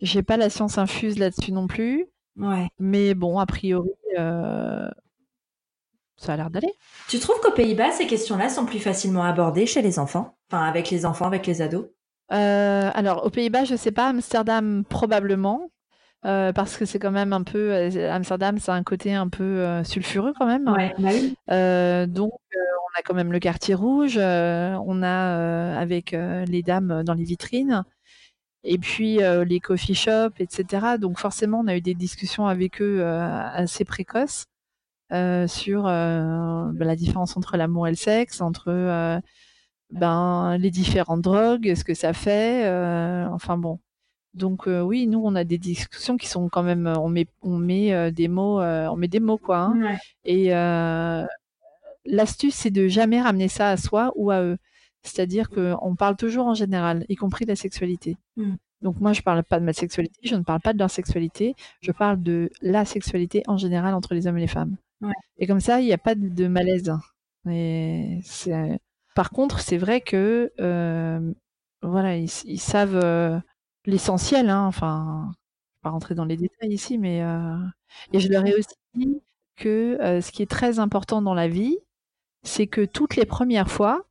j'ai 0.00 0.22
pas 0.22 0.36
la 0.36 0.50
science 0.50 0.78
infuse 0.78 1.18
là-dessus 1.18 1.52
non 1.52 1.66
plus. 1.66 2.06
Ouais. 2.38 2.68
Mais 2.78 3.14
bon, 3.14 3.38
a 3.38 3.46
priori, 3.46 3.90
euh, 4.18 4.88
ça 6.16 6.32
a 6.32 6.36
l'air 6.36 6.50
d'aller. 6.50 6.72
Tu 7.08 7.18
trouves 7.18 7.40
qu'aux 7.40 7.52
Pays-Bas, 7.52 7.92
ces 7.92 8.06
questions-là 8.06 8.48
sont 8.48 8.66
plus 8.66 8.78
facilement 8.78 9.24
abordées 9.24 9.66
chez 9.66 9.82
les 9.82 9.98
enfants? 9.98 10.36
Enfin, 10.50 10.64
avec 10.64 10.90
les 10.90 11.04
enfants, 11.04 11.26
avec 11.26 11.46
les 11.46 11.62
ados? 11.62 11.86
Euh, 12.32 12.90
Alors, 12.94 13.24
aux 13.26 13.30
Pays-Bas, 13.30 13.64
je 13.64 13.76
sais 13.76 13.92
pas. 13.92 14.08
Amsterdam, 14.08 14.84
probablement. 14.88 15.70
Euh, 16.24 16.52
parce 16.52 16.76
que 16.76 16.84
c'est 16.84 16.98
quand 16.98 17.12
même 17.12 17.32
un 17.32 17.44
peu 17.44 17.72
Amsterdam, 18.10 18.58
c'est 18.58 18.72
un 18.72 18.82
côté 18.82 19.14
un 19.14 19.28
peu 19.28 19.84
sulfureux 19.84 20.32
quand 20.36 20.46
même. 20.46 20.68
Ouais, 20.68 20.92
bah 20.98 21.10
oui. 21.12 21.36
donc 22.08 22.32
on 22.32 22.98
a 22.98 23.02
quand 23.04 23.14
même 23.14 23.30
le 23.30 23.38
quartier 23.38 23.76
rouge, 23.76 24.18
on 24.18 25.02
a 25.04 25.78
avec 25.78 26.10
les 26.10 26.62
dames 26.64 27.04
dans 27.04 27.14
les 27.14 27.22
vitrines, 27.22 27.84
et 28.64 28.78
puis 28.78 29.22
euh, 29.22 29.44
les 29.44 29.60
coffee 29.60 29.94
shops, 29.94 30.40
etc. 30.40 30.98
Donc 31.00 31.18
forcément, 31.18 31.60
on 31.60 31.66
a 31.68 31.76
eu 31.76 31.80
des 31.80 31.94
discussions 31.94 32.46
avec 32.46 32.80
eux 32.80 33.00
euh, 33.00 33.48
assez 33.52 33.84
précoces 33.84 34.46
euh, 35.12 35.46
sur 35.46 35.84
bah, 35.84 36.72
la 36.84 36.96
différence 36.96 37.36
entre 37.36 37.56
l'amour 37.56 37.86
et 37.86 37.90
le 37.90 37.96
sexe, 37.96 38.40
entre 38.40 39.20
ben, 39.90 40.58
les 40.58 40.70
différentes 40.70 41.22
drogues, 41.22 41.74
ce 41.74 41.84
que 41.84 41.94
ça 41.94 42.12
fait. 42.12 42.68
enfin 43.30 43.56
bon. 43.56 43.78
Donc 44.34 44.66
oui, 44.66 45.06
nous 45.06 45.22
on 45.24 45.34
a 45.34 45.44
des 45.44 45.58
discussions 45.58 46.16
qui 46.16 46.28
sont 46.28 46.48
quand 46.48 46.62
même, 46.62 46.86
on 46.86 47.08
met, 47.08 47.26
on 47.42 47.56
met 47.56 48.12
des 48.12 48.28
mots, 48.28 48.60
on 48.60 48.96
met 48.96 49.08
des 49.08 49.20
mots 49.20 49.38
quoi. 49.38 49.58
Hein. 49.58 49.96
Et 50.24 50.50
l'astuce 52.04 52.54
c'est 52.54 52.70
de 52.70 52.88
jamais 52.88 53.20
ramener 53.20 53.48
ça 53.48 53.70
à 53.70 53.76
soi 53.76 54.12
ou 54.16 54.30
à 54.30 54.42
eux. 54.42 54.58
C'est-à-dire 55.02 55.48
qu'on 55.50 55.94
parle 55.96 56.16
toujours 56.16 56.46
en 56.46 56.54
général, 56.54 57.04
y 57.08 57.16
compris 57.16 57.44
de 57.44 57.50
la 57.50 57.56
sexualité. 57.56 58.16
Mmh. 58.36 58.54
Donc 58.82 59.00
moi, 59.00 59.12
je 59.12 59.20
ne 59.20 59.24
parle 59.24 59.42
pas 59.42 59.58
de 59.58 59.64
ma 59.64 59.72
sexualité, 59.72 60.20
je 60.22 60.36
ne 60.36 60.42
parle 60.42 60.60
pas 60.60 60.72
de 60.72 60.78
leur 60.78 60.90
sexualité, 60.90 61.54
je 61.80 61.90
parle 61.90 62.22
de 62.22 62.50
la 62.62 62.84
sexualité 62.84 63.42
en 63.48 63.56
général 63.56 63.94
entre 63.94 64.14
les 64.14 64.26
hommes 64.26 64.38
et 64.38 64.42
les 64.42 64.46
femmes. 64.46 64.76
Et 65.38 65.46
comme 65.46 65.60
ça, 65.60 65.80
il 65.80 65.86
n'y 65.86 65.92
a 65.92 65.98
pas 65.98 66.14
de, 66.14 66.46
malaise. 66.48 66.92
Et 67.48 68.20
Par 69.14 69.30
contre, 69.30 69.60
c'est 69.60 69.78
vrai 69.78 70.00
que 70.00 70.52
euh, 70.60 71.32
voilà, 71.82 72.16
ils, 72.16 72.28
savent 72.28 73.00
euh, 73.02 73.38
l'essentiel. 73.84 74.48
Hein, 74.48 74.64
enfin, 74.66 75.20
je 75.22 75.28
ne 75.28 75.32
vais 75.32 75.82
pas 75.82 75.90
rentrer 75.90 76.14
dans 76.14 76.24
les 76.24 76.36
détails 76.36 76.72
ici, 76.72 76.98
mais 76.98 77.22
euh, 77.22 77.56
et 78.12 78.20
je 78.20 78.28
leur 78.28 78.44
ai 78.46 78.54
aussi 78.54 78.74
dit 78.94 79.20
que 79.56 80.20
ce 80.20 80.30
qui 80.30 80.42
est 80.42 80.50
très 80.50 80.78
important 80.78 81.22
dans 81.22 81.34
la 81.34 81.48
vie, 81.48 81.78
c'est 82.42 82.66
que 82.66 82.84
toutes 82.84 83.16
les 83.16 83.26
premières 83.26 83.70
fois, 83.70 84.04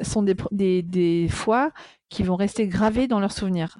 sont 0.00 0.22
des, 0.22 0.82
des, 0.82 1.28
fois 1.28 1.70
qui 2.08 2.22
vont 2.22 2.36
rester 2.36 2.66
gravées 2.66 3.08
dans 3.08 3.20
leurs 3.20 3.32
souvenirs. 3.32 3.78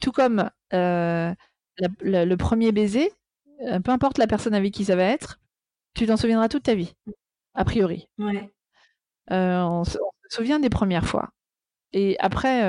Tout 0.00 0.12
comme 0.12 0.50
euh, 0.72 1.34
le 2.00 2.34
premier 2.36 2.72
baiser, 2.72 3.12
euh, 3.66 3.80
peu 3.80 3.90
importe 3.90 4.18
la 4.18 4.26
personne 4.26 4.54
avec 4.54 4.72
qui 4.72 4.84
ça 4.84 4.96
va 4.96 5.04
être, 5.04 5.40
tu 5.94 6.06
t'en 6.06 6.16
souviendras 6.16 6.48
toute 6.48 6.62
ta 6.64 6.74
vie, 6.74 6.94
a 7.54 7.64
priori. 7.64 8.08
Euh, 9.30 9.62
on, 9.62 9.84
se 9.84 9.98
souvient 10.30 10.60
des 10.60 10.70
premières 10.70 11.06
fois. 11.06 11.30
Et 11.92 12.16
après, 12.20 12.62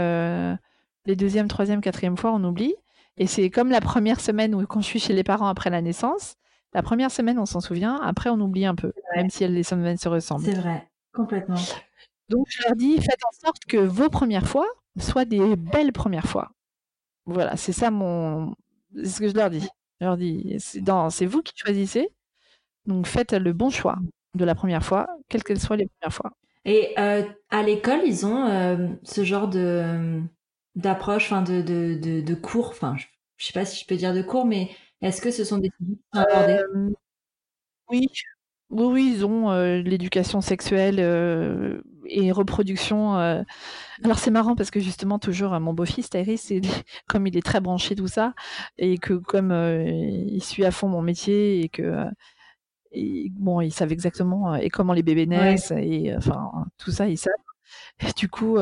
les 1.06 1.16
deuxième, 1.16 1.48
troisième, 1.48 1.82
quatrième 1.82 2.18
fois, 2.18 2.32
on 2.32 2.44
oublie. 2.44 2.76
Et 3.18 3.28
c'est 3.28 3.50
comme 3.50 3.70
la 3.70 3.82
première 3.82 4.22
semaine 4.22 4.56
où 4.56 4.66
quand 4.66 4.80
je 4.80 4.86
suis 4.86 5.00
chez 5.00 5.14
les 5.14 5.24
parents 5.24 5.48
après 5.48 5.70
la 5.70 5.82
naissance, 5.82 6.36
la 6.74 6.84
première 6.84 7.12
semaine, 7.12 7.40
on 7.40 7.46
s'en 7.46 7.62
souvient, 7.62 7.96
après, 7.98 8.30
on 8.30 8.40
oublie 8.40 8.66
un 8.66 8.76
peu, 8.76 8.94
même 9.16 9.30
si 9.30 9.48
les 9.48 9.64
semaines 9.64 9.98
se 9.98 10.08
ressemblent. 10.08 10.46
C'est 10.46 10.54
vrai, 10.54 10.88
complètement. 11.14 11.58
Donc, 12.30 12.48
je 12.50 12.64
leur 12.64 12.76
dis, 12.76 12.98
faites 12.98 13.24
en 13.28 13.46
sorte 13.46 13.66
que 13.66 13.78
vos 13.78 14.10
premières 14.10 14.48
fois 14.48 14.68
soient 15.00 15.26
des 15.26 15.56
belles 15.56 15.92
premières 15.92 16.28
fois. 16.28 16.52
Voilà, 17.26 17.58
c'est 17.58 17.74
ça 17.74 17.92
mon. 17.92 18.56
C'est 18.96 19.06
ce 19.06 19.20
que 19.20 19.30
je 19.30 19.36
leur 19.36 19.50
dis. 19.50 19.68
Je 20.00 20.06
leur 20.06 20.18
dis, 20.18 20.56
c'est 20.60 21.26
vous 21.26 21.42
qui 21.42 21.54
choisissez. 21.56 22.10
Donc, 22.86 23.06
faites 23.06 23.34
le 23.34 23.54
bon 23.54 23.70
choix 23.70 23.98
de 24.36 24.46
la 24.46 24.56
première 24.56 24.84
fois, 24.84 25.08
quelles 25.28 25.44
qu'elles 25.44 25.60
soient 25.60 25.78
les 25.78 25.88
premières 25.88 26.14
fois. 26.14 26.32
Et 26.66 26.94
euh, 27.00 27.24
à 27.50 27.64
l'école, 27.64 28.02
ils 28.06 28.26
ont 28.26 28.46
euh, 28.46 28.88
ce 29.04 29.24
genre 29.24 29.48
de 29.48 30.22
d'approche, 30.76 31.32
enfin 31.32 31.42
de, 31.42 31.62
de, 31.62 32.22
de, 32.22 32.36
cours, 32.36 32.70
enfin 32.70 32.96
je, 32.96 33.06
ne 33.06 33.44
sais 33.44 33.54
pas 33.54 33.66
si 33.66 33.82
je 33.82 33.88
peux 33.88 33.96
dire 33.96 34.14
de 34.14 34.22
cours, 34.22 34.46
mais 34.46 34.70
est-ce 35.02 35.22
que 35.22 35.32
ce 35.32 35.44
sont 35.44 35.58
des 35.58 35.72
abordés 36.14 36.54
euh, 36.54 36.90
Oui, 37.90 38.08
oui, 38.70 38.86
oui, 38.86 39.14
ils 39.16 39.26
ont 39.26 39.52
l'éducation 39.82 40.42
sexuelle 40.42 41.00
et 42.10 42.32
reproduction. 42.32 43.18
Euh. 43.18 43.44
Alors 44.04 44.20
c'est 44.20 44.32
marrant 44.32 44.56
parce 44.56 44.72
que 44.72 44.80
justement 44.80 45.20
toujours 45.20 45.58
mon 45.60 45.74
beau-fils 45.74 46.10
Tyrese, 46.10 46.54
comme 47.08 47.28
il 47.28 47.38
est 47.38 47.46
très 47.46 47.62
branché 47.62 47.96
tout 47.96 48.08
ça 48.08 48.34
et 48.78 48.98
que 48.98 49.14
comme 49.14 49.52
euh, 49.52 49.84
il 49.86 50.44
suit 50.44 50.66
à 50.66 50.72
fond 50.72 50.88
mon 50.88 51.02
métier 51.02 51.62
et 51.62 51.70
que 51.70 51.82
euh, 51.82 52.06
bon, 53.32 53.62
il 53.62 53.72
savent 53.72 53.92
exactement 53.92 54.56
et 54.56 54.70
comment 54.70 54.94
les 54.94 55.04
bébés 55.04 55.28
naissent 55.28 55.72
et 55.72 56.14
enfin 56.16 56.52
tout 56.78 56.92
ça, 56.92 57.08
ils 57.08 57.18
savent. 57.18 57.34
du 58.18 58.30
coup, 58.30 58.58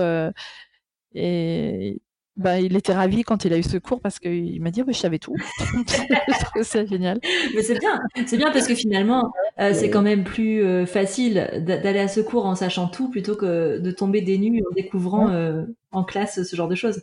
et 1.13 2.01
bah, 2.37 2.59
il 2.59 2.75
était 2.75 2.93
ravi 2.93 3.23
quand 3.23 3.45
il 3.45 3.53
a 3.53 3.57
eu 3.57 3.63
ce 3.63 3.77
cours 3.77 3.99
parce 3.99 4.19
qu'il 4.19 4.61
m'a 4.61 4.69
dit 4.69 4.83
je 4.87 4.93
savais 4.93 5.17
tout. 5.17 5.33
c'est 6.61 6.87
génial. 6.87 7.19
Mais 7.55 7.63
c'est 7.63 7.79
bien, 7.79 7.99
c'est 8.27 8.37
bien 8.37 8.51
parce 8.51 8.67
que 8.67 8.75
finalement 8.75 9.33
euh, 9.59 9.73
c'est 9.73 9.89
quand 9.89 10.03
même 10.03 10.23
plus 10.23 10.63
euh, 10.63 10.85
facile 10.85 11.63
d'aller 11.65 11.99
à 11.99 12.07
ce 12.07 12.19
cours 12.19 12.45
en 12.45 12.53
sachant 12.53 12.87
tout 12.87 13.09
plutôt 13.09 13.35
que 13.35 13.79
de 13.79 13.91
tomber 13.91 14.21
des 14.21 14.37
nues 14.37 14.61
en 14.69 14.73
découvrant 14.75 15.29
euh, 15.29 15.65
en 15.91 16.03
classe 16.03 16.43
ce 16.43 16.55
genre 16.55 16.67
de 16.67 16.75
choses. 16.75 17.01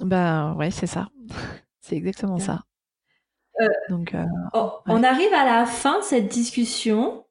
Ben 0.00 0.54
ouais, 0.58 0.70
c'est 0.70 0.88
ça. 0.88 1.08
C'est 1.80 1.96
exactement 1.96 2.38
ça. 2.38 2.62
Donc, 3.90 4.14
oh, 4.54 4.70
on 4.86 5.02
arrive 5.02 5.32
à 5.34 5.44
la 5.44 5.66
fin 5.66 5.98
de 5.98 6.04
cette 6.04 6.28
discussion. 6.28 7.24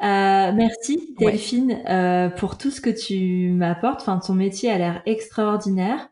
merci 0.00 1.14
Delphine 1.18 2.30
pour 2.38 2.56
tout 2.56 2.70
ce 2.70 2.80
que 2.80 2.88
tu 2.88 3.50
m'apportes. 3.52 4.00
Enfin, 4.00 4.18
ton 4.18 4.32
métier 4.32 4.70
a 4.70 4.78
l'air 4.78 5.02
extraordinaire. 5.04 6.08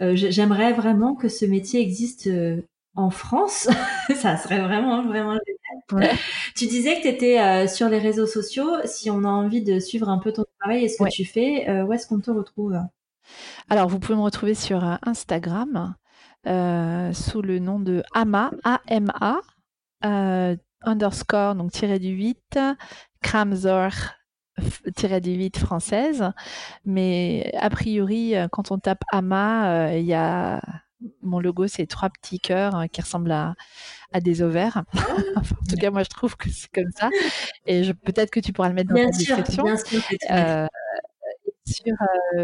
Euh, 0.00 0.12
j'aimerais 0.14 0.72
vraiment 0.72 1.14
que 1.14 1.28
ce 1.28 1.44
métier 1.44 1.80
existe 1.80 2.26
euh, 2.26 2.62
en 2.94 3.10
France. 3.10 3.68
ça 4.16 4.36
serait 4.36 4.60
vraiment, 4.60 5.02
vraiment 5.04 5.32
génial. 5.32 6.16
Tu 6.56 6.66
disais 6.66 6.96
que 6.96 7.02
tu 7.02 7.08
étais 7.08 7.40
euh, 7.40 7.66
sur 7.66 7.88
les 7.88 7.98
réseaux 7.98 8.26
sociaux. 8.26 8.68
Si 8.84 9.10
on 9.10 9.24
a 9.24 9.28
envie 9.28 9.62
de 9.62 9.78
suivre 9.78 10.08
un 10.08 10.18
peu 10.18 10.32
ton 10.32 10.44
travail 10.58 10.84
et 10.84 10.88
ce 10.88 11.02
que 11.02 11.08
tu 11.08 11.24
fais, 11.24 11.70
où 11.82 11.92
est-ce 11.92 12.06
qu'on 12.06 12.20
te 12.20 12.30
retrouve? 12.30 12.78
Alors, 13.68 13.88
vous 13.88 13.98
pouvez 13.98 14.16
me 14.16 14.22
retrouver 14.22 14.54
sur 14.54 14.84
Instagram 15.02 15.94
sous 16.44 17.42
le 17.42 17.58
nom 17.58 17.80
de 17.80 18.02
Ama, 18.14 18.50
A-M-A, 18.64 19.40
underscore, 20.82 21.54
donc 21.54 21.72
tiré 21.72 21.98
du 21.98 22.08
8, 22.08 22.58
Kramzor 23.22 23.92
du 25.20 25.32
8 25.32 25.58
française. 25.58 26.32
Mais 26.84 27.52
a 27.58 27.70
priori, 27.70 28.36
euh, 28.36 28.48
quand 28.48 28.70
on 28.70 28.78
tape 28.78 29.02
AMA, 29.12 29.88
euh, 29.88 29.98
il 29.98 30.04
y 30.04 30.14
a 30.14 30.60
mon 31.22 31.40
logo, 31.40 31.66
c'est 31.66 31.86
trois 31.86 32.10
petits 32.10 32.40
cœurs 32.40 32.74
hein, 32.74 32.86
qui 32.88 33.00
ressemblent 33.00 33.32
à, 33.32 33.54
à 34.12 34.20
des 34.20 34.42
ovaires. 34.42 34.84
en 35.36 35.40
tout 35.68 35.76
cas, 35.80 35.90
moi, 35.90 36.02
je 36.02 36.10
trouve 36.10 36.36
que 36.36 36.50
c'est 36.50 36.70
comme 36.70 36.90
ça. 36.94 37.08
Et 37.66 37.92
peut-être 38.04 38.30
que 38.30 38.40
tu 38.40 38.52
pourras 38.52 38.68
le 38.68 38.74
mettre 38.74 38.90
dans 38.90 39.00
la 39.00 39.06
description. 39.06 39.64
Euh, 40.30 40.66
sur 41.64 41.94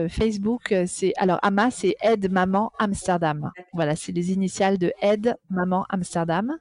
Facebook, 0.08 0.72
c'est 0.86 1.12
alors 1.16 1.40
AMA, 1.42 1.70
c'est 1.72 1.96
Aide 2.00 2.30
Maman 2.30 2.70
Amsterdam. 2.78 3.50
Voilà, 3.72 3.96
c'est 3.96 4.12
les 4.12 4.30
initiales 4.30 4.78
de 4.78 4.92
Aide 5.02 5.36
Maman 5.50 5.84
Amsterdam. 5.88 6.56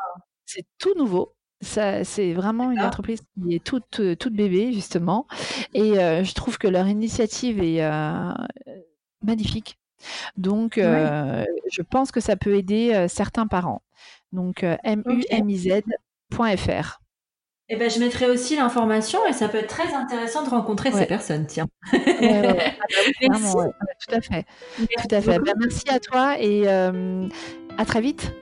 c'est 0.45 0.67
tout 0.79 0.95
nouveau 0.97 1.37
c'est 1.61 2.33
vraiment 2.33 2.71
une 2.71 2.81
entreprise 2.81 3.21
qui 3.21 3.55
est 3.55 3.65
toute, 3.65 4.01
euh, 4.01 4.17
toute 4.17 4.33
bébé, 4.33 4.73
justement. 4.73 5.27
Et 5.75 5.99
euh, 5.99 6.25
je 6.25 6.35
trouve 6.35 6.59
que 6.59 6.67
leur 6.69 6.89
initiative 6.89 7.63
est 7.63 7.85
euh, 7.85 8.33
magnifique. 9.23 9.79
Donc, 10.37 10.77
je 10.77 11.83
pense 11.83 12.11
que 12.11 12.21
ça 12.21 12.37
peut 12.37 12.55
aider 12.55 13.07
certains 13.09 13.47
parents. 13.47 13.83
Donc, 14.33 14.65
mumiz.fr. 14.85 15.83
Eh 17.73 17.77
ben, 17.77 17.89
je 17.89 18.01
mettrai 18.01 18.29
aussi 18.29 18.57
l'information 18.57 19.21
et 19.29 19.33
ça 19.33 19.49
peut 19.49 19.59
être 19.59 19.69
très 19.69 19.95
intéressant 19.95 20.43
de 20.43 20.49
rencontrer 20.49 20.91
ces 20.91 21.07
personnes, 21.07 21.47
tiens. 21.47 21.69
merci. 21.93 23.55
tout 24.09 24.15
à 24.15 24.21
fait. 24.23 24.45
tout 24.77 25.15
à 25.15 25.21
fait. 25.21 25.39
Ben, 25.39 25.55
merci 25.61 25.89
à 25.91 26.01
toi 26.01 26.41
et 26.41 26.67
à 26.67 27.85
très 27.85 28.01
vite. 28.01 28.33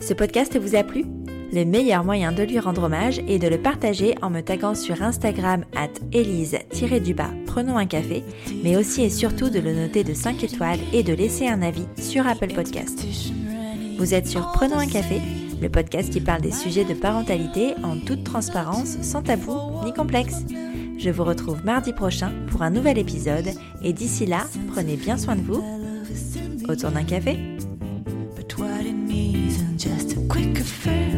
Ce 0.00 0.14
podcast 0.14 0.58
vous 0.58 0.76
a 0.76 0.82
plu? 0.82 1.04
Le 1.52 1.64
meilleur 1.64 2.04
moyen 2.04 2.32
de 2.32 2.42
lui 2.42 2.58
rendre 2.58 2.84
hommage 2.84 3.18
est 3.28 3.38
de 3.38 3.48
le 3.48 3.58
partager 3.58 4.14
en 4.22 4.30
me 4.30 4.40
taguant 4.40 4.74
sur 4.74 5.02
Instagram 5.02 5.64
at 5.76 5.90
elise-du-bas 6.12 7.30
Prenons 7.46 7.76
un 7.76 7.86
café, 7.86 8.24
mais 8.64 8.76
aussi 8.76 9.02
et 9.02 9.10
surtout 9.10 9.50
de 9.50 9.58
le 9.58 9.74
noter 9.74 10.02
de 10.02 10.14
5 10.14 10.42
étoiles 10.42 10.78
et 10.94 11.02
de 11.02 11.12
laisser 11.12 11.48
un 11.48 11.60
avis 11.60 11.86
sur 11.98 12.26
Apple 12.26 12.54
Podcast. 12.54 13.04
Vous 13.98 14.14
êtes 14.14 14.26
sur 14.26 14.52
Prenons 14.52 14.78
un 14.78 14.86
café, 14.86 15.20
le 15.60 15.68
podcast 15.68 16.10
qui 16.10 16.20
parle 16.20 16.40
des 16.40 16.52
sujets 16.52 16.84
de 16.84 16.94
parentalité 16.94 17.74
en 17.82 17.98
toute 17.98 18.24
transparence, 18.24 18.96
sans 19.02 19.22
tabou 19.22 19.54
ni 19.84 19.92
complexe. 19.92 20.44
Je 20.98 21.10
vous 21.10 21.24
retrouve 21.24 21.64
mardi 21.64 21.92
prochain 21.92 22.32
pour 22.50 22.62
un 22.62 22.70
nouvel 22.70 22.96
épisode 22.96 23.50
et 23.82 23.92
d'ici 23.92 24.24
là, 24.24 24.46
prenez 24.72 24.96
bien 24.96 25.18
soin 25.18 25.36
de 25.36 25.42
vous. 25.42 25.62
Autour 26.68 26.90
d'un 26.90 27.04
café. 27.04 27.36
what 28.60 28.84
it 28.84 28.92
needs 28.92 29.58
and 29.62 29.80
just 29.80 30.12
a 30.12 30.20
quick 30.28 30.60
affair. 30.60 31.08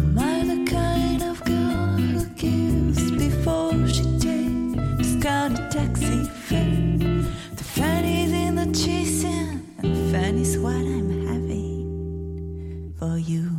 Am 0.00 0.18
I 0.18 0.42
the 0.44 0.64
kind 0.68 1.22
of 1.22 1.44
girl 1.44 1.96
who 1.96 2.26
gives 2.34 3.10
before 3.12 3.86
she 3.86 4.02
takes 4.18 4.98
Just 4.98 5.20
got 5.20 5.52
a 5.52 5.68
taxi 5.70 6.24
fare? 6.24 7.22
The 7.54 7.64
fun 7.64 8.04
is 8.04 8.32
in 8.32 8.56
the 8.56 8.66
chasing, 8.66 9.62
and 9.78 9.96
fun 10.10 10.34
is 10.38 10.58
what 10.58 10.74
I'm 10.74 11.26
having 11.28 12.94
for 12.98 13.16
you. 13.16 13.57